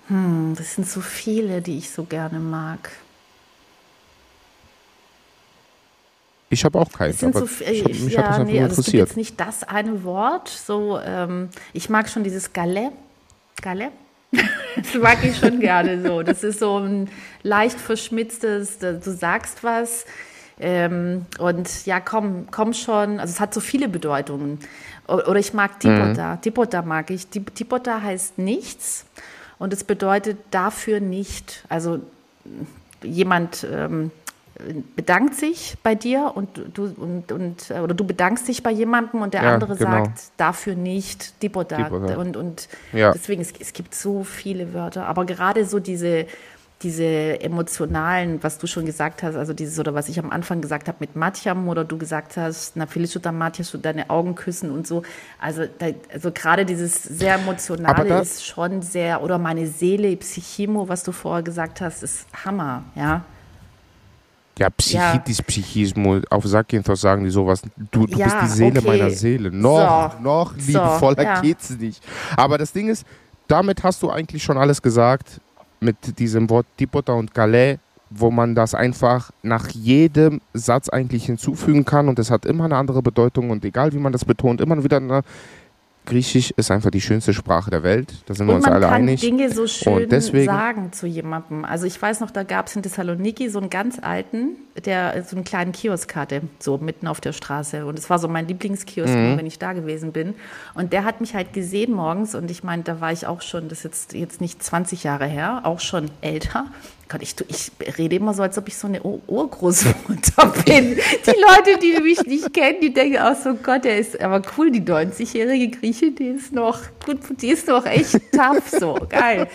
Hm, 0.09 0.55
das 0.57 0.75
sind 0.75 0.89
so 0.89 1.01
viele, 1.01 1.63
die 1.63 1.79
ich 1.79 1.91
so 1.91 2.05
gerne 2.05 2.39
mag. 2.39 2.91
Ich 6.53 6.65
habe 6.67 6.79
auch 6.79 6.93
keins. 6.93 7.25
Aber 7.25 7.47
so, 7.47 7.65
ich, 7.65 8.05
mich 8.05 8.13
ja, 8.13 8.25
hat 8.25 8.41
das 8.41 8.47
nee, 8.47 8.63
also 8.63 8.81
es 8.81 8.87
gibt 8.87 8.99
jetzt 8.99 9.17
nicht 9.17 9.41
das 9.41 9.65
eine 9.65 10.05
Wort. 10.05 10.49
So, 10.49 11.01
ähm, 11.01 11.49
ich 11.73 11.89
mag 11.89 12.11
schon 12.11 12.25
dieses 12.25 12.53
Galet. 12.53 12.93
Galet. 13.63 13.93
das 14.77 14.95
mag 15.01 15.25
ich 15.25 15.39
schon 15.39 15.61
gerne 15.61 16.03
so. 16.03 16.23
Das 16.23 16.45
ist 16.45 16.59
so 16.59 16.79
ein 16.79 17.09
leicht 17.43 17.81
verschmitztes, 17.81 18.79
du 18.79 19.01
sagst 19.01 19.65
was, 19.65 20.05
ähm, 20.61 21.27
und 21.39 21.87
ja, 21.87 22.01
komm, 22.01 22.47
komm 22.51 22.73
schon. 22.73 23.21
Also 23.21 23.33
es 23.33 23.41
hat 23.41 23.55
so 23.55 23.61
viele 23.61 23.89
Bedeutungen. 23.89 24.59
Oder 25.09 25.37
ich 25.37 25.53
mag 25.53 25.81
Tipota. 25.81 26.35
Mhm. 26.35 26.41
Tipota 26.41 26.83
mag 26.83 27.11
ich. 27.11 27.27
Tipota 27.27 28.01
heißt 28.03 28.39
nichts 28.39 29.05
und 29.59 29.73
es 29.73 29.85
bedeutet 29.85 30.39
dafür 30.51 31.01
nicht. 31.01 31.65
Also 31.69 32.01
jemand 33.03 33.67
ähm, 33.71 34.11
bedankt 34.97 35.35
sich 35.35 35.77
bei 35.83 35.95
dir 35.95 36.33
und 36.35 36.49
du 36.75 36.85
und, 36.97 37.33
und 37.33 37.71
oder 37.71 37.95
du 37.95 38.05
bedankst 38.05 38.49
dich 38.49 38.63
bei 38.63 38.71
jemandem 38.71 39.23
und 39.23 39.35
der 39.35 39.43
ja, 39.43 39.55
andere 39.55 39.77
genau. 39.77 40.05
sagt 40.05 40.31
dafür 40.37 40.75
nicht 40.75 41.41
Tipota. 41.41 41.89
Und, 41.89 42.37
und 42.37 42.69
ja. 42.93 43.13
deswegen, 43.13 43.43
es, 43.43 43.53
es 43.59 43.73
gibt 43.73 43.95
so 43.95 44.25
viele 44.25 44.75
Wörter. 44.75 45.07
Aber 45.07 45.25
gerade 45.25 45.65
so 45.65 45.81
diese 45.81 46.27
diese 46.83 47.41
emotionalen, 47.41 48.43
was 48.43 48.59
du 48.59 48.67
schon 48.67 48.87
gesagt 48.87 49.23
hast, 49.23 49.37
also 49.37 49.53
dieses 49.53 49.79
oder 49.79 49.95
was 49.95 50.09
ich 50.09 50.19
am 50.19 50.31
Anfang 50.31 50.61
gesagt 50.61 50.89
habe 50.89 50.99
mit 51.01 51.17
Matjam 51.17 51.69
oder 51.69 51.85
du 51.85 51.99
gesagt 51.99 52.37
hast, 52.37 52.77
na 52.77 52.87
Felicita 52.87 53.33
Matjas, 53.33 53.71
du 53.71 53.79
deine 53.79 54.11
Augen 54.11 54.35
küssen 54.35 54.71
und 54.71 54.87
so. 54.87 55.03
Also, 55.39 55.65
da, 55.79 55.87
also 56.13 56.33
gerade 56.33 56.65
dieses 56.65 57.03
sehr 57.03 57.37
emotionale 57.37 58.21
ist 58.21 58.45
schon 58.45 58.83
sehr, 58.83 59.23
oder 59.23 59.39
meine 59.39 59.67
Seele, 59.67 60.17
Psychimo, 60.17 60.89
was 60.89 61.05
du 61.05 61.13
vorher 61.13 61.43
gesagt 61.43 61.81
hast, 61.81 62.03
ist 62.03 62.27
Hammer, 62.45 62.83
ja. 62.95 63.23
Ja, 64.59 64.69
Psychitis, 64.69 65.39
ja. 65.39 65.45
Psychismo, 65.45 66.21
auf 66.29 66.45
Sakinthos 66.45 67.01
sagen 67.01 67.25
die 67.25 67.31
sowas. 67.31 67.63
Du, 67.91 68.07
du 68.07 68.19
ja, 68.19 68.27
bist 68.27 68.37
die 68.43 68.49
Seele 68.49 68.81
okay. 68.81 68.87
meiner 68.87 69.11
Seele. 69.11 69.51
Noch, 69.51 70.13
so. 70.13 70.23
noch 70.23 70.57
liebevoller 70.57 71.17
so, 71.17 71.23
ja. 71.23 71.41
geht's 71.41 71.71
nicht. 71.71 72.05
Aber 72.37 72.59
das 72.59 72.73
Ding 72.73 72.91
ist, 72.91 73.07
damit 73.49 73.83
hast 73.83 74.03
du 74.03 74.11
eigentlich 74.11 74.43
schon 74.43 74.59
alles 74.59 74.83
gesagt 74.83 75.41
mit 75.83 76.19
diesem 76.19 76.49
Wort 76.51 76.67
Tipota 76.77 77.13
und 77.13 77.35
Calais, 77.35 77.79
wo 78.11 78.31
man 78.31 78.55
das 78.55 78.75
einfach 78.75 79.31
nach 79.43 79.69
jedem 79.71 80.41
Satz 80.53 80.89
eigentlich 80.89 81.27
hinzufügen 81.27 81.85
kann. 81.85 82.09
Und 82.09 82.19
es 82.19 82.31
hat 82.31 82.47
immer 82.47 82.65
eine 82.65 82.77
andere 82.77 83.03
Bedeutung. 83.03 83.51
Und 83.51 83.65
egal 83.65 83.93
wie 83.93 83.99
man 83.99 84.13
das 84.13 84.25
betont, 84.25 84.61
immer 84.61 84.83
wieder 84.85 84.99
eine 84.99 85.23
Griechisch 86.05 86.51
ist 86.57 86.71
einfach 86.71 86.91
die 86.91 87.01
schönste 87.01 87.33
Sprache 87.33 87.71
der 87.71 87.85
Welt. 87.85 88.13
Da 88.27 88.35
sind 88.35 88.49
und 88.49 88.55
wir 88.55 88.57
uns 88.57 88.65
alle 88.65 88.89
einig. 88.89 89.23
Man 89.23 89.31
kann 89.31 89.39
Dinge 89.39 89.55
so 89.55 89.67
schön 89.69 90.11
sagen 90.45 90.93
zu 90.93 91.07
jemandem. 91.07 91.65
Also 91.65 91.87
ich 91.87 92.01
weiß 92.01 92.21
noch, 92.21 92.33
da 92.33 92.43
gab 92.43 92.67
es 92.67 92.75
in 92.75 92.83
Thessaloniki 92.83 93.49
so 93.49 93.61
einen 93.61 93.71
ganz 93.71 93.99
alten, 94.01 94.57
der 94.85 95.23
so 95.23 95.37
einen 95.37 95.45
kleinen 95.45 95.71
Kiosk 95.71 96.17
hatte, 96.17 96.43
so 96.59 96.79
mitten 96.79 97.07
auf 97.07 97.21
der 97.21 97.33
Straße. 97.33 97.87
Und 97.87 97.99
es 97.99 98.11
war 98.11 98.19
so 98.19 98.27
mein 98.27 98.49
Lieblingskiosk, 98.49 99.15
mhm. 99.15 99.39
wenn 99.39 99.47
ich 99.47 99.61
da 99.61 99.75
gewesen 99.75 100.11
bin. 100.11 100.35
Und 100.75 100.93
der 100.93 101.05
hat 101.05 101.21
mich 101.21 101.35
halt 101.35 101.53
gesehen 101.53 101.93
morgens 101.93 102.35
und 102.35 102.51
ich 102.51 102.65
meine, 102.65 102.83
da 102.83 103.01
war 103.01 103.13
ich 103.13 103.27
auch 103.27 103.41
schon, 103.41 103.69
das 103.69 103.79
ist 103.79 103.85
jetzt, 103.85 104.15
jetzt 104.15 104.41
nicht 104.41 104.63
20 104.63 105.05
Jahre 105.05 105.27
her, 105.27 105.61
auch 105.65 105.81
schon 105.81 106.11
älter. 106.21 106.67
Gott, 107.09 107.23
ich, 107.23 107.35
ich 107.49 107.99
rede 107.99 108.17
immer 108.17 108.33
so, 108.33 108.43
als 108.43 108.57
ob 108.57 108.69
ich 108.69 108.77
so 108.77 108.87
eine 108.87 109.03
Ur 109.03 109.21
Urgroßmutter 109.27 110.47
bin. 110.65 110.97
Die 110.97 111.31
Leute, 111.31 111.79
die 111.83 112.01
mich 112.03 112.23
nicht 112.25 112.55
kennen, 112.55 112.79
die 112.81 112.93
denken 112.93 113.19
auch 113.19 113.37
so, 113.37 113.55
Gott, 113.55 113.85
der 113.85 113.99
ist 113.99 114.21
aber 114.21 114.41
cool, 114.57 114.71
die 114.71 114.81
90-jährige 114.81 115.77
Grieche, 115.79 116.13
die 116.13 116.29
ist 116.29 116.53
noch, 116.53 116.79
gut, 117.05 117.19
die 117.41 117.49
ist 117.49 117.69
noch 117.69 117.85
echt 117.85 118.19
tough, 118.33 118.69
so, 118.71 118.99
geil. 119.09 119.47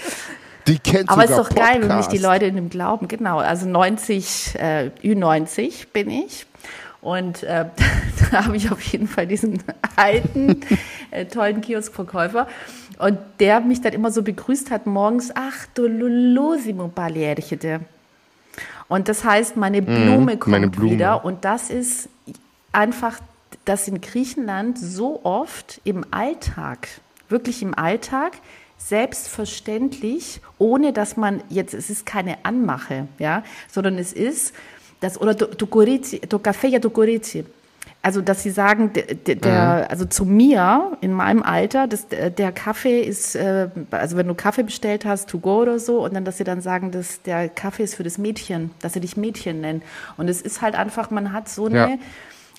Die 0.68 0.78
kennt 0.80 1.10
Aber 1.10 1.24
es 1.24 1.30
sogar 1.30 1.44
ist 1.44 1.52
doch 1.52 1.56
geil, 1.56 1.74
wenn 1.76 1.82
mich 1.82 1.90
Podcast. 1.90 2.12
die 2.12 2.18
Leute 2.18 2.46
in 2.46 2.56
dem 2.56 2.70
glauben. 2.70 3.08
Genau, 3.08 3.40
also 3.40 3.68
90, 3.68 4.56
äh, 4.60 4.92
Ü90 5.02 5.88
bin 5.94 6.10
ich. 6.10 6.46
Und 7.02 7.44
äh, 7.44 7.66
da 8.32 8.46
habe 8.46 8.58
ich 8.58 8.70
auf 8.72 8.82
jeden 8.82 9.08
Fall 9.08 9.28
diesen 9.28 9.64
alten, 9.96 10.62
äh, 11.12 11.26
tollen 11.26 11.62
Kioskverkäufer. 11.62 12.48
Und 13.00 13.20
der 13.40 13.60
mich 13.60 13.82
dann 13.82 13.94
immer 13.94 14.12
so 14.12 14.24
begrüßt 14.24 14.72
hat 14.72 14.88
morgens, 14.88 15.32
ach, 15.36 15.68
du 15.76 15.88
Lulosimo 15.88 16.88
Balierchete. 16.88 17.82
Und 18.88 19.10
das 19.10 19.24
heißt, 19.24 19.58
meine 19.58 19.82
Blume 19.82 20.38
kommt 20.38 20.52
meine 20.52 20.70
Blume. 20.70 20.92
wieder. 20.92 21.26
Und 21.26 21.46
das 21.46 21.70
ist 21.70 22.10
einfach, 22.72 23.20
dass 23.66 23.88
in 23.88 24.02
Griechenland 24.02 24.80
so 24.80 25.22
oft 25.24 25.82
im 25.84 26.06
Alltag, 26.12 26.88
wirklich 27.30 27.62
im 27.62 27.78
Alltag, 27.78 28.34
selbstverständlich, 28.78 30.40
ohne 30.58 30.94
dass 30.94 31.18
man 31.18 31.44
jetzt, 31.50 31.74
es 31.74 31.90
ist 31.90 32.06
keine 32.06 32.46
Anmache, 32.46 33.08
ja, 33.20 33.44
sondern 33.70 33.98
es 33.98 34.14
ist, 34.14 34.54
das, 35.00 35.20
oder 35.20 35.34
du, 35.34 35.68
Gorici, 35.68 36.22
du 36.22 36.40
Kaffee, 36.40 36.70
ja, 36.70 36.80
du 36.80 36.90
Gorici. 36.90 37.46
Also, 38.04 38.22
dass 38.22 38.42
sie 38.44 38.52
sagen, 38.52 38.94
der, 38.94 39.04
der, 39.16 39.36
der, 39.36 39.88
also 39.90 40.06
zu 40.06 40.24
mir 40.24 40.98
in 41.02 41.12
meinem 41.12 41.44
Alter, 41.44 41.88
das, 41.88 42.08
der 42.08 42.52
Kaffee 42.54 43.02
ist, 43.02 43.36
äh, 43.36 43.70
also 43.92 44.16
wenn 44.16 44.28
du 44.28 44.34
Kaffee 44.36 44.64
bestellt 44.64 45.04
hast, 45.04 45.30
to 45.30 45.40
go 45.40 45.62
oder 45.62 45.78
so, 45.78 46.06
und 46.06 46.14
dann, 46.14 46.24
dass 46.24 46.38
sie 46.38 46.46
dann 46.46 46.62
sagen, 46.62 46.92
dass 46.92 47.22
der 47.24 47.50
Kaffee 47.50 47.84
ist 47.84 47.96
für 47.96 48.04
das 48.04 48.18
Mädchen, 48.18 48.72
dass 48.80 48.94
sie 48.94 49.02
dich 49.02 49.18
Mädchen 49.18 49.60
nennen. 49.60 49.82
Und 50.16 50.30
es 50.30 50.42
ist 50.42 50.62
halt 50.62 50.76
einfach, 50.76 51.12
man 51.12 51.34
hat 51.34 51.50
so 51.50 51.66
eine, 51.66 51.78
Ja. 51.78 51.90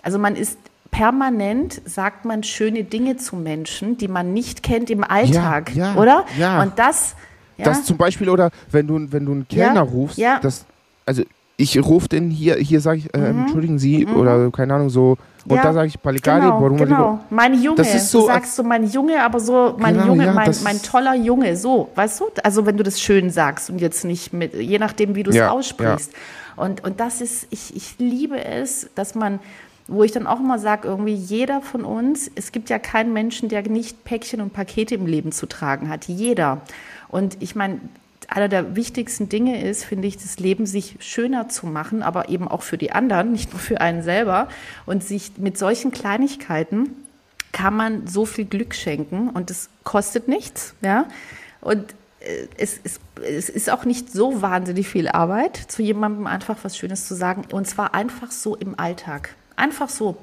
also 0.03 0.19
man 0.19 0.37
ist 0.37 0.59
permanent, 0.91 1.81
sagt 1.85 2.25
man 2.25 2.43
schöne 2.43 2.85
Dinge 2.85 3.17
zu 3.17 3.37
Menschen, 3.37 3.97
die 3.97 4.09
man 4.09 4.33
nicht 4.35 4.63
kennt 4.63 4.91
im 4.91 5.05
Alltag, 5.05 5.75
ja, 5.75 5.95
oder? 5.95 6.25
ja. 6.39 6.63
Und 6.63 6.79
das, 6.79 7.15
ja, 7.57 7.65
Das 7.65 7.85
zum 7.85 7.97
Beispiel, 7.97 8.29
oder 8.29 8.51
wenn 8.71 8.87
du, 8.87 9.01
wenn 9.13 9.25
du 9.25 9.33
einen 9.33 9.49
Kellner 9.49 9.75
Ja, 9.77 9.81
rufst, 9.83 10.19
ja. 10.19 10.41
das, 10.43 10.67
also 11.07 11.23
ich 11.59 11.85
rufe 11.85 12.09
den 12.09 12.31
hier, 12.31 12.55
hier 12.57 12.81
sage 12.81 12.99
ich, 12.99 13.15
äh, 13.15 13.31
entschuldigen 13.31 13.79
Sie, 13.79 14.07
oder 14.07 14.51
keine 14.53 14.75
Ahnung, 14.75 14.91
so, 14.91 15.19
und 15.45 15.53
Mhm. 15.53 15.57
Ja, 15.57 15.63
da 15.63 15.73
sage 15.73 15.89
ich 15.89 16.01
Palikari, 16.01 16.43
Genau, 16.43 16.61
warum 16.61 16.77
genau. 16.77 17.21
Mein 17.31 17.61
Junge. 17.61 17.77
Das 17.77 17.95
ist 17.95 18.11
so, 18.11 18.21
du 18.21 18.27
sagst 18.27 18.55
so 18.55 18.63
mein 18.63 18.89
Junge, 18.89 19.23
aber 19.23 19.41
so 19.41 19.77
mein 19.79 19.95
Genau, 19.95 20.07
Junge, 20.09 20.27
ja, 20.27 20.33
mein, 20.33 20.55
mein 20.63 20.83
toller 20.83 21.15
Junge, 21.15 21.57
so, 21.57 21.91
weißt 21.95 22.21
du? 22.21 22.25
Also 22.45 22.67
wenn 22.67 22.77
du 22.77 22.83
das 22.83 23.01
schön 23.01 23.31
sagst 23.31 23.71
und 23.71 23.81
jetzt 23.81 24.05
nicht 24.05 24.33
mit, 24.33 24.55
je 24.55 24.79
nachdem, 24.79 25.15
wie 25.15 25.23
du 25.23 25.31
es 25.31 25.37
Ja, 25.37 25.51
aussprichst. 25.51 26.13
Und, 26.57 26.85
und 26.85 27.01
das 27.01 27.21
ist, 27.21 27.47
ich, 27.51 27.75
ich 27.75 27.95
liebe 27.99 28.45
es, 28.45 28.91
dass 28.95 29.15
man, 29.15 29.41
wo 29.87 30.03
ich 30.03 30.13
dann 30.13 30.27
auch 30.27 30.41
immer 30.41 30.59
sage, 30.59 30.87
irgendwie 30.87 31.15
jeder 31.15 31.61
von 31.63 31.85
uns, 31.85 32.31
es 32.35 32.53
gibt 32.53 32.69
ja 32.69 32.79
keinen 32.79 33.13
Menschen, 33.13 33.49
der 33.49 33.63
nicht 33.69 34.05
Päckchen 34.05 34.41
und 34.41 34.53
Pakete 34.53 34.95
im 34.95 35.07
Leben 35.07 35.33
zu 35.33 35.47
tragen 35.47 35.89
hat. 35.89 36.07
Jeder. 36.07 36.61
Und 37.09 37.37
ich 37.41 37.55
meine, 37.57 37.81
einer 38.29 38.49
der 38.49 38.77
wichtigsten 38.77 39.29
Dinge 39.29 39.63
ist, 39.65 39.85
finde 39.85 40.07
ich, 40.07 40.19
das 40.19 40.39
Leben 40.39 40.67
sich 40.67 40.97
schöner 41.01 41.49
zu 41.49 41.67
machen, 41.67 42.03
aber 42.03 42.29
eben 42.29 42.47
auch 42.47 42.63
für 42.63 42.77
die 42.79 42.93
anderen, 42.93 43.33
nicht 43.33 43.53
nur 43.53 43.59
für 43.61 43.81
einen 43.81 44.03
selber. 44.03 44.49
Und 44.87 45.03
sich 45.03 45.33
mit 45.39 45.57
solchen 45.59 45.91
Kleinigkeiten 45.91 46.91
kann 47.53 47.75
man 47.75 48.07
so 48.07 48.27
viel 48.27 48.45
Glück 48.45 48.75
schenken 48.75 49.31
und 49.31 49.51
es 49.51 49.71
kostet 49.83 50.29
nichts, 50.29 50.75
ja. 50.83 51.07
Und 51.63 51.95
äh, 52.21 52.47
es 52.59 52.77
ist, 52.77 53.01
es 53.27 53.49
ist 53.49 53.71
auch 53.71 53.85
nicht 53.87 54.13
so 54.13 54.43
wahnsinnig 54.43 54.87
viel 54.89 55.09
Arbeit, 55.09 55.57
zu 55.57 55.83
jemandem 55.83 56.27
einfach 56.27 56.59
was 56.63 56.77
Schönes 56.77 57.09
zu 57.09 57.15
sagen. 57.15 57.45
Und 57.51 57.67
zwar 57.67 57.95
einfach 57.95 58.31
so 58.31 58.55
im 58.57 58.79
Alltag. 58.79 59.35
Einfach 59.57 59.89
so. 59.89 60.17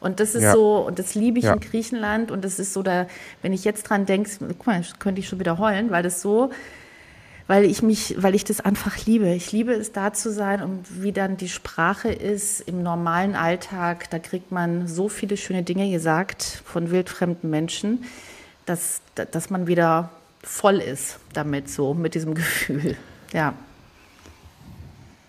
Und 0.00 0.20
das 0.20 0.34
ist 0.34 0.42
Ja. 0.42 0.52
so, 0.52 0.78
und 0.86 0.98
das 0.98 1.14
liebe 1.14 1.38
ich 1.38 1.44
Ja. 1.46 1.54
in 1.54 1.60
Griechenland. 1.60 2.30
Und 2.30 2.44
das 2.44 2.58
ist 2.58 2.72
so, 2.74 2.82
da, 2.82 3.06
wenn 3.40 3.52
ich 3.52 3.64
jetzt 3.64 3.84
dran 3.84 4.04
denke, 4.04 4.28
guck 4.40 4.66
mal, 4.66 4.84
könnte 4.98 5.20
ich 5.20 5.28
schon 5.28 5.38
wieder 5.38 5.58
heulen, 5.58 5.90
weil 5.90 6.02
das 6.02 6.20
so, 6.20 6.50
weil 7.48 7.64
ich 7.64 7.82
mich, 7.82 8.16
weil 8.18 8.34
ich 8.34 8.44
das 8.44 8.60
einfach 8.60 8.96
liebe. 9.06 9.28
Ich 9.34 9.52
liebe 9.52 9.72
es, 9.72 9.92
da 9.92 10.12
zu 10.12 10.32
sein 10.32 10.62
und 10.62 11.02
wie 11.02 11.12
dann 11.12 11.36
die 11.36 11.48
Sprache 11.48 12.10
ist 12.10 12.60
im 12.60 12.82
normalen 12.82 13.36
Alltag. 13.36 14.10
Da 14.10 14.18
kriegt 14.18 14.50
man 14.50 14.88
so 14.88 15.08
viele 15.08 15.36
schöne 15.36 15.62
Dinge 15.62 15.90
gesagt 15.90 16.62
von 16.64 16.90
wildfremden 16.90 17.48
Menschen, 17.48 18.04
dass, 18.64 19.00
dass 19.14 19.50
man 19.50 19.66
wieder 19.66 20.10
voll 20.42 20.78
ist 20.78 21.18
damit, 21.32 21.70
so 21.70 21.94
mit 21.94 22.14
diesem 22.14 22.34
Gefühl. 22.34 22.96
Ja. 23.32 23.54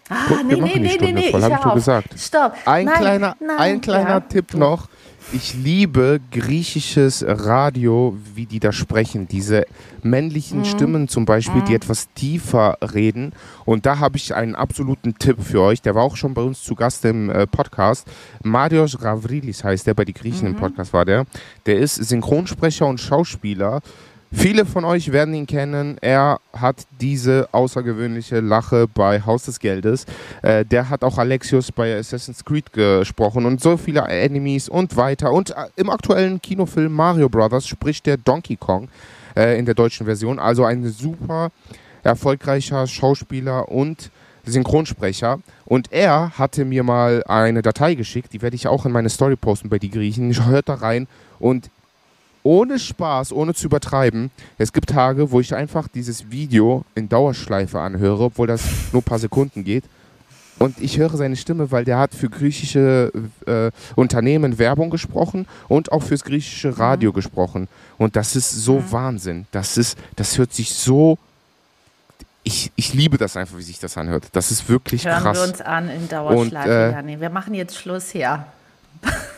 Ah, 0.10 0.26
Guck, 0.28 0.50
wir 0.50 0.58
machen 0.58 0.84
die 0.84 0.90
Stunde 0.90 1.22
voll, 1.24 1.44
hab 1.44 1.52
ich 1.60 1.66
auf. 1.66 1.74
gesagt. 1.74 2.16
Stopp. 2.18 2.54
Ein 2.66 2.86
Nein, 2.86 2.96
kleiner, 2.96 3.36
nein, 3.40 3.58
ein 3.58 3.82
kleiner 3.82 4.10
ja. 4.10 4.20
Tipp 4.22 4.54
noch. 4.54 4.88
Ich 5.34 5.54
liebe 5.56 6.22
griechisches 6.32 7.24
Radio, 7.28 8.16
wie 8.34 8.46
die 8.46 8.62
da 8.62 8.72
sprechen. 8.72 9.28
Diese 9.28 9.66
Mhm. 10.02 10.10
männlichen 10.10 10.64
Stimmen 10.66 11.10
zum 11.10 11.26
Beispiel, 11.26 11.62
die 11.64 11.76
etwas 11.76 12.08
tiefer 12.14 12.78
reden. 12.94 13.34
Und 13.66 13.86
da 13.86 14.00
habe 14.00 14.16
ich 14.16 14.34
einen 14.36 14.56
absoluten 14.56 15.16
Tipp 15.20 15.42
für 15.44 15.62
euch. 15.62 15.82
Der 15.82 15.96
war 15.96 16.04
auch 16.04 16.16
schon 16.16 16.34
bei 16.34 16.42
uns 16.42 16.64
zu 16.64 16.76
Gast 16.76 17.04
im 17.04 17.30
äh, 17.30 17.46
Podcast. 17.46 18.08
Marios 18.42 18.98
Gavrilis 18.98 19.66
heißt 19.66 19.86
der, 19.86 19.96
bei 19.96 20.06
die 20.06 20.14
Griechen 20.14 20.48
Mhm. 20.48 20.54
im 20.56 20.60
Podcast 20.62 20.94
war 20.94 21.04
der. 21.04 21.26
Der 21.66 21.78
ist 21.78 21.96
Synchronsprecher 21.96 22.86
und 22.88 23.00
Schauspieler. 23.02 23.82
Viele 24.32 24.66
von 24.66 24.84
euch 24.84 25.12
werden 25.14 25.34
ihn 25.34 25.48
kennen. 25.48 25.98
Er 26.02 26.40
hat 26.52 26.86
diese 27.00 27.48
außergewöhnliche 27.54 28.42
Lache 28.42 28.88
bei 28.88 29.22
Haus 29.22 29.46
des 29.46 29.60
Geldes. 29.60 30.06
Äh, 30.42 30.66
der 30.66 30.90
hat 30.90 31.04
auch 31.04 31.18
Alexios 31.18 31.72
bei 31.72 31.98
Assassin's 31.98 32.44
Creed 32.44 32.74
gesprochen 32.74 33.46
und 33.46 33.62
so 33.62 33.78
viele 33.78 34.02
Enemies 34.02 34.68
und 34.68 34.98
weiter. 34.98 35.32
Und 35.32 35.52
äh, 35.52 35.68
im 35.78 35.90
aktuellen 35.90 36.42
Kinofilm 36.42 36.92
Mario 36.92 37.30
Brothers 37.30 37.68
spricht 37.68 38.06
der 38.06 38.18
Donkey 38.18 38.58
Kong 38.58 38.90
äh, 39.36 39.58
in 39.58 39.66
der 39.66 39.76
deutschen 39.76 40.06
Version. 40.06 40.40
Also 40.40 40.66
ein 40.66 40.86
super 40.90 41.52
erfolgreicher 42.04 42.86
Schauspieler 42.86 43.70
und 43.70 44.12
Synchronsprecher. 44.46 45.40
Und 45.66 45.92
er 45.92 46.38
hatte 46.38 46.66
mir 46.66 46.84
mal 46.84 47.24
eine 47.28 47.62
Datei 47.62 47.96
geschickt, 47.96 48.34
die 48.34 48.42
werde 48.42 48.56
ich 48.56 48.68
auch 48.68 48.86
in 48.86 48.92
meine 48.92 49.10
Story 49.10 49.36
posten 49.36 49.70
bei 49.70 49.80
die 49.80 49.92
Griechen. 49.92 50.34
Hört 50.46 50.70
da 50.70 50.76
rein 50.76 51.08
und 51.40 51.70
ohne 52.48 52.80
Spaß, 52.80 53.34
ohne 53.34 53.54
zu 53.54 53.66
übertreiben, 53.66 54.32
es 54.58 54.72
gibt 54.72 54.90
Tage, 54.90 55.32
wo 55.32 55.42
ich 55.42 55.54
einfach 55.54 55.90
dieses 55.90 56.32
Video 56.32 56.86
in 56.96 57.10
Dauerschleife 57.10 57.78
anhöre, 57.78 58.24
obwohl 58.24 58.48
das 58.48 58.64
nur 58.94 59.02
ein 59.02 59.06
paar 59.06 59.20
Sekunden 59.20 59.66
geht. 59.66 59.84
Und 60.58 60.80
ich 60.80 60.98
höre 60.98 61.16
seine 61.18 61.36
Stimme, 61.36 61.72
weil 61.72 61.84
der 61.84 62.00
hat 62.00 62.16
für 62.16 62.30
griechische 62.30 63.12
äh, 63.46 63.70
Unternehmen 63.96 64.58
Werbung 64.58 64.90
gesprochen 64.90 65.46
und 65.68 65.92
auch 65.92 66.02
fürs 66.02 66.24
griechische 66.24 66.80
Radio 66.80 67.12
gesprochen. 67.12 67.68
Und 67.98 68.16
das 68.16 68.38
ist 68.38 68.50
so 68.50 68.82
Wahnsinn. 68.92 69.46
Das 69.52 69.78
ist, 69.78 69.98
das 70.16 70.38
hört 70.38 70.54
sich 70.54 70.74
so. 70.74 71.18
Ich, 72.44 72.72
ich 72.78 72.94
liebe 72.94 73.18
das 73.18 73.36
einfach, 73.36 73.58
wie 73.58 73.62
sich 73.62 73.78
das 73.78 73.98
anhört. 73.98 74.30
Das 74.32 74.52
ist 74.52 74.70
wirklich 74.70 75.06
Hören 75.06 75.22
krass. 75.22 75.38
wir 75.38 75.44
uns 75.44 75.62
an 75.62 75.90
in 75.90 76.08
Dauerschleife, 76.08 76.98
Und, 76.98 77.10
äh. 77.10 77.20
Wir 77.20 77.30
machen 77.30 77.54
jetzt 77.54 77.76
Schluss 77.78 78.10
hier. 78.10 78.46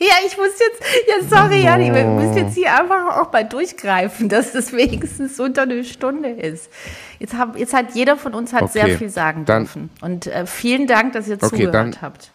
ja, 0.00 0.14
ich 0.26 0.36
muss 0.36 0.50
jetzt, 0.58 0.82
ja, 1.08 1.28
sorry, 1.28 1.62
Janni, 1.62 1.92
wir 1.92 2.04
müssen 2.04 2.36
jetzt 2.36 2.54
hier 2.54 2.72
einfach 2.72 3.16
auch 3.18 3.32
mal 3.32 3.44
durchgreifen, 3.44 4.28
dass 4.30 4.52
das 4.52 4.72
wenigstens 4.72 5.38
unter 5.40 5.62
eine 5.62 5.84
Stunde 5.84 6.30
ist. 6.30 6.70
Jetzt, 7.18 7.34
hab, 7.34 7.56
jetzt 7.58 7.74
hat 7.74 7.94
jeder 7.94 8.16
von 8.16 8.34
uns 8.34 8.52
hat 8.52 8.62
Okay, 8.62 8.72
sehr 8.86 8.98
viel 8.98 9.08
sagen 9.10 9.44
dann- 9.44 9.64
dürfen. 9.64 9.90
Und 10.00 10.26
äh, 10.28 10.46
vielen 10.46 10.86
Dank, 10.86 11.12
dass 11.14 11.26
ihr 11.28 11.34
Okay, 11.36 11.48
zugehört 11.48 11.74
dann- 11.74 12.00
habt. 12.02 12.30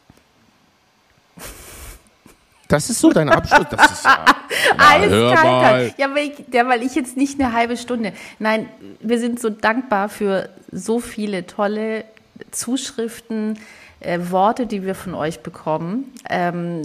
Das 2.67 2.89
ist 2.89 2.99
so 3.01 3.11
dein 3.11 3.29
Abschluss. 3.29 3.67
Das 3.69 3.91
ist 3.91 4.05
ja. 4.05 4.25
Alles 4.77 5.09
hör 5.11 5.35
kalt. 5.35 5.45
mal. 5.45 5.93
Ja, 5.97 6.15
weil 6.15 6.23
ich, 6.29 6.53
ja, 6.53 6.67
weil 6.67 6.81
ich 6.81 6.95
jetzt 6.95 7.17
nicht 7.17 7.39
eine 7.39 7.53
halbe 7.53 7.77
Stunde. 7.77 8.13
Nein, 8.39 8.67
wir 8.99 9.19
sind 9.19 9.39
so 9.39 9.49
dankbar 9.49 10.09
für 10.09 10.49
so 10.71 10.99
viele 10.99 11.45
tolle 11.45 12.03
Zuschriften, 12.51 13.59
äh, 14.03 14.31
Worte, 14.31 14.67
die 14.67 14.83
wir 14.83 14.95
von 14.95 15.15
euch 15.15 15.41
bekommen, 15.41 16.11
ähm, 16.29 16.81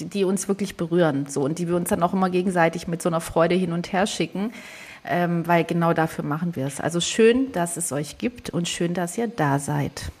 die, 0.00 0.06
die 0.06 0.24
uns 0.24 0.48
wirklich 0.48 0.76
berühren. 0.76 1.26
So, 1.28 1.42
und 1.42 1.58
die 1.58 1.68
wir 1.68 1.76
uns 1.76 1.90
dann 1.90 2.02
auch 2.02 2.12
immer 2.12 2.30
gegenseitig 2.30 2.88
mit 2.88 3.02
so 3.02 3.08
einer 3.08 3.20
Freude 3.20 3.54
hin 3.54 3.72
und 3.72 3.92
her 3.92 4.06
schicken. 4.06 4.52
Ähm, 5.04 5.46
weil 5.48 5.64
genau 5.64 5.92
dafür 5.94 6.24
machen 6.24 6.54
wir 6.54 6.66
es. 6.66 6.80
Also 6.80 7.00
schön, 7.00 7.50
dass 7.52 7.76
es 7.76 7.90
euch 7.90 8.18
gibt 8.18 8.50
und 8.50 8.68
schön, 8.68 8.94
dass 8.94 9.18
ihr 9.18 9.26
da 9.26 9.58
seid. 9.58 10.12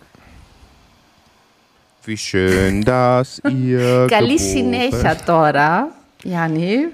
Wie 2.04 2.16
schön, 2.16 2.82
dass 2.82 3.40
ihr. 3.48 4.08
Galicinecha, 4.08 5.14
Dora. 5.14 5.90
Ja, 6.24 6.48
nee. 6.48 6.88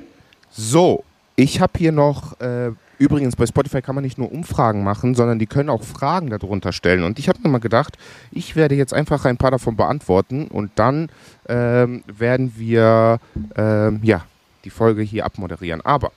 So, 0.50 1.02
ich 1.34 1.60
habe 1.60 1.72
hier 1.78 1.92
noch. 1.92 2.38
Äh, 2.40 2.72
übrigens, 2.98 3.36
bei 3.36 3.46
Spotify 3.46 3.80
kann 3.82 3.94
man 3.94 4.04
nicht 4.04 4.18
nur 4.18 4.30
Umfragen 4.32 4.82
machen, 4.84 5.14
sondern 5.14 5.38
die 5.38 5.46
können 5.46 5.70
auch 5.70 5.82
Fragen 5.82 6.30
darunter 6.30 6.72
stellen. 6.72 7.02
Und 7.04 7.18
ich 7.18 7.28
habe 7.28 7.38
mir 7.42 7.48
mal 7.48 7.58
gedacht, 7.58 7.96
ich 8.30 8.56
werde 8.56 8.74
jetzt 8.74 8.92
einfach 8.94 9.24
ein 9.24 9.36
paar 9.36 9.50
davon 9.50 9.76
beantworten 9.76 10.48
und 10.48 10.70
dann 10.76 11.08
ähm, 11.48 12.02
werden 12.06 12.52
wir 12.56 13.18
ähm, 13.56 14.00
ja, 14.02 14.24
die 14.64 14.70
Folge 14.70 15.02
hier 15.02 15.24
abmoderieren. 15.24 15.80
Aber 15.82 16.10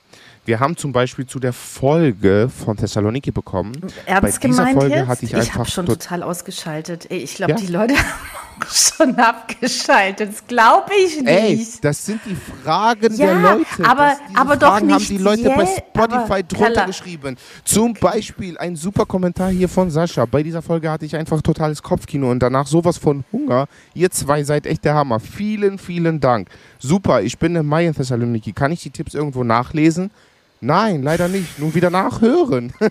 Wir 0.44 0.58
haben 0.58 0.76
zum 0.76 0.90
Beispiel 0.92 1.24
zu 1.24 1.38
der 1.38 1.52
Folge 1.52 2.48
von 2.50 2.76
Thessaloniki 2.76 3.30
bekommen. 3.30 3.74
Ernst 4.06 4.40
Bei 4.40 4.48
dieser 4.48 4.64
gemeint 4.64 4.76
Folge 4.80 4.96
jetzt? 4.96 5.06
hatte 5.08 5.24
ich 5.24 5.30
ich 5.32 5.38
einfach 5.38 5.54
habe 5.54 5.70
schon 5.70 5.86
tot- 5.86 6.00
total 6.00 6.24
ausgeschaltet. 6.24 7.06
Ich 7.10 7.36
glaube, 7.36 7.52
Ja? 7.52 7.58
die 7.58 7.68
Leute 7.68 7.94
schon 8.70 9.14
abgeschaltet. 9.16 10.30
Das 10.30 10.46
glaube 10.46 10.90
ich 11.04 11.16
nicht. 11.20 11.28
Ey, 11.28 11.66
das 11.82 12.06
sind 12.06 12.20
die 12.26 12.36
Fragen 12.36 13.14
Ja, 13.16 13.26
der 13.26 13.34
Leute. 13.40 13.84
aber- 13.84 14.16
aber 14.34 14.56
doch 14.56 14.68
Fragen 14.68 14.90
haben 14.92 14.98
nicht 14.98 15.10
die 15.10 15.18
Leute 15.18 15.44
bei 15.50 15.64
je- 15.64 15.76
Spotify 15.88 16.42
drunter 16.44 16.72
Kalla. 16.72 16.84
geschrieben. 16.86 17.36
Zum 17.64 17.94
Beispiel 17.94 18.56
ein 18.58 18.76
super 18.76 19.06
Kommentar 19.06 19.50
hier 19.50 19.68
von 19.68 19.90
Sascha. 19.90 20.24
Bei 20.26 20.42
dieser 20.42 20.62
Folge 20.62 20.90
hatte 20.90 21.04
ich 21.04 21.16
einfach 21.16 21.42
totales 21.42 21.82
Kopfkino 21.82 22.30
und 22.30 22.40
danach 22.40 22.66
sowas 22.66 22.98
von 22.98 23.24
Hunger. 23.32 23.66
Ihr 23.94 24.10
zwei 24.10 24.44
seid 24.44 24.66
echt 24.66 24.84
der 24.84 24.94
Hammer. 24.94 25.20
Vielen, 25.20 25.78
vielen 25.78 26.20
Dank. 26.20 26.48
Super, 26.78 27.22
ich 27.22 27.38
bin 27.38 27.56
im 27.56 27.66
Mai 27.66 27.86
in 27.86 27.94
Thessaloniki. 27.94 28.52
Kann 28.52 28.72
ich 28.72 28.82
die 28.82 28.90
Tipps 28.90 29.14
irgendwo 29.14 29.44
nachlesen? 29.44 30.10
Nein, 30.60 31.02
leider 31.02 31.26
nicht. 31.28 31.58
Nun 31.58 31.74
wieder 31.74 31.90
nachhören. 31.90 32.72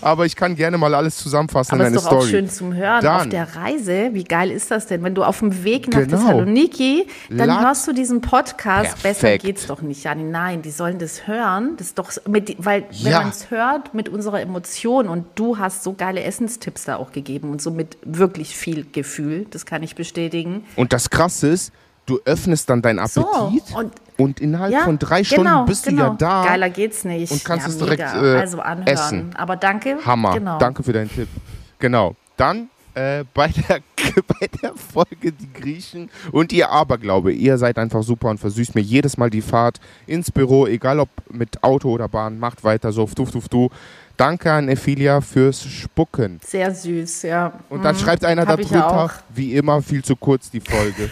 aber 0.00 0.26
ich 0.26 0.36
kann 0.36 0.56
gerne 0.56 0.78
mal 0.78 0.94
alles 0.94 1.16
zusammenfassen 1.18 1.74
Aber 1.74 1.86
in 1.86 1.94
ist 1.94 2.00
eine 2.02 2.10
doch 2.10 2.16
auch 2.16 2.20
Story. 2.22 2.30
schön 2.30 2.50
zum 2.50 2.74
Hören 2.74 3.02
Dann- 3.02 3.20
auf 3.22 3.28
der 3.28 3.56
Reise. 3.56 4.10
Wie 4.12 4.24
geil 4.24 4.50
ist 4.50 4.70
das 4.70 4.86
denn? 4.86 5.02
Wenn 5.02 5.14
du 5.14 5.22
auf 5.24 5.38
dem 5.38 5.64
Weg 5.64 5.88
nach 5.92 6.00
Genau. 6.00 6.16
Thessaloniki, 6.16 7.06
dann 7.30 7.48
Lat- 7.48 7.64
hörst 7.64 7.86
du 7.86 7.92
diesen 7.92 8.20
Podcast. 8.20 9.02
Besser 9.02 9.20
Perfekt. 9.20 9.44
geht's 9.44 9.66
doch 9.66 9.80
nicht, 9.82 10.02
Jani. 10.04 10.24
Nein, 10.24 10.62
die 10.62 10.70
sollen 10.70 10.98
das 10.98 11.26
hören. 11.26 11.74
Das 11.76 11.88
ist 11.88 11.98
doch, 11.98 12.10
mit, 12.28 12.56
weil 12.64 12.84
wenn 13.02 13.12
Ja. 13.12 13.20
man 13.20 13.30
es 13.30 13.50
hört 13.50 13.94
mit 13.94 14.08
unserer 14.08 14.40
Emotion 14.40 15.08
und 15.08 15.26
du 15.34 15.58
hast 15.58 15.82
so 15.84 15.92
geile 15.92 16.22
Essenstipps 16.22 16.84
da 16.84 16.96
auch 16.96 17.12
gegeben 17.12 17.50
und 17.50 17.62
so 17.62 17.70
mit 17.70 17.96
wirklich 18.04 18.56
viel 18.56 18.86
Gefühl, 18.90 19.46
das 19.50 19.66
kann 19.66 19.82
ich 19.82 19.94
bestätigen. 19.94 20.64
Und 20.76 20.92
das 20.92 21.10
Krasse 21.10 21.48
ist, 21.48 21.72
du 22.06 22.20
öffnest 22.24 22.68
dann 22.70 22.82
deinen 22.82 23.04
So, 23.06 23.26
Appetit 23.26 23.74
und 23.74 23.92
und 24.16 24.40
innerhalb 24.40 24.72
ja, 24.72 24.84
von 24.84 24.96
drei 24.98 25.22
genau, 25.22 25.42
Stunden 25.42 25.66
bist 25.66 25.84
genau. 25.86 26.02
du 26.04 26.10
ja 26.10 26.16
da. 26.18 26.44
Geiler 26.46 26.70
geht's 26.70 27.04
nicht. 27.04 27.32
und 27.32 27.44
kannst 27.44 27.66
ja, 27.66 27.72
es 27.72 27.78
direkt, 27.78 28.00
äh, 28.00 28.36
also 28.38 28.60
anhören. 28.60 28.86
essen. 28.86 29.30
Aber 29.36 29.56
danke. 29.56 29.98
Hammer. 30.06 30.34
Genau. 30.34 30.58
Danke 30.58 30.82
für 30.84 30.92
deinen 30.92 31.10
Tipp. 31.10 31.28
Genau. 31.80 32.14
Dann 32.36 32.68
äh, 32.94 33.24
bei, 33.34 33.48
der, 33.48 33.80
bei 34.38 34.48
der 34.62 34.72
Folge 34.76 35.32
die 35.32 35.52
Griechen 35.52 36.10
und 36.30 36.52
ihr 36.52 36.70
Aberglaube. 36.70 37.32
Ihr 37.32 37.58
seid 37.58 37.76
einfach 37.76 38.04
super 38.04 38.28
und 38.28 38.38
versüßt 38.38 38.76
mir 38.76 38.82
jedes 38.82 39.16
Mal 39.16 39.30
die 39.30 39.42
Fahrt 39.42 39.80
ins 40.06 40.30
Büro, 40.30 40.68
egal 40.68 41.00
ob 41.00 41.08
mit 41.32 41.64
Auto 41.64 41.90
oder 41.90 42.08
Bahn. 42.08 42.38
Macht 42.38 42.62
weiter 42.62 42.92
so. 42.92 43.08
Duf, 43.16 43.32
duf, 43.32 43.48
du. 43.48 43.68
Danke 44.16 44.52
an 44.52 44.68
Ephilia 44.68 45.20
fürs 45.20 45.64
Spucken. 45.64 46.38
Sehr 46.46 46.72
süß, 46.72 47.22
ja. 47.22 47.52
Und 47.68 47.82
dann 47.84 47.96
Mhm. 47.96 47.98
schreibt 47.98 48.24
einer 48.24 48.46
Hab 48.46 48.60
darunter, 48.60 49.10
wie 49.34 49.56
immer, 49.56 49.82
viel 49.82 50.04
zu 50.04 50.14
kurz 50.14 50.50
die 50.52 50.60
Folge. 50.60 51.10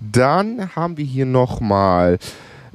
Dann 0.00 0.74
haben 0.74 0.96
wir 0.96 1.04
hier 1.04 1.26
nochmal. 1.26 2.18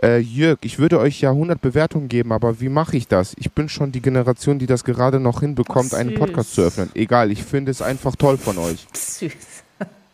Äh, 0.01 0.19
Jörg, 0.19 0.57
ich 0.63 0.79
würde 0.79 0.99
euch 0.99 1.21
ja 1.21 1.29
100 1.29 1.61
Bewertungen 1.61 2.07
geben, 2.07 2.31
aber 2.31 2.59
wie 2.59 2.69
mache 2.69 2.97
ich 2.97 3.07
das? 3.07 3.35
Ich 3.37 3.51
bin 3.51 3.69
schon 3.69 3.91
die 3.91 4.01
Generation, 4.01 4.57
die 4.57 4.65
das 4.65 4.83
gerade 4.83 5.19
noch 5.19 5.41
hinbekommt, 5.41 5.93
einen. 5.93 6.15
Podcast 6.15 6.55
zu 6.55 6.61
öffnen. 6.61 6.89
Egal, 6.95 7.31
ich 7.31 7.43
finde 7.43 7.69
es 7.71 7.81
einfach 7.83 8.15
toll 8.15 8.37
von 8.37 8.57
euch. 8.57 8.87
Süß. 8.93 9.31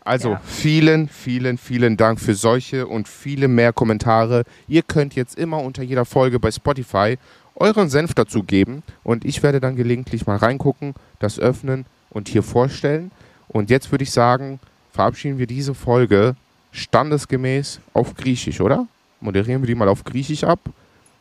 Also 0.03 0.29
Ja. 0.31 0.41
vielen, 0.45 1.09
vielen, 1.09 1.57
vielen 1.57 1.97
Dank 1.97 2.21
für 2.21 2.33
solche 2.33 2.87
und 2.87 3.09
viele 3.09 3.49
mehr 3.49 3.73
Kommentare. 3.73 4.43
Ihr 4.69 4.81
könnt 4.81 5.15
jetzt 5.15 5.37
immer 5.37 5.61
unter 5.61 5.83
jeder 5.83 6.05
Folge 6.05 6.39
bei 6.39 6.49
Spotify 6.49 7.17
euren 7.55 7.89
Senf 7.89 8.13
dazu 8.13 8.41
geben 8.43 8.83
und 9.03 9.25
ich 9.25 9.43
werde 9.43 9.59
dann 9.59 9.75
gelegentlich 9.75 10.25
mal 10.25 10.37
reingucken, 10.37 10.93
das 11.19 11.39
öffnen 11.39 11.85
und 12.09 12.29
hier 12.29 12.41
vorstellen. 12.41 13.11
Und 13.48 13.70
jetzt 13.70 13.90
würde 13.90 14.04
ich 14.04 14.10
sagen, 14.10 14.58
verabschieden 14.92 15.38
wir 15.38 15.46
diese 15.46 15.74
Folge 15.74 16.34
standesgemäß 16.72 17.80
auf 17.92 18.14
Griechisch, 18.14 18.60
oder? 18.60 18.86
Moderieren 19.20 19.62
wir 19.62 19.66
die 19.66 19.74
mal 19.74 19.88
auf 19.88 20.04
Griechisch 20.04 20.44
ab. 20.44 20.58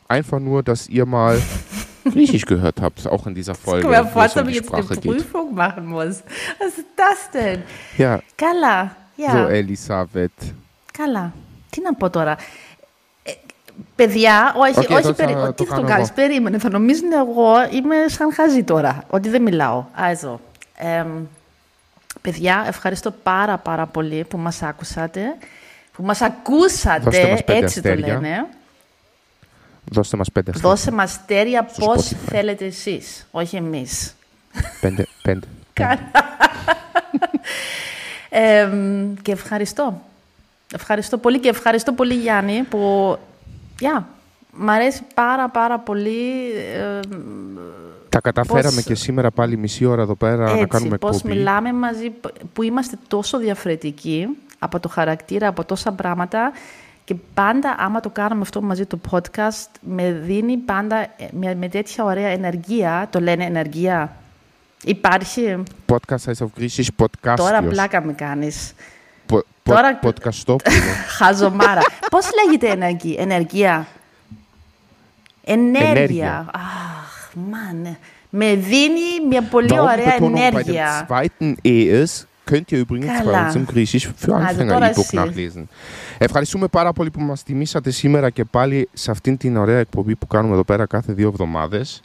Einfach 0.08 0.38
nur, 0.40 0.62
dass 0.62 0.88
ihr 0.88 1.06
mal 1.06 1.40
Griechisch 2.04 2.44
gehört 2.46 2.80
habt, 2.80 3.06
auch 3.06 3.26
in 3.26 3.34
dieser 3.34 3.54
Folge. 3.54 3.82
Guck 3.86 3.90
mal, 3.92 4.04
vor, 4.04 4.14
wo 4.14 4.20
als 4.20 4.32
es 4.32 4.36
um 4.36 4.42
ob 4.42 4.46
die 4.48 4.52
ich 4.52 4.56
jetzt 4.62 4.72
eine 4.74 4.82
Sprache 4.82 5.00
geht. 5.00 5.16
Prüfung 5.16 5.54
machen 5.54 5.86
muss. 5.86 6.22
Was 6.58 6.78
ist 6.78 6.86
das 6.96 7.30
denn? 7.32 7.62
Ja, 7.98 8.20
Καλά. 8.36 8.96
Ja, 9.16 9.30
so 9.32 9.48
Elisabeth. 9.48 10.54
καλά. 10.92 11.32
Τι 11.70 11.80
να 11.82 11.94
πω 11.94 12.10
τώρα. 12.10 12.36
Ε, 13.22 13.32
παιδιά, 13.96 14.54
όχι, 14.56 14.78
Οκ, 14.78 14.90
όχι, 14.90 15.02
το 15.02 15.12
περί... 15.14 15.32
θα- 15.32 15.54
τι 15.54 15.64
το 15.64 15.64
θα 15.64 15.74
το 15.74 15.80
κάνω 15.80 15.88
κάνεις, 15.88 16.06
εγώ. 16.08 16.14
περίμενε, 16.14 16.58
θα 16.58 16.68
νομίζουν 16.70 17.12
εγώ 17.12 17.52
είμαι 17.70 17.96
σαν 18.06 18.32
χαζή 18.32 18.62
τώρα, 18.64 19.04
ότι 19.10 19.28
δεν 19.28 19.42
μιλάω. 19.42 19.84
Also, 19.96 20.34
εμ, 20.76 21.08
παιδιά, 22.31 22.63
ευχαριστώ 22.67 23.11
πάρα 23.23 23.57
πάρα 23.57 23.85
πολύ 23.85 24.23
που 24.23 24.37
μας 24.37 24.61
άκουσατε, 24.61 25.21
που 25.93 26.03
μας 26.03 26.19
Δώστε 26.19 26.25
ακούσατε, 26.25 27.29
μας 27.29 27.43
πέντε 27.43 27.65
έτσι 27.65 27.81
το 27.81 27.89
αστέρια. 27.89 28.13
λένε. 28.13 28.47
Δώστε 29.91 30.17
μας 30.17 30.31
πέντε 30.31 30.51
αστέρια. 30.51 30.69
Δώσε 30.75 30.91
μας 30.91 31.11
αστέρια 31.17 31.63
πώς 31.63 32.09
Spotify. 32.09 32.15
θέλετε 32.29 32.65
εσείς, 32.65 33.27
όχι 33.31 33.55
εμείς. 33.55 34.15
Πέντε, 34.81 35.05
πέντε. 35.21 35.47
Ε, 38.29 38.69
και 39.21 39.31
ευχαριστώ. 39.31 40.01
Ευχαριστώ 40.75 41.17
πολύ 41.17 41.39
και 41.39 41.49
ευχαριστώ 41.49 41.91
πολύ 41.93 42.13
Γιάννη 42.13 42.63
που, 42.69 43.17
yeah, 43.81 44.03
μ' 44.51 44.69
αρέσει 44.69 45.01
πάρα 45.13 45.49
πάρα 45.49 45.79
πολύ 45.79 46.51
ε, 46.73 46.99
Τα 48.09 48.21
καταφέραμε 48.21 48.75
Πώς- 48.75 48.83
και 48.83 48.95
σήμερα 48.95 49.31
πάλι 49.31 49.57
μισή 49.57 49.85
ώρα 49.85 50.01
εδώ 50.01 50.15
πέρα 50.15 50.35
να 50.45 50.51
έτσι, 50.51 50.65
κάνουμε 50.67 50.97
πώς 50.97 51.15
εκπομπή. 51.15 51.33
μιλάμε 51.35 51.73
μαζί, 51.73 52.11
που 52.53 52.63
είμαστε 52.63 52.97
τόσο 53.07 53.37
διαφορετικοί 53.37 54.27
από 54.59 54.79
το 54.79 54.89
χαρακτήρα, 54.89 55.47
από 55.47 55.65
τόσα 55.65 55.91
πράγματα 55.91 56.51
και 57.03 57.15
πάντα 57.33 57.75
άμα 57.79 57.99
το 57.99 58.09
κάνουμε 58.09 58.41
αυτό 58.41 58.61
μαζί 58.61 58.85
το 58.85 58.99
podcast 59.09 59.65
με 59.81 60.11
δίνει 60.11 60.57
πάντα 60.57 60.95
ε, 61.01 61.07
με, 61.31 61.55
με 61.55 61.67
τέτοια 61.69 62.03
ωραία 62.03 62.27
ενεργεία, 62.27 63.07
το 63.11 63.19
λένε 63.19 63.43
ενεργεία. 63.45 64.15
Υπάρχει, 64.83 65.63
Podcast 65.91 66.25
heißt 66.25 66.45
auf 66.45 66.61
Griechisch 66.61 66.87
Podcastio. 67.05 67.33
τώρα 67.35 67.61
πλάκα 67.61 68.01
με 68.03 68.13
κάνεις. 68.13 68.73
Po, 69.29 69.35
po, 69.35 69.41
Τώρα- 69.63 69.99
Podcastopoulo. 70.03 70.55
Χαζομάρα. 71.17 71.81
Πώς 72.11 72.29
λέγεται 72.43 72.67
ενεργή, 72.67 73.15
ενεργεία; 73.19 73.87
Ενέργεια. 75.43 75.89
Ενέργεια. 75.89 76.45
Αχ, 76.53 76.96
μαν. 77.51 77.97
Με 78.29 78.55
δίνει 78.55 79.27
μια 79.29 79.41
πολύ 79.43 79.67
Warum 79.71 79.75
die 79.75 79.81
ωραία 79.81 80.15
Betonung 80.17 80.33
bei 80.33 80.37
dem 80.37 80.51
ενέργεια. 80.53 81.07
zweiten 81.09 81.55
E 81.61 82.03
ist, 82.03 82.27
könnt 82.51 82.71
ihr 82.71 82.79
übrigens 82.85 83.11
bei 83.19 83.23
Καλά. 83.23 83.45
uns 83.47 83.55
im 83.55 83.65
Griechisch 83.65 84.07
für 84.17 84.35
Also 84.35 84.61
Anfänger 84.61 84.67
τώρα 84.73 84.89
e-book 84.91 85.05
εσύ. 85.13 85.17
nachlesen. 85.17 85.63
Ευχαριστούμε 86.17 86.67
πάρα 86.67 86.93
πολύ 86.93 87.09
που 87.11 87.21
μας 87.21 87.43
τιμήσατε 87.43 87.91
σήμερα 87.91 88.29
και 88.29 88.43
πάλι 88.45 88.89
σε 88.93 89.11
αυτήν 89.11 89.37
την 89.37 89.57
ωραία 89.57 89.79
εκπομπή 89.79 90.15
που 90.15 90.27
κάνουμε 90.27 90.53
εδώ 90.53 90.63
πέρα 90.63 90.85
κάθε 90.85 91.13
δύο 91.13 91.27
εβδομάδες. 91.27 92.01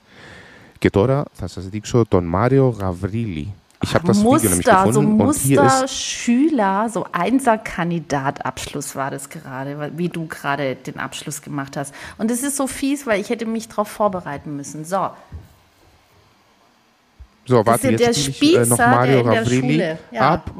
Και 0.78 0.90
τώρα 0.90 1.22
θα 1.32 1.46
σας 1.46 1.68
δείξω 1.68 2.04
τον 2.08 2.24
Μάριο 2.24 2.68
Γαβρίλη. 2.68 3.54
Ich 3.82 3.94
habe 3.94 4.06
das 4.06 4.18
Video 4.18 4.32
nämlich 4.38 4.66
Muster, 4.66 4.92
so 4.92 5.00
gefunden 5.00 5.30
ist 5.30 5.50
Musterschüler, 5.50 6.88
so 6.88 7.06
Einser-Kandidat-Abschluss 7.10 8.94
war 8.94 9.10
das 9.10 9.28
gerade, 9.28 9.92
wie 9.96 10.08
du 10.08 10.26
gerade 10.26 10.76
den 10.76 10.98
Abschluss 10.98 11.42
gemacht 11.42 11.76
hast. 11.76 11.92
Und 12.18 12.30
es 12.30 12.42
ist 12.42 12.56
so 12.56 12.66
fies, 12.66 13.06
weil 13.06 13.20
ich 13.20 13.30
hätte 13.30 13.46
mich 13.46 13.68
darauf 13.68 13.88
vorbereiten 13.88 14.56
müssen. 14.56 14.84
So, 14.84 15.10
So, 17.46 17.66
warte, 17.66 17.90
ja 17.90 17.96
der 17.96 18.06
jetzt 18.08 18.22
spiele 18.22 18.62
ich 18.62 18.66
äh, 18.66 18.70
noch 18.70 18.76
Spießer, 18.76 18.88
Mario 18.88 19.44
Schule. 19.44 19.98
Ja. 20.10 20.34
ab. 20.34 20.50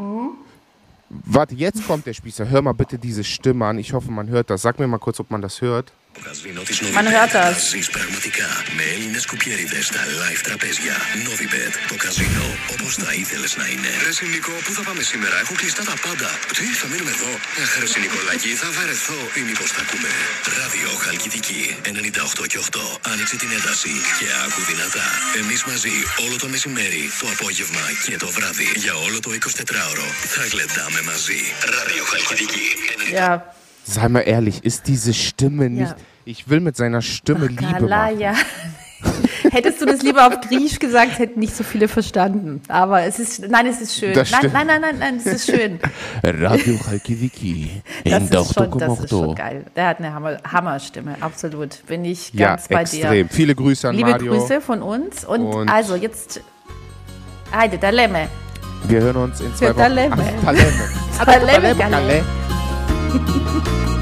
Warte, 1.09 1.55
jetzt 1.55 1.87
kommt 1.87 2.07
der 2.07 2.15
Spießer. 2.15 2.49
Hör 2.49 2.63
mal 2.63 2.73
bitte 2.73 2.99
diese 2.99 3.23
Stimme 3.23 3.67
an. 3.67 3.79
Ich 3.79 3.93
hoffe, 3.93 4.11
man 4.11 4.29
hört 4.29 4.51
das. 4.51 4.63
Sag 4.63 4.79
mir 4.79 4.87
mal 4.87 4.99
kurz, 4.99 5.21
ob 5.21 5.31
man 5.31 5.43
das 5.43 5.61
hört. 5.61 5.93
Το 6.17 6.21
καζίνο 6.27 6.63
της 6.69 6.81
Μαν 6.81 7.07
Novibet. 7.07 7.15
Ράτας. 7.17 7.69
Ζεις 7.71 7.89
πραγματικά 7.97 8.49
με 8.77 8.85
Έλληνες 8.95 9.25
κουπιέριδες 9.31 9.85
στα 9.91 10.03
live 10.21 10.41
τραπέζια. 10.47 10.97
Novibet. 11.27 11.73
Το 11.91 11.97
καζίνο 12.05 12.47
όπως 12.75 12.93
θα 13.03 13.11
ήθελες 13.23 13.53
να 13.61 13.67
είναι. 13.73 13.91
Ρε 14.05 14.13
Νικό, 14.33 14.55
πού 14.65 14.71
θα 14.77 14.83
πάμε 14.89 15.03
σήμερα; 15.11 15.37
Έχω 15.45 15.55
κλειστά 15.61 15.83
τα 15.91 15.97
πάντα. 16.05 16.31
Τι, 16.57 16.67
θα 16.81 16.87
μείνουμε 16.91 17.13
εδώ; 17.17 17.33
Αχ, 17.63 17.71
ρε 17.83 17.89
Νικολάκη, 18.05 18.51
θα 18.63 18.69
βαρεθώ. 18.77 19.21
Ή 19.39 19.41
μήπως 19.49 19.71
θα 19.75 19.81
ακούμε. 19.85 20.11
Ράδιο 20.59 20.91
Χαλκιδική 21.05 21.63
98 22.43 22.45
και 22.51 22.59
8. 22.59 22.81
Άνοιξε 23.13 23.37
την 23.43 23.51
ένταση 23.59 23.95
και 24.19 24.27
άκου 24.45 24.61
δυνατά. 24.71 25.09
Εμείς 25.41 25.61
μαζί 25.71 25.95
όλο 26.25 26.37
το 26.43 26.49
μεσημέρι, 26.55 27.03
το 27.21 27.27
απόγευμα 27.35 27.85
και 28.07 28.15
το 28.23 28.29
βράδυ. 28.37 28.69
Για 28.85 28.95
όλο 29.07 29.19
το 29.25 29.31
24ωρο 29.45 30.07
θα 30.35 30.43
γλεντάμε 30.53 31.01
μαζί. 31.11 31.41
Ράδιο 31.77 32.03
Χαλκιδική 32.11 32.67
98. 33.15 33.62
ja. 33.87 33.93
Sei 33.95 34.09
mal 34.09 34.21
ehrlich, 34.21 34.65
ist 34.65 34.87
diese 34.89 35.13
Stimme 35.15 35.71
nicht. 35.71 35.95
Ich 36.25 36.49
will 36.49 36.61
mit 36.61 36.77
seiner 36.77 37.03
Stimme 37.03 37.47
Liebe 37.47 37.63
Kala, 37.65 38.07
machen. 38.07 38.21
ja. 38.21 38.35
Hättest 39.51 39.81
du 39.83 39.87
das 39.87 40.03
lieber 40.03 40.29
auf 40.29 40.41
Griechisch 40.41 40.79
gesagt, 40.79 41.19
hätten 41.19 41.41
nicht 41.41 41.55
so 41.57 41.65
viele 41.65 41.89
verstanden. 41.89 42.63
Aber 42.69 43.03
es 43.03 43.19
ist, 43.19 43.47
nein, 43.49 43.67
es 43.67 43.81
ist 43.81 43.99
schön. 43.99 44.13
Nein, 44.15 44.27
nein, 44.53 44.67
nein, 44.67 44.81
nein, 44.81 44.99
nein, 45.01 45.17
es 45.17 45.27
ist 45.27 45.47
schön. 45.47 45.81
Radio 46.23 46.79
Halkidiki. 46.87 47.83
Das 48.05 48.23
ist, 48.31 48.55
schon, 48.55 48.79
das 48.79 49.01
ist 49.01 49.09
schon 49.11 49.35
geil. 49.35 49.65
Der 49.75 49.89
hat 49.89 49.99
eine 49.99 50.15
Hammer, 50.15 50.39
Hammerstimme, 50.51 51.17
absolut. 51.21 51.85
Bin 51.87 52.05
ich 52.05 52.33
Ja, 52.33 52.51
ganz 52.51 52.69
bei 52.69 52.83
extrem. 52.83 53.11
dir. 53.13 53.29
Viele 53.29 53.55
Grüße 53.57 53.89
an 53.89 53.97
Liebe 53.97 54.11
Mario. 54.11 54.35
Grüße 54.39 54.61
von 54.61 54.81
uns. 54.83 55.25
Und, 55.25 55.41
Und- 55.43 55.69
also 55.69 55.97
jetzt. 55.97 56.41
Heide, 57.53 57.79
da 57.79 57.91
lemme. 57.91 58.29
Wir 58.87 59.01
hören 59.01 59.17
uns 59.17 59.41
in 59.41 59.55
zwei 59.57 59.67
Ja, 59.67 59.71
Wochen. 59.73 59.79
Talemme. 59.79 60.17
Ach, 61.19 61.27
Kalle. 61.27 62.25
Thank 63.13 63.97
you. 63.97 64.02